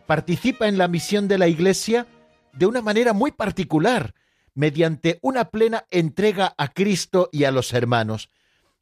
participa 0.08 0.68
en 0.68 0.78
la 0.78 0.88
misión 0.88 1.28
de 1.28 1.38
la 1.38 1.48
Iglesia 1.48 2.08
de 2.54 2.66
una 2.66 2.82
manera 2.82 3.14
muy 3.14 3.32
particular, 3.32 4.14
mediante 4.56 5.20
una 5.22 5.52
plena 5.52 5.86
entrega 5.92 6.56
a 6.58 6.70
Cristo 6.70 7.30
y 7.32 7.44
a 7.44 7.52
los 7.52 7.74
hermanos. 7.74 8.30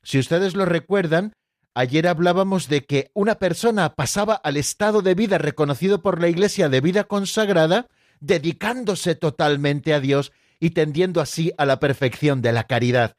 Si 0.02 0.20
ustedes 0.20 0.56
lo 0.56 0.66
recuerdan, 0.66 1.34
Ayer 1.76 2.08
hablábamos 2.08 2.70
de 2.70 2.86
que 2.86 3.10
una 3.16 3.36
persona 3.36 3.96
pasaba 3.96 4.36
al 4.36 4.58
estado 4.58 5.02
de 5.02 5.16
vida 5.16 5.40
reconocido 5.40 6.04
por 6.04 6.22
la 6.22 6.28
Iglesia 6.28 6.70
de 6.70 6.82
vida 6.82 7.06
consagrada, 7.06 7.88
dedicándose 8.20 9.16
totalmente 9.16 9.96
a 9.96 10.00
Dios 10.00 10.32
y 10.60 10.72
tendiendo 10.72 11.20
así 11.20 11.52
a 11.58 11.66
la 11.66 11.80
perfección 11.80 12.44
de 12.44 12.52
la 12.52 12.66
caridad. 12.66 13.16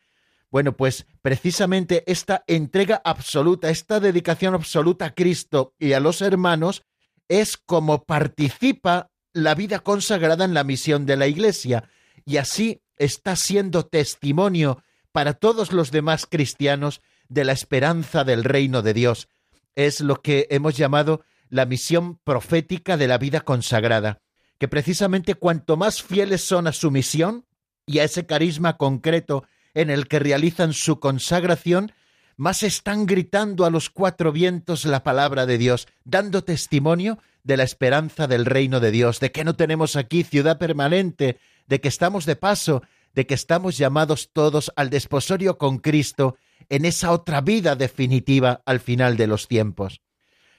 Bueno, 0.53 0.77
pues 0.77 1.05
precisamente 1.21 2.05
esta 2.07 2.45
entrega 2.47 3.03
absoluta, 3.05 3.71
esta 3.71 3.99
dedicación 3.99 4.55
absoluta 4.55 5.07
a 5.07 5.15
Cristo 5.15 5.75
y 5.81 5.95
a 5.95 6.01
los 6.01 6.23
hermanos, 6.23 6.85
es 7.29 7.57
como 7.57 8.05
participa 8.05 9.11
la 9.33 9.57
vida 9.57 9.81
consagrada 9.81 10.45
en 10.45 10.55
la 10.55 10.63
misión 10.63 11.07
de 11.07 11.17
la 11.17 11.27
Iglesia, 11.27 11.89
y 12.25 12.39
así 12.39 12.83
está 12.97 13.37
siendo 13.37 13.87
testimonio 13.87 14.83
para 15.13 15.35
todos 15.35 15.73
los 15.73 15.91
demás 15.91 16.27
cristianos 16.27 17.01
de 17.29 17.45
la 17.45 17.53
esperanza 17.53 18.25
del 18.25 18.45
reino 18.45 18.83
de 18.83 18.95
Dios. 18.95 19.29
Es 19.75 20.01
lo 20.01 20.23
que 20.23 20.47
hemos 20.51 20.77
llamado 20.77 21.25
la 21.49 21.67
misión 21.67 22.19
profética 22.25 22.97
de 22.97 23.09
la 23.09 23.19
vida 23.19 23.41
consagrada, 23.41 24.21
que 24.59 24.69
precisamente 24.69 25.35
cuanto 25.35 25.77
más 25.77 26.03
fieles 26.03 26.43
son 26.43 26.67
a 26.67 26.73
su 26.73 26.91
misión 26.91 27.45
y 27.87 27.99
a 27.99 28.05
ese 28.05 28.27
carisma 28.27 28.77
concreto 28.77 29.45
en 29.75 29.91
el 29.91 30.09
que 30.09 30.19
realizan 30.19 30.73
su 30.73 31.01
consagración, 31.01 31.93
más 32.37 32.63
están 32.63 33.07
gritando 33.07 33.65
a 33.65 33.71
los 33.71 33.91
cuatro 33.91 34.33
vientos 34.33 34.85
la 34.85 35.03
palabra 35.03 35.47
de 35.47 35.59
Dios, 35.59 35.87
dando 36.05 36.43
testimonio 36.43 37.19
de 37.43 37.57
la 37.57 37.63
esperanza 37.63 38.27
del 38.27 38.47
reino 38.47 38.81
de 38.81 38.91
Dios, 38.91 39.21
de 39.21 39.31
que 39.31 39.45
no 39.45 39.55
tenemos 39.55 39.97
aquí 39.97 40.25
ciudad 40.25 40.59
permanente, 40.59 41.39
de 41.67 41.81
que 41.81 41.89
estamos 41.89 42.27
de 42.27 42.37
paso, 42.37 42.83
de 43.15 43.27
que 43.27 43.35
estamos 43.35 43.79
llamados 43.79 44.31
todos 44.33 44.73
al 44.77 44.91
desposorio 44.91 45.59
con 45.59 45.79
Cristo 45.79 46.37
en 46.69 46.85
esa 46.85 47.13
otra 47.13 47.41
vida 47.41 47.77
definitiva 47.77 48.63
al 48.67 48.81
final 48.81 49.17
de 49.17 49.27
los 49.27 49.49
tiempos. 49.49 50.01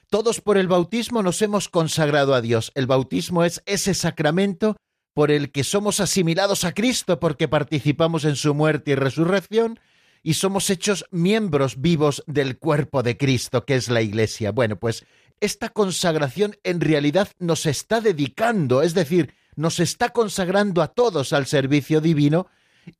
Todos 0.08 0.40
por 0.40 0.56
el 0.56 0.68
bautismo 0.68 1.22
nos 1.22 1.42
hemos 1.42 1.68
consagrado 1.68 2.34
a 2.34 2.40
Dios. 2.40 2.70
El 2.74 2.86
bautismo 2.86 3.44
es 3.44 3.62
ese 3.66 3.92
sacramento 3.92 4.76
por 5.14 5.30
el 5.30 5.50
que 5.50 5.64
somos 5.64 5.98
asimilados 6.00 6.64
a 6.64 6.72
Cristo 6.72 7.18
porque 7.18 7.48
participamos 7.48 8.24
en 8.24 8.36
su 8.36 8.54
muerte 8.54 8.92
y 8.92 8.94
resurrección 8.94 9.80
y 10.22 10.34
somos 10.34 10.70
hechos 10.70 11.06
miembros 11.10 11.80
vivos 11.80 12.22
del 12.26 12.58
cuerpo 12.58 13.02
de 13.02 13.16
Cristo, 13.16 13.64
que 13.64 13.74
es 13.74 13.88
la 13.88 14.02
Iglesia. 14.02 14.52
Bueno, 14.52 14.76
pues 14.76 15.04
esta 15.40 15.68
consagración 15.68 16.56
en 16.64 16.80
realidad 16.80 17.28
nos 17.38 17.66
está 17.66 18.00
dedicando, 18.00 18.82
es 18.82 18.94
decir, 18.94 19.34
nos 19.56 19.80
está 19.80 20.10
consagrando 20.10 20.82
a 20.82 20.88
todos 20.88 21.32
al 21.32 21.46
servicio 21.46 22.00
divino 22.00 22.46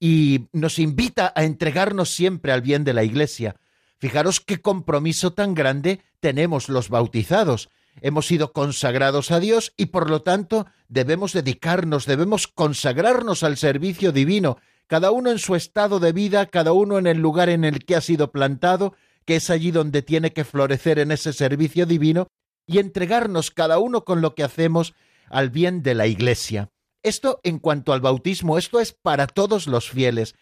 y 0.01 0.49
nos 0.53 0.79
invita 0.79 1.33
a 1.37 1.45
entregarnos 1.45 2.11
siempre 2.11 2.53
al 2.53 2.63
bien 2.63 2.83
de 2.83 2.95
la 2.95 3.05
Iglesia. 3.05 3.57
Fijaros 3.99 4.41
qué 4.41 4.61
compromiso 4.61 5.33
tan 5.33 5.55
grande 5.55 6.01
tenemos 6.21 6.69
los 6.69 6.89
bautizados. 6.89 7.71
Hemos 8.01 8.27
sido 8.27 8.53
consagrados 8.53 9.31
a 9.31 9.41
Dios 9.41 9.73
y 9.77 9.87
por 9.87 10.11
lo 10.11 10.23
tanto 10.23 10.67
debemos 10.89 11.33
dedicarnos, 11.33 12.05
debemos 12.05 12.47
consagrarnos 12.47 13.43
al 13.43 13.57
servicio 13.57 14.13
divino, 14.13 14.59
cada 14.87 15.11
uno 15.11 15.31
en 15.31 15.39
su 15.39 15.55
estado 15.55 15.99
de 15.99 16.13
vida, 16.13 16.47
cada 16.47 16.73
uno 16.73 16.99
en 16.99 17.07
el 17.07 17.19
lugar 17.19 17.49
en 17.49 17.65
el 17.65 17.85
que 17.85 17.97
ha 17.97 18.01
sido 18.01 18.33
plantado, 18.33 18.95
que 19.25 19.37
es 19.37 19.51
allí 19.51 19.71
donde 19.71 20.03
tiene 20.03 20.33
que 20.33 20.45
florecer 20.45 20.99
en 20.99 21.11
ese 21.11 21.33
servicio 21.33 21.87
divino, 21.87 22.29
y 22.67 22.79
entregarnos 22.79 23.51
cada 23.51 23.79
uno 23.79 24.05
con 24.05 24.21
lo 24.21 24.35
que 24.35 24.45
hacemos 24.45 24.95
al 25.29 25.51
bien 25.51 25.83
de 25.83 25.95
la 25.95 26.07
Iglesia. 26.07 26.71
Esto 27.03 27.41
en 27.45 27.59
cuanto 27.59 27.93
al 27.93 28.01
bautismo, 28.01 28.59
esto 28.59 28.81
es 28.81 28.93
para 28.93 29.27
todos 29.27 29.67
los 29.67 29.91
fieles, 29.91 30.35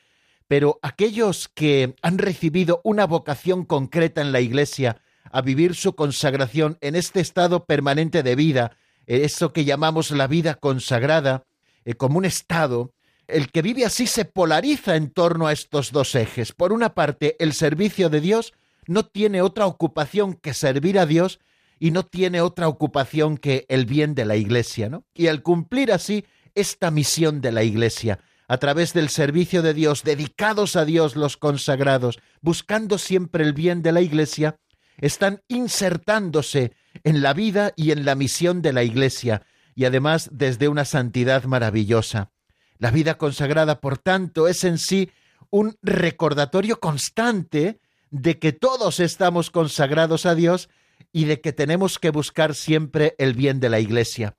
pero 0.48 0.78
aquellos 0.82 1.48
que 1.48 1.94
han 2.02 2.18
recibido 2.18 2.80
una 2.84 3.06
vocación 3.06 3.64
concreta 3.64 4.20
en 4.20 4.32
la 4.32 4.40
Iglesia 4.40 5.00
a 5.30 5.42
vivir 5.42 5.74
su 5.74 5.94
consagración 5.94 6.78
en 6.80 6.94
este 6.94 7.20
estado 7.20 7.64
permanente 7.64 8.22
de 8.22 8.36
vida, 8.36 8.76
eso 9.06 9.52
que 9.52 9.64
llamamos 9.64 10.10
la 10.10 10.26
vida 10.26 10.54
consagrada, 10.54 11.44
eh, 11.84 11.94
como 11.94 12.18
un 12.18 12.24
estado, 12.24 12.92
el 13.26 13.50
que 13.50 13.62
vive 13.62 13.84
así 13.84 14.06
se 14.06 14.24
polariza 14.24 14.96
en 14.96 15.10
torno 15.10 15.46
a 15.46 15.52
estos 15.52 15.92
dos 15.92 16.14
ejes. 16.14 16.52
Por 16.52 16.72
una 16.72 16.94
parte, 16.94 17.36
el 17.38 17.52
servicio 17.52 18.10
de 18.10 18.20
Dios 18.20 18.52
no 18.86 19.06
tiene 19.06 19.42
otra 19.42 19.66
ocupación 19.66 20.34
que 20.34 20.54
servir 20.54 20.98
a 20.98 21.06
Dios 21.06 21.40
y 21.78 21.90
no 21.90 22.04
tiene 22.04 22.40
otra 22.40 22.68
ocupación 22.68 23.36
que 23.36 23.66
el 23.68 23.86
bien 23.86 24.14
de 24.14 24.24
la 24.24 24.36
Iglesia, 24.36 24.88
¿no? 24.88 25.04
Y 25.14 25.26
al 25.26 25.42
cumplir 25.42 25.92
así 25.92 26.24
esta 26.54 26.90
misión 26.90 27.40
de 27.40 27.52
la 27.52 27.62
Iglesia, 27.62 28.20
a 28.46 28.58
través 28.58 28.92
del 28.92 29.08
servicio 29.08 29.62
de 29.62 29.74
Dios, 29.74 30.02
dedicados 30.04 30.76
a 30.76 30.84
Dios 30.84 31.16
los 31.16 31.36
consagrados, 31.36 32.20
buscando 32.40 32.98
siempre 32.98 33.44
el 33.44 33.52
bien 33.52 33.82
de 33.82 33.92
la 33.92 34.00
Iglesia, 34.00 34.58
están 34.98 35.42
insertándose 35.48 36.72
en 37.02 37.22
la 37.22 37.32
vida 37.32 37.72
y 37.76 37.90
en 37.90 38.04
la 38.04 38.14
misión 38.14 38.62
de 38.62 38.72
la 38.72 38.84
Iglesia, 38.84 39.42
y 39.74 39.84
además 39.84 40.28
desde 40.32 40.68
una 40.68 40.84
santidad 40.84 41.44
maravillosa. 41.44 42.30
La 42.78 42.90
vida 42.90 43.18
consagrada, 43.18 43.80
por 43.80 43.98
tanto, 43.98 44.46
es 44.46 44.62
en 44.64 44.78
sí 44.78 45.10
un 45.50 45.76
recordatorio 45.82 46.80
constante 46.80 47.80
de 48.10 48.38
que 48.38 48.52
todos 48.52 49.00
estamos 49.00 49.50
consagrados 49.50 50.26
a 50.26 50.34
Dios 50.34 50.68
y 51.14 51.26
de 51.26 51.40
que 51.40 51.52
tenemos 51.52 52.00
que 52.00 52.10
buscar 52.10 52.56
siempre 52.56 53.14
el 53.18 53.34
bien 53.34 53.60
de 53.60 53.70
la 53.70 53.78
Iglesia. 53.78 54.36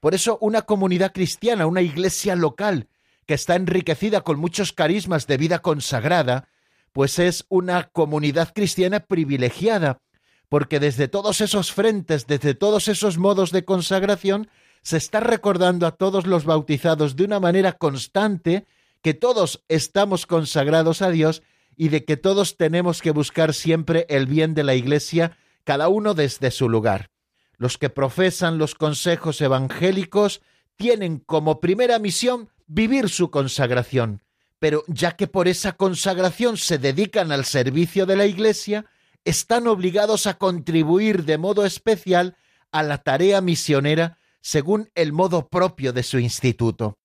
Por 0.00 0.14
eso 0.14 0.38
una 0.40 0.62
comunidad 0.62 1.12
cristiana, 1.12 1.66
una 1.66 1.82
iglesia 1.82 2.34
local, 2.34 2.88
que 3.26 3.34
está 3.34 3.56
enriquecida 3.56 4.22
con 4.22 4.38
muchos 4.38 4.72
carismas 4.72 5.26
de 5.26 5.36
vida 5.36 5.60
consagrada, 5.60 6.48
pues 6.92 7.18
es 7.18 7.44
una 7.50 7.90
comunidad 7.90 8.54
cristiana 8.54 9.00
privilegiada, 9.00 10.00
porque 10.48 10.80
desde 10.80 11.08
todos 11.08 11.42
esos 11.42 11.72
frentes, 11.72 12.26
desde 12.26 12.54
todos 12.54 12.88
esos 12.88 13.18
modos 13.18 13.50
de 13.50 13.66
consagración, 13.66 14.48
se 14.80 14.96
está 14.96 15.20
recordando 15.20 15.86
a 15.86 15.92
todos 15.92 16.26
los 16.26 16.46
bautizados 16.46 17.16
de 17.16 17.24
una 17.24 17.38
manera 17.38 17.72
constante 17.72 18.64
que 19.02 19.12
todos 19.12 19.62
estamos 19.68 20.24
consagrados 20.26 21.02
a 21.02 21.10
Dios 21.10 21.42
y 21.76 21.88
de 21.88 22.06
que 22.06 22.16
todos 22.16 22.56
tenemos 22.56 23.02
que 23.02 23.10
buscar 23.10 23.52
siempre 23.52 24.06
el 24.08 24.26
bien 24.26 24.54
de 24.54 24.64
la 24.64 24.74
Iglesia, 24.74 25.36
cada 25.64 25.88
uno 25.88 26.14
desde 26.14 26.50
su 26.50 26.68
lugar. 26.68 27.10
Los 27.56 27.78
que 27.78 27.90
profesan 27.90 28.58
los 28.58 28.74
consejos 28.74 29.40
evangélicos 29.40 30.42
tienen 30.76 31.18
como 31.18 31.60
primera 31.60 31.98
misión 31.98 32.50
vivir 32.66 33.08
su 33.08 33.30
consagración, 33.30 34.22
pero 34.58 34.84
ya 34.86 35.12
que 35.12 35.26
por 35.26 35.48
esa 35.48 35.72
consagración 35.72 36.56
se 36.56 36.78
dedican 36.78 37.32
al 37.32 37.44
servicio 37.44 38.06
de 38.06 38.16
la 38.16 38.26
Iglesia, 38.26 38.86
están 39.24 39.66
obligados 39.66 40.26
a 40.26 40.34
contribuir 40.34 41.24
de 41.24 41.38
modo 41.38 41.64
especial 41.64 42.36
a 42.72 42.82
la 42.82 42.98
tarea 42.98 43.40
misionera 43.40 44.18
según 44.40 44.90
el 44.94 45.12
modo 45.12 45.48
propio 45.48 45.92
de 45.92 46.02
su 46.02 46.18
instituto. 46.18 46.98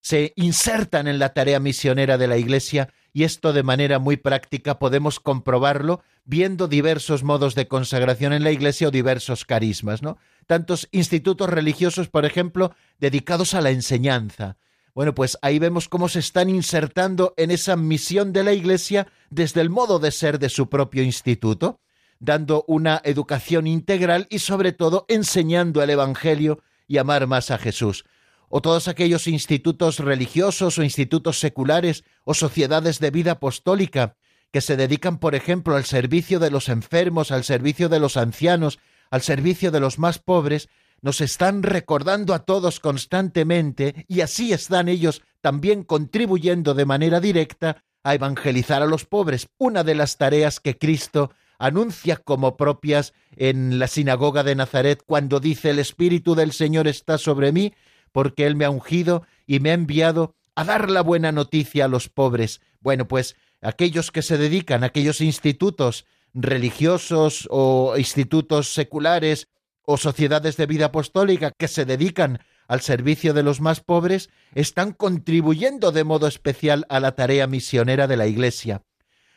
Se 0.00 0.32
insertan 0.36 1.08
en 1.08 1.18
la 1.18 1.32
tarea 1.32 1.58
misionera 1.58 2.16
de 2.18 2.28
la 2.28 2.36
Iglesia 2.36 2.92
y 3.16 3.24
esto 3.24 3.54
de 3.54 3.62
manera 3.62 3.98
muy 3.98 4.18
práctica 4.18 4.78
podemos 4.78 5.20
comprobarlo 5.20 6.02
viendo 6.26 6.68
diversos 6.68 7.22
modos 7.22 7.54
de 7.54 7.66
consagración 7.66 8.34
en 8.34 8.44
la 8.44 8.50
Iglesia 8.50 8.88
o 8.88 8.90
diversos 8.90 9.46
carismas, 9.46 10.02
¿no? 10.02 10.18
Tantos 10.46 10.86
institutos 10.92 11.48
religiosos, 11.48 12.10
por 12.10 12.26
ejemplo, 12.26 12.74
dedicados 12.98 13.54
a 13.54 13.62
la 13.62 13.70
enseñanza. 13.70 14.58
Bueno, 14.94 15.14
pues 15.14 15.38
ahí 15.40 15.58
vemos 15.58 15.88
cómo 15.88 16.10
se 16.10 16.18
están 16.18 16.50
insertando 16.50 17.32
en 17.38 17.50
esa 17.50 17.74
misión 17.74 18.34
de 18.34 18.44
la 18.44 18.52
Iglesia 18.52 19.06
desde 19.30 19.62
el 19.62 19.70
modo 19.70 19.98
de 19.98 20.10
ser 20.10 20.38
de 20.38 20.50
su 20.50 20.68
propio 20.68 21.02
instituto, 21.02 21.80
dando 22.18 22.66
una 22.68 23.00
educación 23.02 23.66
integral 23.66 24.26
y 24.28 24.40
sobre 24.40 24.72
todo 24.72 25.06
enseñando 25.08 25.82
el 25.82 25.88
Evangelio 25.88 26.60
y 26.86 26.98
amar 26.98 27.26
más 27.26 27.50
a 27.50 27.56
Jesús 27.56 28.04
o 28.48 28.60
todos 28.60 28.88
aquellos 28.88 29.26
institutos 29.26 29.98
religiosos 29.98 30.78
o 30.78 30.82
institutos 30.82 31.38
seculares 31.40 32.04
o 32.24 32.34
sociedades 32.34 32.98
de 33.00 33.10
vida 33.10 33.32
apostólica 33.32 34.16
que 34.52 34.60
se 34.60 34.76
dedican, 34.76 35.18
por 35.18 35.34
ejemplo, 35.34 35.76
al 35.76 35.84
servicio 35.84 36.38
de 36.38 36.50
los 36.50 36.68
enfermos, 36.68 37.30
al 37.30 37.44
servicio 37.44 37.88
de 37.88 38.00
los 38.00 38.16
ancianos, 38.16 38.78
al 39.10 39.22
servicio 39.22 39.70
de 39.70 39.80
los 39.80 39.98
más 39.98 40.18
pobres, 40.18 40.68
nos 41.02 41.20
están 41.20 41.62
recordando 41.62 42.34
a 42.34 42.40
todos 42.40 42.80
constantemente 42.80 44.06
y 44.08 44.20
así 44.22 44.52
están 44.52 44.88
ellos 44.88 45.22
también 45.40 45.82
contribuyendo 45.82 46.74
de 46.74 46.86
manera 46.86 47.20
directa 47.20 47.84
a 48.02 48.14
evangelizar 48.14 48.82
a 48.82 48.86
los 48.86 49.04
pobres, 49.04 49.48
una 49.58 49.84
de 49.84 49.94
las 49.94 50.16
tareas 50.16 50.60
que 50.60 50.78
Cristo 50.78 51.32
anuncia 51.58 52.16
como 52.16 52.56
propias 52.56 53.14
en 53.36 53.78
la 53.78 53.88
sinagoga 53.88 54.42
de 54.42 54.54
Nazaret 54.54 55.02
cuando 55.04 55.40
dice 55.40 55.70
el 55.70 55.78
Espíritu 55.78 56.34
del 56.34 56.52
Señor 56.52 56.86
está 56.86 57.18
sobre 57.18 57.52
mí 57.52 57.74
porque 58.16 58.46
Él 58.46 58.56
me 58.56 58.64
ha 58.64 58.70
ungido 58.70 59.26
y 59.46 59.60
me 59.60 59.72
ha 59.72 59.74
enviado 59.74 60.34
a 60.54 60.64
dar 60.64 60.88
la 60.88 61.02
buena 61.02 61.32
noticia 61.32 61.84
a 61.84 61.88
los 61.88 62.08
pobres. 62.08 62.62
Bueno, 62.80 63.06
pues 63.08 63.36
aquellos 63.60 64.10
que 64.10 64.22
se 64.22 64.38
dedican, 64.38 64.84
aquellos 64.84 65.20
institutos 65.20 66.06
religiosos 66.32 67.46
o 67.50 67.92
institutos 67.98 68.72
seculares 68.72 69.48
o 69.82 69.98
sociedades 69.98 70.56
de 70.56 70.64
vida 70.64 70.86
apostólica 70.86 71.50
que 71.50 71.68
se 71.68 71.84
dedican 71.84 72.38
al 72.68 72.80
servicio 72.80 73.34
de 73.34 73.42
los 73.42 73.60
más 73.60 73.80
pobres, 73.80 74.30
están 74.54 74.94
contribuyendo 74.94 75.92
de 75.92 76.04
modo 76.04 76.26
especial 76.26 76.86
a 76.88 77.00
la 77.00 77.16
tarea 77.16 77.46
misionera 77.46 78.06
de 78.06 78.16
la 78.16 78.26
Iglesia. 78.26 78.80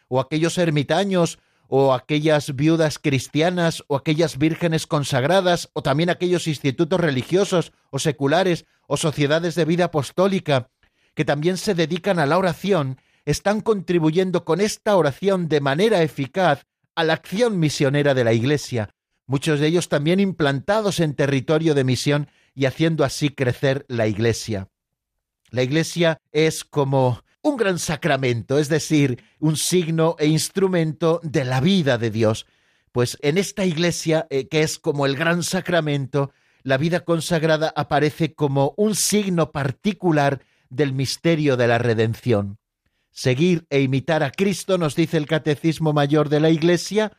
O 0.07 0.21
aquellos 0.21 0.57
ermitaños 0.57 1.39
o 1.69 1.93
aquellas 1.93 2.55
viudas 2.55 2.97
cristianas 2.97 3.83
o 3.87 3.95
aquellas 3.95 4.37
vírgenes 4.37 4.87
consagradas 4.87 5.69
o 5.73 5.83
también 5.83 6.09
aquellos 6.09 6.47
institutos 6.47 6.99
religiosos 6.99 7.71
o 7.91 7.99
seculares 7.99 8.65
o 8.87 8.97
sociedades 8.97 9.53
de 9.53 9.65
vida 9.65 9.85
apostólica 9.85 10.71
que 11.13 11.25
también 11.25 11.57
se 11.57 11.75
dedican 11.75 12.17
a 12.17 12.25
la 12.25 12.37
oración, 12.37 12.97
están 13.25 13.61
contribuyendo 13.61 14.45
con 14.45 14.61
esta 14.61 14.95
oración 14.95 15.47
de 15.47 15.61
manera 15.61 16.01
eficaz 16.01 16.65
a 16.95 17.03
la 17.03 17.13
acción 17.13 17.59
misionera 17.59 18.13
de 18.13 18.23
la 18.23 18.33
Iglesia, 18.33 18.89
muchos 19.27 19.59
de 19.59 19.67
ellos 19.67 19.89
también 19.89 20.19
implantados 20.19 20.99
en 20.99 21.13
territorio 21.13 21.75
de 21.75 21.83
misión 21.83 22.29
y 22.55 22.65
haciendo 22.65 23.03
así 23.03 23.29
crecer 23.29 23.85
la 23.87 24.07
Iglesia. 24.07 24.69
La 25.51 25.61
Iglesia 25.61 26.19
es 26.31 26.63
como 26.63 27.21
un 27.41 27.57
gran 27.57 27.79
sacramento, 27.79 28.57
es 28.57 28.69
decir, 28.69 29.23
un 29.39 29.55
signo 29.57 30.15
e 30.19 30.27
instrumento 30.27 31.19
de 31.23 31.45
la 31.45 31.61
vida 31.61 31.97
de 31.97 32.11
Dios. 32.11 32.45
Pues 32.91 33.17
en 33.21 33.37
esta 33.37 33.65
iglesia, 33.65 34.27
eh, 34.29 34.47
que 34.47 34.61
es 34.61 34.79
como 34.79 35.05
el 35.05 35.15
gran 35.15 35.43
sacramento, 35.43 36.31
la 36.63 36.77
vida 36.77 37.01
consagrada 37.01 37.71
aparece 37.75 38.33
como 38.33 38.73
un 38.77 38.95
signo 38.95 39.51
particular 39.51 40.41
del 40.69 40.93
misterio 40.93 41.55
de 41.55 41.67
la 41.67 41.77
redención. 41.77 42.57
Seguir 43.11 43.65
e 43.69 43.81
imitar 43.81 44.23
a 44.23 44.31
Cristo, 44.31 44.77
nos 44.77 44.95
dice 44.95 45.17
el 45.17 45.25
Catecismo 45.25 45.93
Mayor 45.93 46.29
de 46.29 46.39
la 46.39 46.49
Iglesia, 46.49 47.13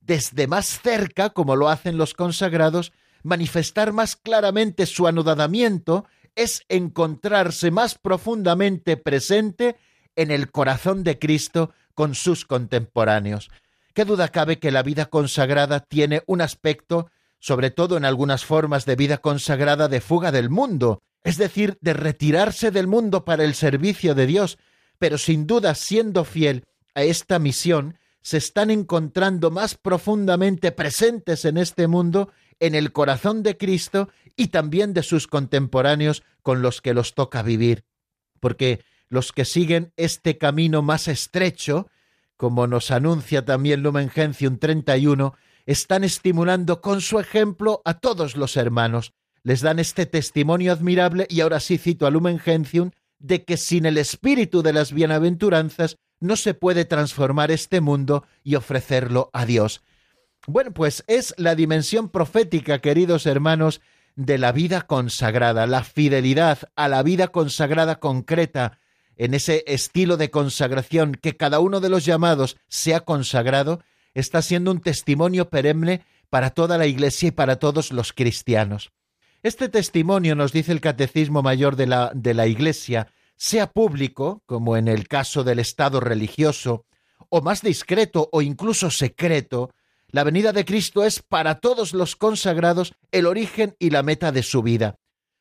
desde 0.00 0.46
más 0.46 0.80
cerca, 0.80 1.30
como 1.30 1.56
lo 1.56 1.68
hacen 1.68 1.96
los 1.96 2.14
consagrados, 2.14 2.92
manifestar 3.22 3.92
más 3.92 4.16
claramente 4.16 4.86
su 4.86 5.06
anodadamiento 5.06 6.06
es 6.34 6.62
encontrarse 6.68 7.70
más 7.70 7.96
profundamente 7.96 8.96
presente 8.96 9.76
en 10.16 10.30
el 10.30 10.50
corazón 10.50 11.04
de 11.04 11.18
Cristo 11.18 11.72
con 11.94 12.14
sus 12.14 12.44
contemporáneos. 12.44 13.50
Qué 13.94 14.04
duda 14.04 14.28
cabe 14.28 14.58
que 14.58 14.70
la 14.70 14.82
vida 14.82 15.06
consagrada 15.06 15.80
tiene 15.80 16.22
un 16.26 16.40
aspecto, 16.40 17.10
sobre 17.38 17.70
todo 17.70 17.96
en 17.96 18.04
algunas 18.04 18.44
formas 18.44 18.86
de 18.86 18.96
vida 18.96 19.18
consagrada, 19.18 19.88
de 19.88 20.00
fuga 20.00 20.32
del 20.32 20.48
mundo, 20.48 21.02
es 21.24 21.36
decir, 21.36 21.76
de 21.80 21.92
retirarse 21.92 22.70
del 22.70 22.86
mundo 22.86 23.24
para 23.24 23.44
el 23.44 23.54
servicio 23.54 24.14
de 24.14 24.26
Dios, 24.26 24.58
pero 24.98 25.18
sin 25.18 25.46
duda 25.46 25.74
siendo 25.74 26.24
fiel 26.24 26.64
a 26.94 27.02
esta 27.02 27.38
misión, 27.38 27.98
se 28.22 28.38
están 28.38 28.70
encontrando 28.70 29.50
más 29.50 29.74
profundamente 29.74 30.72
presentes 30.72 31.44
en 31.44 31.58
este 31.58 31.86
mundo 31.88 32.30
en 32.62 32.76
el 32.76 32.92
corazón 32.92 33.42
de 33.42 33.56
Cristo 33.56 34.08
y 34.36 34.48
también 34.48 34.94
de 34.94 35.02
sus 35.02 35.26
contemporáneos 35.26 36.22
con 36.42 36.62
los 36.62 36.80
que 36.80 36.94
los 36.94 37.14
toca 37.14 37.42
vivir. 37.42 37.84
Porque 38.40 38.84
los 39.08 39.32
que 39.32 39.44
siguen 39.44 39.92
este 39.96 40.38
camino 40.38 40.80
más 40.80 41.08
estrecho, 41.08 41.88
como 42.36 42.66
nos 42.66 42.90
anuncia 42.90 43.44
también 43.44 43.82
Lumen 43.82 44.08
Gentium 44.08 44.58
31, 44.58 45.34
están 45.66 46.04
estimulando 46.04 46.80
con 46.80 47.00
su 47.00 47.18
ejemplo 47.18 47.82
a 47.84 47.98
todos 47.98 48.36
los 48.36 48.56
hermanos. 48.56 49.12
Les 49.42 49.60
dan 49.60 49.80
este 49.80 50.06
testimonio 50.06 50.72
admirable, 50.72 51.26
y 51.28 51.40
ahora 51.40 51.58
sí 51.58 51.78
cito 51.78 52.06
a 52.06 52.10
Lumen 52.10 52.38
Gentium, 52.38 52.92
de 53.18 53.44
que 53.44 53.56
sin 53.56 53.86
el 53.86 53.98
espíritu 53.98 54.62
de 54.62 54.72
las 54.72 54.92
bienaventuranzas 54.92 55.96
no 56.20 56.36
se 56.36 56.54
puede 56.54 56.84
transformar 56.84 57.50
este 57.50 57.80
mundo 57.80 58.24
y 58.44 58.54
ofrecerlo 58.54 59.30
a 59.32 59.46
Dios. 59.46 59.82
Bueno, 60.46 60.72
pues 60.72 61.04
es 61.06 61.34
la 61.38 61.54
dimensión 61.54 62.08
profética, 62.08 62.80
queridos 62.80 63.26
hermanos, 63.26 63.80
de 64.16 64.38
la 64.38 64.50
vida 64.50 64.82
consagrada, 64.82 65.66
la 65.66 65.84
fidelidad 65.84 66.58
a 66.74 66.88
la 66.88 67.02
vida 67.02 67.28
consagrada 67.28 68.00
concreta, 68.00 68.78
en 69.16 69.34
ese 69.34 69.62
estilo 69.66 70.16
de 70.16 70.30
consagración 70.30 71.12
que 71.14 71.36
cada 71.36 71.60
uno 71.60 71.80
de 71.80 71.88
los 71.88 72.04
llamados 72.04 72.56
se 72.66 72.94
ha 72.94 73.00
consagrado, 73.00 73.80
está 74.14 74.42
siendo 74.42 74.72
un 74.72 74.80
testimonio 74.80 75.48
perenne 75.48 76.02
para 76.28 76.50
toda 76.50 76.76
la 76.76 76.86
Iglesia 76.86 77.28
y 77.28 77.32
para 77.32 77.56
todos 77.56 77.92
los 77.92 78.12
cristianos. 78.12 78.90
Este 79.42 79.68
testimonio, 79.68 80.34
nos 80.34 80.52
dice 80.52 80.72
el 80.72 80.80
Catecismo 80.80 81.42
Mayor 81.42 81.76
de 81.76 81.86
la, 81.86 82.10
de 82.14 82.34
la 82.34 82.46
Iglesia, 82.46 83.08
sea 83.36 83.70
público, 83.70 84.42
como 84.46 84.76
en 84.76 84.88
el 84.88 85.06
caso 85.06 85.44
del 85.44 85.60
Estado 85.60 86.00
religioso, 86.00 86.84
o 87.28 87.42
más 87.42 87.62
discreto 87.62 88.28
o 88.32 88.42
incluso 88.42 88.90
secreto, 88.90 89.72
la 90.12 90.24
venida 90.24 90.52
de 90.52 90.66
Cristo 90.66 91.04
es 91.04 91.22
para 91.22 91.58
todos 91.58 91.94
los 91.94 92.16
consagrados 92.16 92.94
el 93.10 93.26
origen 93.26 93.74
y 93.78 93.90
la 93.90 94.02
meta 94.02 94.30
de 94.30 94.42
su 94.42 94.62
vida. 94.62 94.98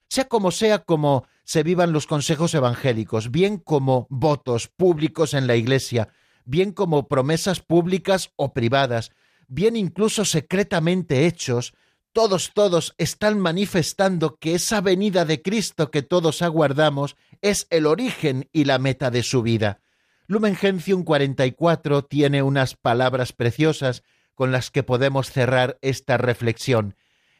Sea 0.07 0.25
como 0.25 0.51
sea 0.51 0.79
como 0.79 1.27
se 1.43 1.63
vivan 1.63 1.91
los 1.91 2.07
consejos 2.07 2.53
evangélicos, 2.53 3.31
bien 3.31 3.57
como 3.57 4.07
votos 4.09 4.69
públicos 4.69 5.33
en 5.33 5.45
la 5.45 5.57
Iglesia, 5.57 6.07
bien 6.45 6.71
como 6.71 7.09
promesas 7.09 7.59
públicas 7.59 8.31
o 8.37 8.53
privadas, 8.53 9.11
bien 9.47 9.75
incluso 9.75 10.23
secretamente 10.23 11.27
hechos, 11.27 11.73
todos, 12.13 12.51
todos 12.53 12.93
están 12.97 13.39
manifestando 13.39 14.37
que 14.37 14.55
esa 14.55 14.79
venida 14.79 15.25
de 15.25 15.41
Cristo 15.41 15.91
que 15.91 16.01
todos 16.01 16.41
aguardamos 16.41 17.17
es 17.41 17.67
el 17.69 17.87
origen 17.87 18.49
y 18.53 18.63
la 18.63 18.79
meta 18.79 19.11
de 19.11 19.23
su 19.23 19.41
vida. 19.41 19.81
Lumen 20.27 20.55
Gentium 20.55 21.03
44 21.03 22.05
tiene 22.05 22.41
unas 22.41 22.75
palabras 22.75 23.33
preciosas 23.33 24.03
con 24.41 24.51
las 24.51 24.71
que 24.71 24.81
podemos 24.81 25.29
cerrar 25.29 25.77
esta 25.83 26.17
reflexión. 26.17 26.95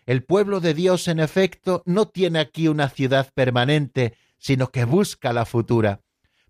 El 0.06 0.24
pueblo 0.24 0.60
de 0.60 0.76
Dios, 0.76 1.08
en 1.08 1.20
efecto, 1.20 1.82
no 1.88 2.08
tiene 2.08 2.38
aquí 2.38 2.68
una 2.68 2.90
ciudad 2.90 3.34
permanente, 3.34 4.14
sino 4.38 4.68
que 4.68 4.86
busca 4.86 5.34
la 5.34 5.46
futura. 5.46 6.02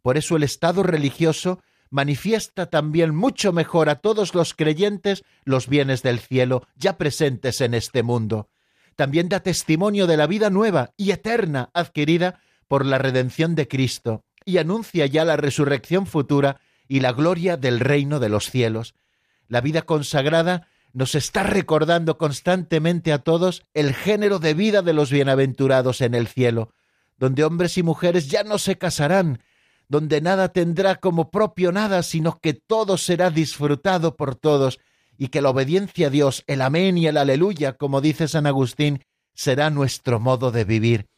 Por 0.02 0.18
eso 0.18 0.36
el 0.36 0.44
Estado 0.44 0.84
religioso 0.84 1.62
manifiesta 1.90 2.66
también 2.66 3.16
mucho 3.16 3.54
mejor 3.54 3.88
a 3.88 4.02
todos 4.02 4.36
los 4.36 4.54
creyentes 4.54 5.24
los 5.46 5.70
bienes 5.70 6.04
del 6.04 6.20
cielo 6.20 6.68
ya 6.76 6.98
presentes 6.98 7.62
en 7.62 7.74
este 7.74 8.04
mundo. 8.04 8.50
También 8.98 9.30
da 9.30 9.40
testimonio 9.40 10.06
de 10.06 10.18
la 10.18 10.28
vida 10.28 10.50
nueva 10.50 10.92
y 10.98 11.12
eterna 11.12 11.70
adquirida 11.74 12.42
por 12.68 12.86
la 12.86 12.98
redención 12.98 13.56
de 13.56 13.70
Cristo 13.70 14.26
y 14.44 14.58
anuncia 14.58 15.06
ya 15.06 15.24
la 15.24 15.38
resurrección 15.38 16.08
futura 16.08 16.60
y 16.90 17.00
la 17.00 17.14
gloria 17.14 17.56
del 17.56 17.80
reino 17.80 18.20
de 18.20 18.28
los 18.28 18.52
cielos 18.52 18.96
la 19.52 19.60
vida 19.60 19.82
consagrada 19.82 20.70
nos 20.94 21.14
está 21.14 21.44
recordando 21.44 22.18
constantemente 22.18 23.12
a 23.12 23.20
todos 23.20 23.64
el 23.74 23.94
género 23.94 24.40
de 24.40 24.54
vida 24.54 24.82
de 24.82 24.94
los 24.94 25.12
bienaventurados 25.12 26.00
en 26.00 26.16
el 26.16 26.28
cielo, 26.30 26.72
donde 27.18 27.44
hombres 27.44 27.78
y 27.78 27.84
mujeres 27.84 28.30
ya 28.30 28.46
no 28.46 28.58
se 28.58 28.78
casarán, 28.78 29.44
donde 29.90 30.22
nada 30.22 30.54
tendrá 30.54 30.96
como 30.96 31.32
propio 31.32 31.74
nada, 31.74 32.02
sino 32.02 32.40
que 32.40 32.54
todo 32.54 32.96
será 32.96 33.30
disfrutado 33.30 34.16
por 34.16 34.36
todos, 34.36 34.80
y 35.18 35.28
que 35.28 35.42
la 35.42 35.50
obediencia 35.50 36.08
a 36.08 36.10
Dios, 36.10 36.46
el 36.48 36.62
amén 36.62 36.98
y 36.98 37.08
el 37.08 37.18
aleluya, 37.18 37.74
como 37.74 38.00
dice 38.00 38.30
San 38.30 38.46
Agustín, 38.48 39.04
será 39.34 39.70
nuestro 39.70 40.22
modo 40.22 40.52
de 40.52 40.64
vivir. 40.64 41.10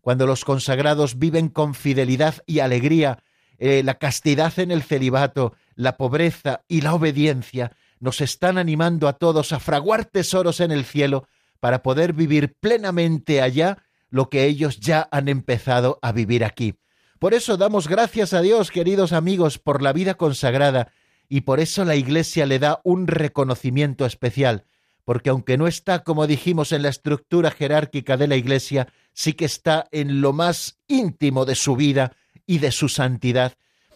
Cuando 0.00 0.28
los 0.28 0.44
consagrados 0.44 1.18
viven 1.18 1.48
con 1.48 1.74
fidelidad 1.74 2.36
y 2.46 2.60
alegría 2.60 3.18
eh, 3.58 3.82
la 3.82 3.96
castidad 3.96 4.58
en 4.58 4.70
el 4.70 4.82
celibato, 4.82 5.54
la 5.80 5.96
pobreza 5.96 6.62
y 6.68 6.82
la 6.82 6.94
obediencia, 6.94 7.72
nos 8.00 8.20
están 8.20 8.58
animando 8.58 9.08
a 9.08 9.14
todos 9.14 9.52
a 9.52 9.60
fraguar 9.60 10.04
tesoros 10.04 10.60
en 10.60 10.72
el 10.72 10.84
cielo 10.84 11.26
para 11.58 11.82
poder 11.82 12.12
vivir 12.12 12.54
plenamente 12.60 13.40
allá 13.40 13.78
lo 14.10 14.28
que 14.28 14.44
ellos 14.44 14.78
ya 14.78 15.08
han 15.10 15.28
empezado 15.28 15.98
a 16.02 16.12
vivir 16.12 16.44
aquí. 16.44 16.74
Por 17.18 17.32
eso 17.32 17.56
damos 17.56 17.88
gracias 17.88 18.34
a 18.34 18.42
Dios, 18.42 18.70
queridos 18.70 19.12
amigos, 19.12 19.58
por 19.58 19.82
la 19.82 19.92
vida 19.92 20.14
consagrada, 20.14 20.92
y 21.28 21.42
por 21.42 21.60
eso 21.60 21.84
la 21.84 21.96
Iglesia 21.96 22.44
le 22.44 22.58
da 22.58 22.80
un 22.84 23.06
reconocimiento 23.06 24.04
especial, 24.04 24.64
porque 25.04 25.30
aunque 25.30 25.56
no 25.56 25.66
está, 25.66 26.02
como 26.02 26.26
dijimos, 26.26 26.72
en 26.72 26.82
la 26.82 26.88
estructura 26.88 27.50
jerárquica 27.50 28.16
de 28.16 28.26
la 28.26 28.36
Iglesia, 28.36 28.88
sí 29.12 29.32
que 29.32 29.44
está 29.46 29.86
en 29.92 30.20
lo 30.20 30.32
más 30.32 30.78
íntimo 30.88 31.46
de 31.46 31.54
su 31.54 31.76
vida 31.76 32.16
y 32.46 32.58
de 32.58 32.72
su 32.72 32.88
santidad, 32.88 33.54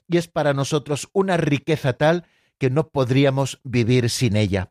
y 0.09 0.19
es 0.19 0.29
para 0.29 0.55
nosotros 0.55 1.09
una 1.13 1.37
riqueza 1.37 1.95
tal 1.95 2.25
que 2.59 2.71
no 2.71 2.89
podríamos 2.89 3.61
vivir 3.65 4.11
sin 4.11 4.37
ella. 4.37 4.71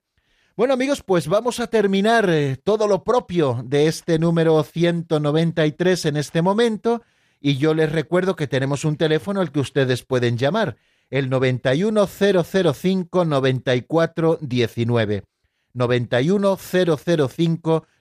Bueno 0.56 0.74
amigos, 0.76 1.02
pues 1.04 1.28
vamos 1.28 1.60
a 1.60 1.68
terminar 1.68 2.30
eh, 2.30 2.58
todo 2.64 2.88
lo 2.88 3.04
propio 3.04 3.62
de 3.66 3.88
este 3.88 4.20
número 4.20 4.62
193 4.64 6.06
en 6.06 6.18
este 6.18 6.42
momento 6.42 7.02
y 7.40 7.58
yo 7.58 7.74
les 7.74 7.92
recuerdo 7.92 8.36
que 8.36 8.48
tenemos 8.48 8.86
un 8.86 8.96
teléfono 8.96 9.42
al 9.42 9.52
que 9.52 9.60
ustedes 9.60 10.04
pueden 10.04 10.38
llamar, 10.38 10.78
el 11.10 11.30
91005 11.30 13.26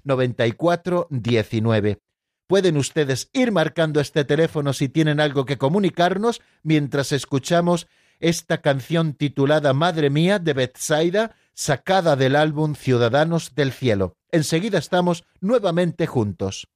9419. 0.05 1.99
91005 2.53 2.53
9419. 2.53 2.53
Pueden 2.53 2.77
ustedes 2.77 3.31
ir 3.33 3.51
marcando 3.51 3.99
este 3.99 4.27
teléfono 4.27 4.75
si 4.75 4.91
tienen 4.91 5.21
algo 5.21 5.47
que 5.47 5.57
comunicarnos 5.57 6.43
mientras 6.63 7.13
escuchamos 7.13 7.87
esta 8.21 8.61
canción 8.61 9.15
titulada 9.15 9.73
Madre 9.73 10.11
mía 10.11 10.39
de 10.39 10.53
Bethsaida, 10.53 11.35
sacada 11.55 12.15
del 12.15 12.37
álbum 12.37 12.75
Ciudadanos 12.75 13.55
del 13.55 13.73
Cielo. 13.73 14.19
Enseguida 14.31 14.77
estamos 14.77 15.25
nuevamente 15.41 16.07
juntos. 16.07 16.69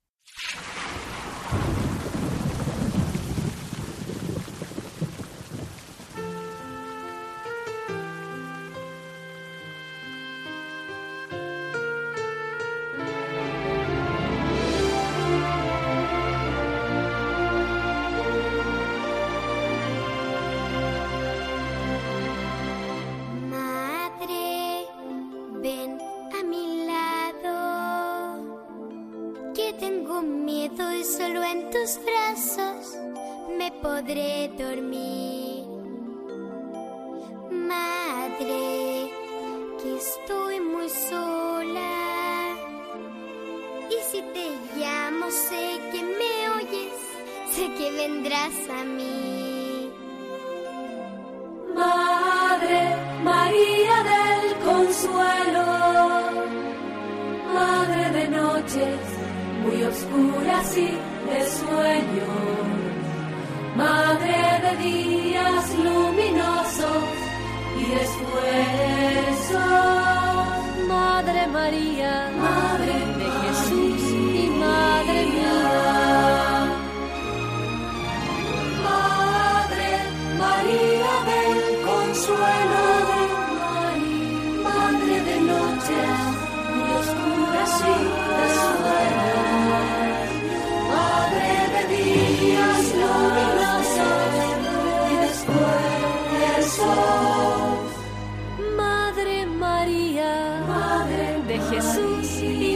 Jesús. 101.61 102.76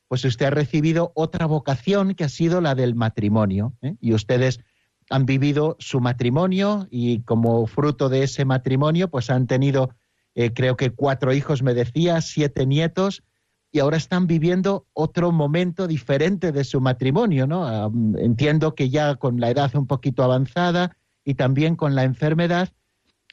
pues 0.08 0.24
usted 0.26 0.46
ha 0.46 0.52
recibido 0.52 1.12
otra 1.16 1.48
vocación 1.48 2.14
que 2.14 2.24
ha 2.24 2.30
sido 2.30 2.62
la 2.62 2.76
del 2.76 2.94
matrimonio. 2.94 3.74
¿eh? 3.82 3.96
Y 4.00 4.14
ustedes 4.14 4.60
han 5.10 5.26
vivido 5.26 5.76
su 5.80 6.02
matrimonio 6.02 6.88
y 6.92 7.22
como 7.24 7.66
fruto 7.66 8.10
de 8.10 8.22
ese 8.24 8.46
matrimonio, 8.46 9.10
pues 9.10 9.32
han 9.32 9.48
tenido, 9.48 9.96
eh, 10.36 10.54
creo 10.54 10.78
que 10.78 10.92
cuatro 10.92 11.34
hijos, 11.34 11.64
me 11.64 11.74
decía, 11.74 12.22
siete 12.22 12.68
nietos, 12.68 13.24
y 13.72 13.80
ahora 13.80 13.98
están 13.98 14.28
viviendo 14.28 14.86
otro 14.94 15.32
momento 15.32 15.88
diferente 15.88 16.52
de 16.52 16.64
su 16.64 16.80
matrimonio, 16.80 17.48
¿no? 17.48 17.66
Ah, 17.66 17.90
entiendo 18.18 18.76
que 18.76 18.92
ya 18.92 19.16
con 19.16 19.40
la 19.40 19.50
edad 19.50 19.76
un 19.76 19.88
poquito 19.88 20.24
avanzada 20.24 20.96
y 21.26 21.34
también 21.34 21.76
con 21.76 21.96
la 21.96 22.04
enfermedad, 22.04 22.70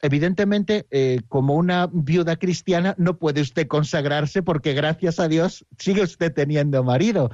evidentemente, 0.01 0.85
eh, 0.91 1.21
como 1.27 1.55
una 1.55 1.89
viuda 1.91 2.35
cristiana, 2.35 2.95
no 2.97 3.17
puede 3.17 3.41
usted 3.41 3.67
consagrarse 3.67 4.41
porque 4.43 4.73
gracias 4.73 5.19
a 5.19 5.27
Dios 5.27 5.65
sigue 5.77 6.03
usted 6.03 6.33
teniendo 6.33 6.83
marido. 6.83 7.29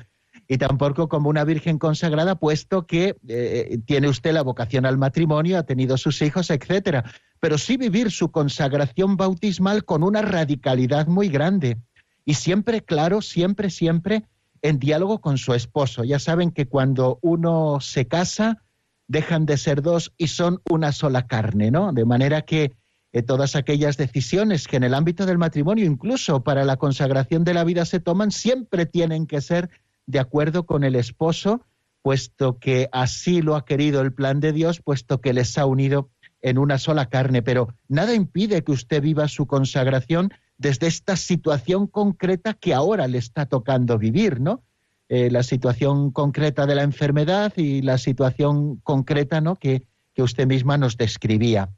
Y 0.47 0.57
tampoco 0.57 1.09
como 1.09 1.29
una 1.29 1.43
virgen 1.43 1.79
consagrada, 1.79 2.35
puesto 2.35 2.85
que 2.85 3.15
eh, 3.27 3.79
tiene 3.85 4.09
usted 4.09 4.31
la 4.31 4.43
vocación 4.43 4.85
al 4.85 4.97
matrimonio, 4.97 5.57
ha 5.57 5.63
tenido 5.63 5.97
sus 5.97 6.21
hijos, 6.21 6.51
etcétera. 6.51 7.03
Pero 7.39 7.57
sí 7.57 7.77
vivir 7.77 8.11
su 8.11 8.29
consagración 8.31 9.17
bautismal 9.17 9.85
con 9.85 10.03
una 10.03 10.21
radicalidad 10.21 11.07
muy 11.07 11.29
grande. 11.29 11.77
Y 12.25 12.35
siempre, 12.35 12.81
claro, 12.81 13.21
siempre, 13.21 13.69
siempre 13.69 14.25
en 14.61 14.79
diálogo 14.79 15.21
con 15.21 15.37
su 15.37 15.53
esposo. 15.53 16.03
Ya 16.03 16.19
saben 16.19 16.51
que 16.51 16.67
cuando 16.67 17.19
uno 17.21 17.79
se 17.81 18.07
casa, 18.07 18.63
dejan 19.07 19.45
de 19.45 19.57
ser 19.57 19.81
dos 19.81 20.13
y 20.17 20.27
son 20.27 20.61
una 20.69 20.91
sola 20.91 21.27
carne, 21.27 21.71
¿no? 21.71 21.93
De 21.93 22.05
manera 22.05 22.43
que 22.43 22.73
eh, 23.13 23.21
todas 23.21 23.55
aquellas 23.55 23.97
decisiones 23.97 24.67
que 24.67 24.77
en 24.77 24.83
el 24.83 24.93
ámbito 24.93 25.25
del 25.25 25.37
matrimonio, 25.37 25.85
incluso 25.85 26.43
para 26.43 26.65
la 26.65 26.77
consagración 26.77 27.43
de 27.43 27.53
la 27.53 27.63
vida 27.63 27.85
se 27.85 27.99
toman, 27.99 28.31
siempre 28.31 28.85
tienen 28.85 29.25
que 29.25 29.41
ser 29.41 29.69
de 30.05 30.19
acuerdo 30.19 30.65
con 30.65 30.83
el 30.83 30.95
esposo, 30.95 31.61
puesto 32.01 32.59
que 32.59 32.89
así 32.91 33.41
lo 33.41 33.55
ha 33.55 33.65
querido 33.65 34.01
el 34.01 34.13
plan 34.13 34.39
de 34.39 34.51
Dios, 34.51 34.81
puesto 34.81 35.21
que 35.21 35.33
les 35.33 35.57
ha 35.57 35.65
unido 35.65 36.09
en 36.41 36.57
una 36.57 36.77
sola 36.77 37.07
carne. 37.07 37.41
Pero 37.41 37.73
nada 37.87 38.13
impide 38.13 38.63
que 38.63 38.71
usted 38.71 39.01
viva 39.01 39.27
su 39.27 39.47
consagración 39.47 40.31
desde 40.57 40.87
esta 40.87 41.15
situación 41.15 41.87
concreta 41.87 42.53
que 42.53 42.73
ahora 42.73 43.07
le 43.07 43.17
está 43.17 43.45
tocando 43.45 43.97
vivir, 43.97 44.41
¿no? 44.41 44.61
Eh, 45.07 45.29
la 45.29 45.43
situación 45.43 46.11
concreta 46.11 46.65
de 46.65 46.73
la 46.73 46.81
enfermedad 46.81 47.53
y 47.57 47.83
la 47.83 47.99
situación 47.99 48.77
concreta 48.77 49.39
¿no? 49.39 49.55
que, 49.55 49.83
que 50.15 50.23
usted 50.23 50.47
misma 50.47 50.77
nos 50.77 50.97
describía. 50.97 51.69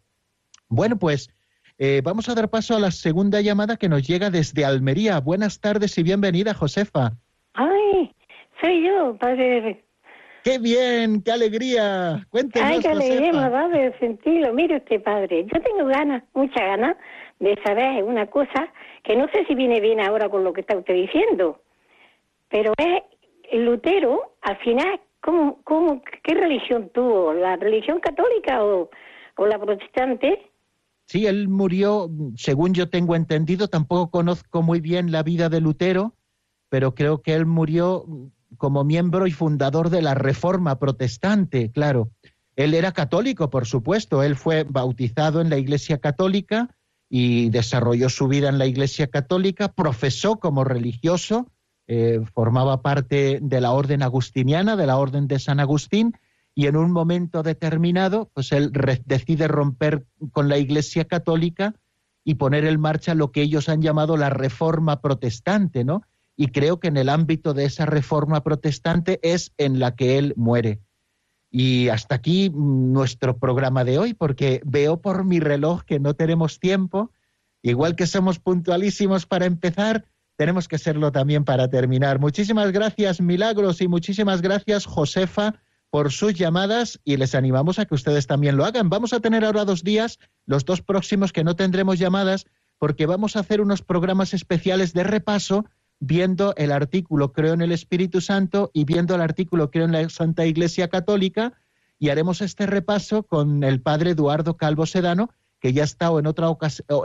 Bueno, 0.69 0.97
pues 0.97 1.29
eh, 1.77 2.01
vamos 2.03 2.29
a 2.29 2.35
dar 2.35 2.49
paso 2.49 2.75
a 2.75 2.79
la 2.79 2.91
segunda 2.91 3.41
llamada 3.41 3.75
que 3.75 3.89
nos 3.89 4.07
llega 4.07 4.29
desde 4.29 4.63
Almería. 4.63 5.19
Buenas 5.19 5.59
tardes 5.59 5.97
y 5.97 6.03
bienvenida, 6.03 6.53
Josefa. 6.53 7.11
Ay, 7.53 8.11
soy 8.61 8.87
yo, 8.87 9.17
padre. 9.19 9.83
¡Qué 10.43 10.57
bien! 10.59 11.21
¡Qué 11.21 11.31
alegría! 11.33 12.25
Cuéntenos, 12.29 12.69
Ay, 12.69 12.79
qué 12.79 12.87
alegría 12.87 13.33
me 13.33 13.49
va 13.49 13.67
de 13.67 13.93
sentirlo. 13.99 14.53
Mire 14.53 14.77
usted, 14.77 15.03
padre, 15.03 15.45
yo 15.53 15.61
tengo 15.61 15.85
ganas, 15.85 16.23
mucha 16.33 16.63
ganas, 16.63 16.95
de 17.39 17.59
saber 17.65 18.03
una 18.05 18.25
cosa 18.27 18.71
que 19.03 19.17
no 19.17 19.27
sé 19.33 19.45
si 19.45 19.55
viene 19.55 19.81
bien 19.81 19.99
ahora 19.99 20.29
con 20.29 20.45
lo 20.45 20.53
que 20.53 20.61
está 20.61 20.77
usted 20.77 20.93
diciendo, 20.93 21.61
pero 22.49 22.71
es 22.77 23.03
Lutero, 23.53 24.35
al 24.41 24.57
final, 24.57 24.99
¿cómo, 25.21 25.61
cómo, 25.63 26.01
¿qué 26.23 26.33
religión 26.33 26.89
tuvo? 26.93 27.33
¿La 27.33 27.55
religión 27.55 27.99
católica 27.99 28.63
o, 28.63 28.89
o 29.37 29.45
la 29.45 29.59
protestante? 29.59 30.51
Sí, 31.05 31.25
él 31.25 31.47
murió, 31.47 32.09
según 32.35 32.73
yo 32.73 32.89
tengo 32.89 33.15
entendido, 33.15 33.69
tampoco 33.69 34.11
conozco 34.11 34.61
muy 34.61 34.81
bien 34.81 35.11
la 35.11 35.23
vida 35.23 35.47
de 35.47 35.61
Lutero, 35.61 36.13
pero 36.69 36.95
creo 36.95 37.21
que 37.21 37.33
él 37.33 37.45
murió 37.45 38.05
como 38.57 38.83
miembro 38.83 39.27
y 39.27 39.31
fundador 39.31 39.89
de 39.89 40.01
la 40.01 40.15
Reforma 40.15 40.79
Protestante, 40.79 41.71
claro. 41.71 42.09
Él 42.57 42.73
era 42.73 42.91
católico, 42.91 43.49
por 43.49 43.65
supuesto, 43.65 44.23
él 44.23 44.35
fue 44.35 44.65
bautizado 44.67 45.41
en 45.41 45.49
la 45.49 45.57
Iglesia 45.57 45.99
Católica 45.99 46.75
y 47.09 47.49
desarrolló 47.49 48.09
su 48.09 48.27
vida 48.27 48.49
en 48.49 48.57
la 48.57 48.65
Iglesia 48.65 49.07
Católica, 49.07 49.71
profesó 49.71 50.39
como 50.39 50.63
religioso, 50.63 51.47
eh, 51.87 52.19
formaba 52.33 52.81
parte 52.81 53.39
de 53.41 53.61
la 53.61 53.71
orden 53.71 54.03
agustiniana, 54.03 54.75
de 54.75 54.87
la 54.87 54.97
orden 54.97 55.27
de 55.27 55.39
San 55.39 55.59
Agustín, 55.59 56.17
y 56.53 56.67
en 56.67 56.75
un 56.75 56.91
momento 56.91 57.43
determinado, 57.43 58.29
pues 58.33 58.51
él 58.51 58.71
decide 59.05 59.47
romper 59.47 60.05
con 60.31 60.49
la 60.49 60.57
Iglesia 60.57 61.05
Católica 61.05 61.75
y 62.23 62.35
poner 62.35 62.65
en 62.65 62.79
marcha 62.79 63.13
lo 63.13 63.31
que 63.31 63.43
ellos 63.43 63.69
han 63.69 63.81
llamado 63.81 64.17
la 64.17 64.29
reforma 64.29 64.99
protestante, 64.99 65.85
¿no? 65.85 66.01
Y 66.35 66.47
creo 66.47 66.79
que 66.79 66.87
en 66.89 66.97
el 66.97 67.09
ámbito 67.09 67.53
de 67.53 67.65
esa 67.65 67.85
reforma 67.85 68.43
protestante 68.43 69.19
es 69.21 69.53
en 69.57 69.79
la 69.79 69.95
que 69.95 70.17
él 70.17 70.33
muere. 70.35 70.81
Y 71.49 71.89
hasta 71.89 72.15
aquí 72.15 72.51
nuestro 72.53 73.37
programa 73.37 73.83
de 73.83 73.97
hoy, 73.97 74.13
porque 74.13 74.61
veo 74.65 74.99
por 74.99 75.23
mi 75.23 75.39
reloj 75.39 75.83
que 75.83 75.99
no 75.99 76.15
tenemos 76.15 76.59
tiempo. 76.59 77.11
Igual 77.61 77.95
que 77.95 78.07
somos 78.07 78.39
puntualísimos 78.39 79.25
para 79.25 79.45
empezar, 79.45 80.05
tenemos 80.37 80.67
que 80.67 80.77
serlo 80.77 81.11
también 81.11 81.43
para 81.43 81.67
terminar. 81.69 82.19
Muchísimas 82.19 82.71
gracias, 82.71 83.19
Milagros, 83.19 83.81
y 83.81 83.87
muchísimas 83.87 84.41
gracias, 84.41 84.85
Josefa, 84.85 85.55
por 85.89 86.11
sus 86.11 86.35
llamadas 86.35 86.99
y 87.03 87.17
les 87.17 87.33
animamos 87.33 87.79
a 87.79 87.85
que 87.85 87.95
ustedes 87.95 88.27
también 88.27 88.55
lo 88.55 88.63
hagan. 88.63 88.89
Vamos 88.89 89.13
a 89.13 89.19
tener 89.19 89.43
ahora 89.43 89.65
dos 89.65 89.83
días, 89.83 90.19
los 90.45 90.63
dos 90.63 90.81
próximos 90.81 91.33
que 91.33 91.43
no 91.43 91.55
tendremos 91.55 91.97
llamadas, 91.97 92.45
porque 92.77 93.07
vamos 93.07 93.35
a 93.35 93.39
hacer 93.39 93.61
unos 93.61 93.81
programas 93.81 94.33
especiales 94.33 94.93
de 94.93 95.03
repaso 95.03 95.65
viendo 95.99 96.53
el 96.57 96.71
artículo 96.71 97.33
Creo 97.33 97.53
en 97.55 97.61
el 97.61 97.71
Espíritu 97.71 98.21
Santo 98.21 98.69
y 98.73 98.85
viendo 98.85 99.15
el 99.15 99.21
artículo 99.21 99.71
Creo 99.71 99.85
en 99.85 99.91
la 99.91 100.07
Santa 100.09 100.45
Iglesia 100.45 100.87
Católica 100.87 101.53
y 101.97 102.09
haremos 102.09 102.41
este 102.41 102.67
repaso 102.67 103.23
con 103.23 103.63
el 103.63 103.81
padre 103.81 104.11
Eduardo 104.11 104.55
Calvo 104.55 104.85
Sedano, 104.85 105.31
que 105.59 105.73
ya 105.73 105.81
ha 105.81 105.85
estado 105.85 106.19
en, 106.19 106.27
otra 106.27 106.47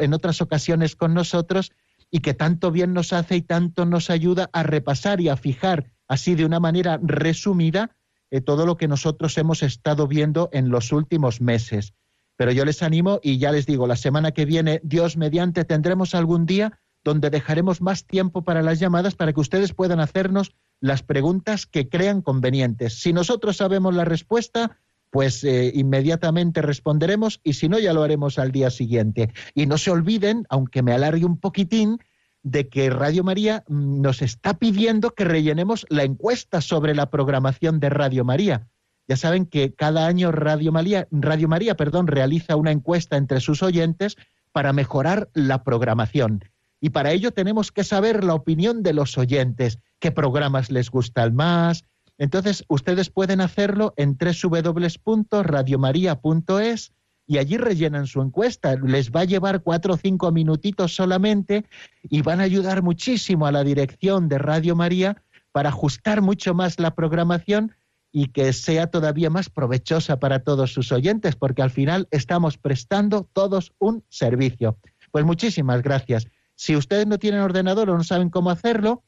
en 0.01 0.13
otras 0.13 0.43
ocasiones 0.43 0.97
con 0.97 1.15
nosotros 1.15 1.73
y 2.13 2.21
que 2.21 2.35
tanto 2.35 2.71
bien 2.71 2.93
nos 2.93 3.13
hace 3.13 3.37
y 3.37 3.43
tanto 3.43 3.87
nos 3.87 4.11
ayuda 4.11 4.51
a 4.53 4.63
repasar 4.63 5.21
y 5.21 5.31
a 5.31 5.37
fijar 5.37 5.91
así 6.07 6.35
de 6.35 6.45
una 6.45 6.61
manera 6.61 7.01
resumida 7.03 7.97
eh, 8.31 8.43
todo 8.43 8.67
lo 8.67 8.77
que 8.77 8.87
nosotros 8.87 9.37
hemos 9.39 9.63
estado 9.63 10.07
viendo 10.07 10.51
en 10.53 10.69
los 10.69 10.93
últimos 10.93 11.41
meses. 11.41 11.95
Pero 12.37 12.53
yo 12.53 12.65
les 12.67 12.83
animo 12.83 13.19
y 13.23 13.39
ya 13.39 13.51
les 13.51 13.67
digo, 13.67 13.87
la 13.87 13.97
semana 13.97 14.33
que 14.33 14.45
viene, 14.45 14.81
Dios 14.85 15.17
mediante, 15.17 15.65
tendremos 15.65 16.15
algún 16.15 16.45
día 16.45 16.81
donde 17.03 17.31
dejaremos 17.31 17.81
más 17.81 18.05
tiempo 18.07 18.43
para 18.43 18.63
las 18.63 18.79
llamadas 18.79 19.15
para 19.15 19.33
que 19.33 19.41
ustedes 19.41 19.73
puedan 19.73 20.01
hacernos 20.01 20.55
las 20.81 21.03
preguntas 21.03 21.67
que 21.67 21.89
crean 21.89 22.21
convenientes. 22.21 23.01
Si 23.01 23.13
nosotros 23.13 23.57
sabemos 23.57 23.95
la 23.95 24.05
respuesta, 24.05 24.79
pues 25.13 25.45
eh, 25.45 25.71
inmediatamente 25.75 26.63
responderemos 26.63 27.39
y 27.45 27.53
si 27.53 27.69
no, 27.69 27.79
ya 27.79 27.93
lo 27.93 28.03
haremos 28.03 28.39
al 28.39 28.51
día 28.51 28.71
siguiente. 28.71 29.31
Y 29.55 29.67
no 29.67 29.77
se 29.77 29.91
olviden, 29.91 30.47
aunque 30.49 30.83
me 30.83 30.95
alargue 30.95 31.27
un 31.27 31.39
poquitín, 31.39 31.99
de 32.43 32.71
que 32.71 32.89
Radio 32.89 33.23
María 33.23 33.63
mm, 33.69 34.01
nos 34.01 34.23
está 34.23 34.55
pidiendo 34.55 35.11
que 35.11 35.25
rellenemos 35.25 35.85
la 35.91 36.05
encuesta 36.05 36.63
sobre 36.63 36.95
la 36.95 37.11
programación 37.11 37.79
de 37.79 37.91
Radio 37.91 38.25
María. 38.25 38.69
Ya 39.07 39.19
saben 39.19 39.45
que 39.45 39.75
cada 39.75 40.07
año 40.07 40.33
Radio 40.33 40.73
María, 40.73 41.07
Radio 41.11 41.47
María 41.47 41.77
perdón, 41.77 42.07
realiza 42.07 42.57
una 42.57 42.73
encuesta 42.73 43.19
entre 43.19 43.41
sus 43.41 43.63
oyentes 43.63 44.17
para 44.51 44.73
mejorar 44.73 45.29
la 45.35 45.63
programación. 45.63 46.43
Y 46.81 46.89
para 46.89 47.13
ello 47.13 47.33
tenemos 47.33 47.71
que 47.71 47.85
saber 47.85 48.25
la 48.25 48.35
opinión 48.35 48.83
de 48.83 48.95
los 48.95 49.19
oyentes, 49.19 49.79
qué 49.99 50.11
programas 50.11 50.71
les 50.71 50.91
gustan 50.91 51.35
más, 51.35 51.85
entonces, 52.23 52.65
ustedes 52.69 53.11
pueden 53.11 53.41
hacerlo 53.41 53.95
en 53.97 54.17
www.radiomaria.es 54.17 56.93
y 57.27 57.39
allí 57.39 57.57
rellenan 57.57 58.07
su 58.07 58.23
encuesta. 58.23 58.77
Les 58.77 59.11
va 59.11 59.23
a 59.23 59.25
llevar 59.25 59.65
cuatro 59.65 59.95
o 59.95 59.97
cinco 59.97 60.31
minutitos 60.31 60.95
solamente 60.95 61.65
y 62.05 62.23
van 62.23 62.39
a 62.39 62.45
ayudar 62.45 62.85
muchísimo 62.85 63.49
a 63.49 63.51
la 63.51 63.65
dirección 63.65 64.29
de 64.29 64.39
Radio 64.39 64.77
María 64.77 65.21
para 65.51 65.71
ajustar 65.71 66.23
mucho 66.23 66.55
más 66.55 66.79
la 66.79 66.95
programación 66.95 67.75
y 68.13 68.29
que 68.29 68.53
sea 68.53 68.87
todavía 68.87 69.29
más 69.29 69.51
provechosa 69.51 70.21
para 70.21 70.45
todos 70.45 70.73
sus 70.73 70.93
oyentes, 70.93 71.35
porque 71.35 71.63
al 71.63 71.73
final 71.73 72.07
estamos 72.13 72.57
prestando 72.57 73.29
todos 73.33 73.73
un 73.81 74.05
servicio. 74.11 74.79
Pues 75.11 75.25
muchísimas 75.25 75.83
gracias. 75.83 76.29
Si 76.55 76.77
ustedes 76.77 77.09
no 77.09 77.19
tienen 77.19 77.41
ordenador 77.41 77.91
o 77.91 77.97
no 77.97 78.05
saben 78.05 78.31
cómo 78.31 78.51
hacerlo, 78.51 79.03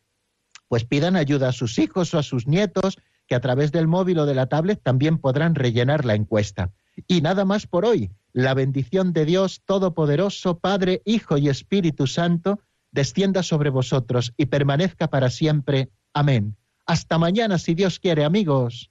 pues 0.75 0.85
pidan 0.85 1.15
ayuda 1.15 1.51
a 1.51 1.53
sus 1.53 1.79
hijos 1.79 2.15
o 2.15 2.19
a 2.19 2.25
sus 2.25 2.49
nietos, 2.49 2.99
que 3.29 3.37
a 3.37 3.41
través 3.41 3.71
del 3.71 3.87
móvil 3.87 4.19
o 4.19 4.27
de 4.27 4.35
la 4.35 4.47
tablet 4.49 4.83
también 4.83 5.19
podrán 5.19 5.55
rellenar 5.55 6.05
la 6.05 6.17
encuesta. 6.17 6.73
Y 7.07 7.21
nada 7.21 7.45
más 7.45 7.69
por 7.69 7.85
hoy. 7.85 8.11
La 8.33 8.55
bendición 8.55 9.13
de 9.13 9.25
Dios 9.25 9.63
Todopoderoso, 9.67 10.59
Padre, 10.59 11.01
Hijo 11.05 11.39
y 11.39 11.49
Espíritu 11.49 12.09
Santo, 12.09 12.59
descienda 12.91 13.45
sobre 13.45 13.71
vosotros 13.71 14.35
y 14.37 14.47
permanezca 14.47 15.11
para 15.11 15.31
siempre. 15.31 15.91
Amén. 16.13 16.57
Hasta 16.87 17.19
mañana, 17.19 17.59
si 17.59 17.75
Dios 17.77 18.01
quiere, 18.01 18.25
amigos. 18.25 18.91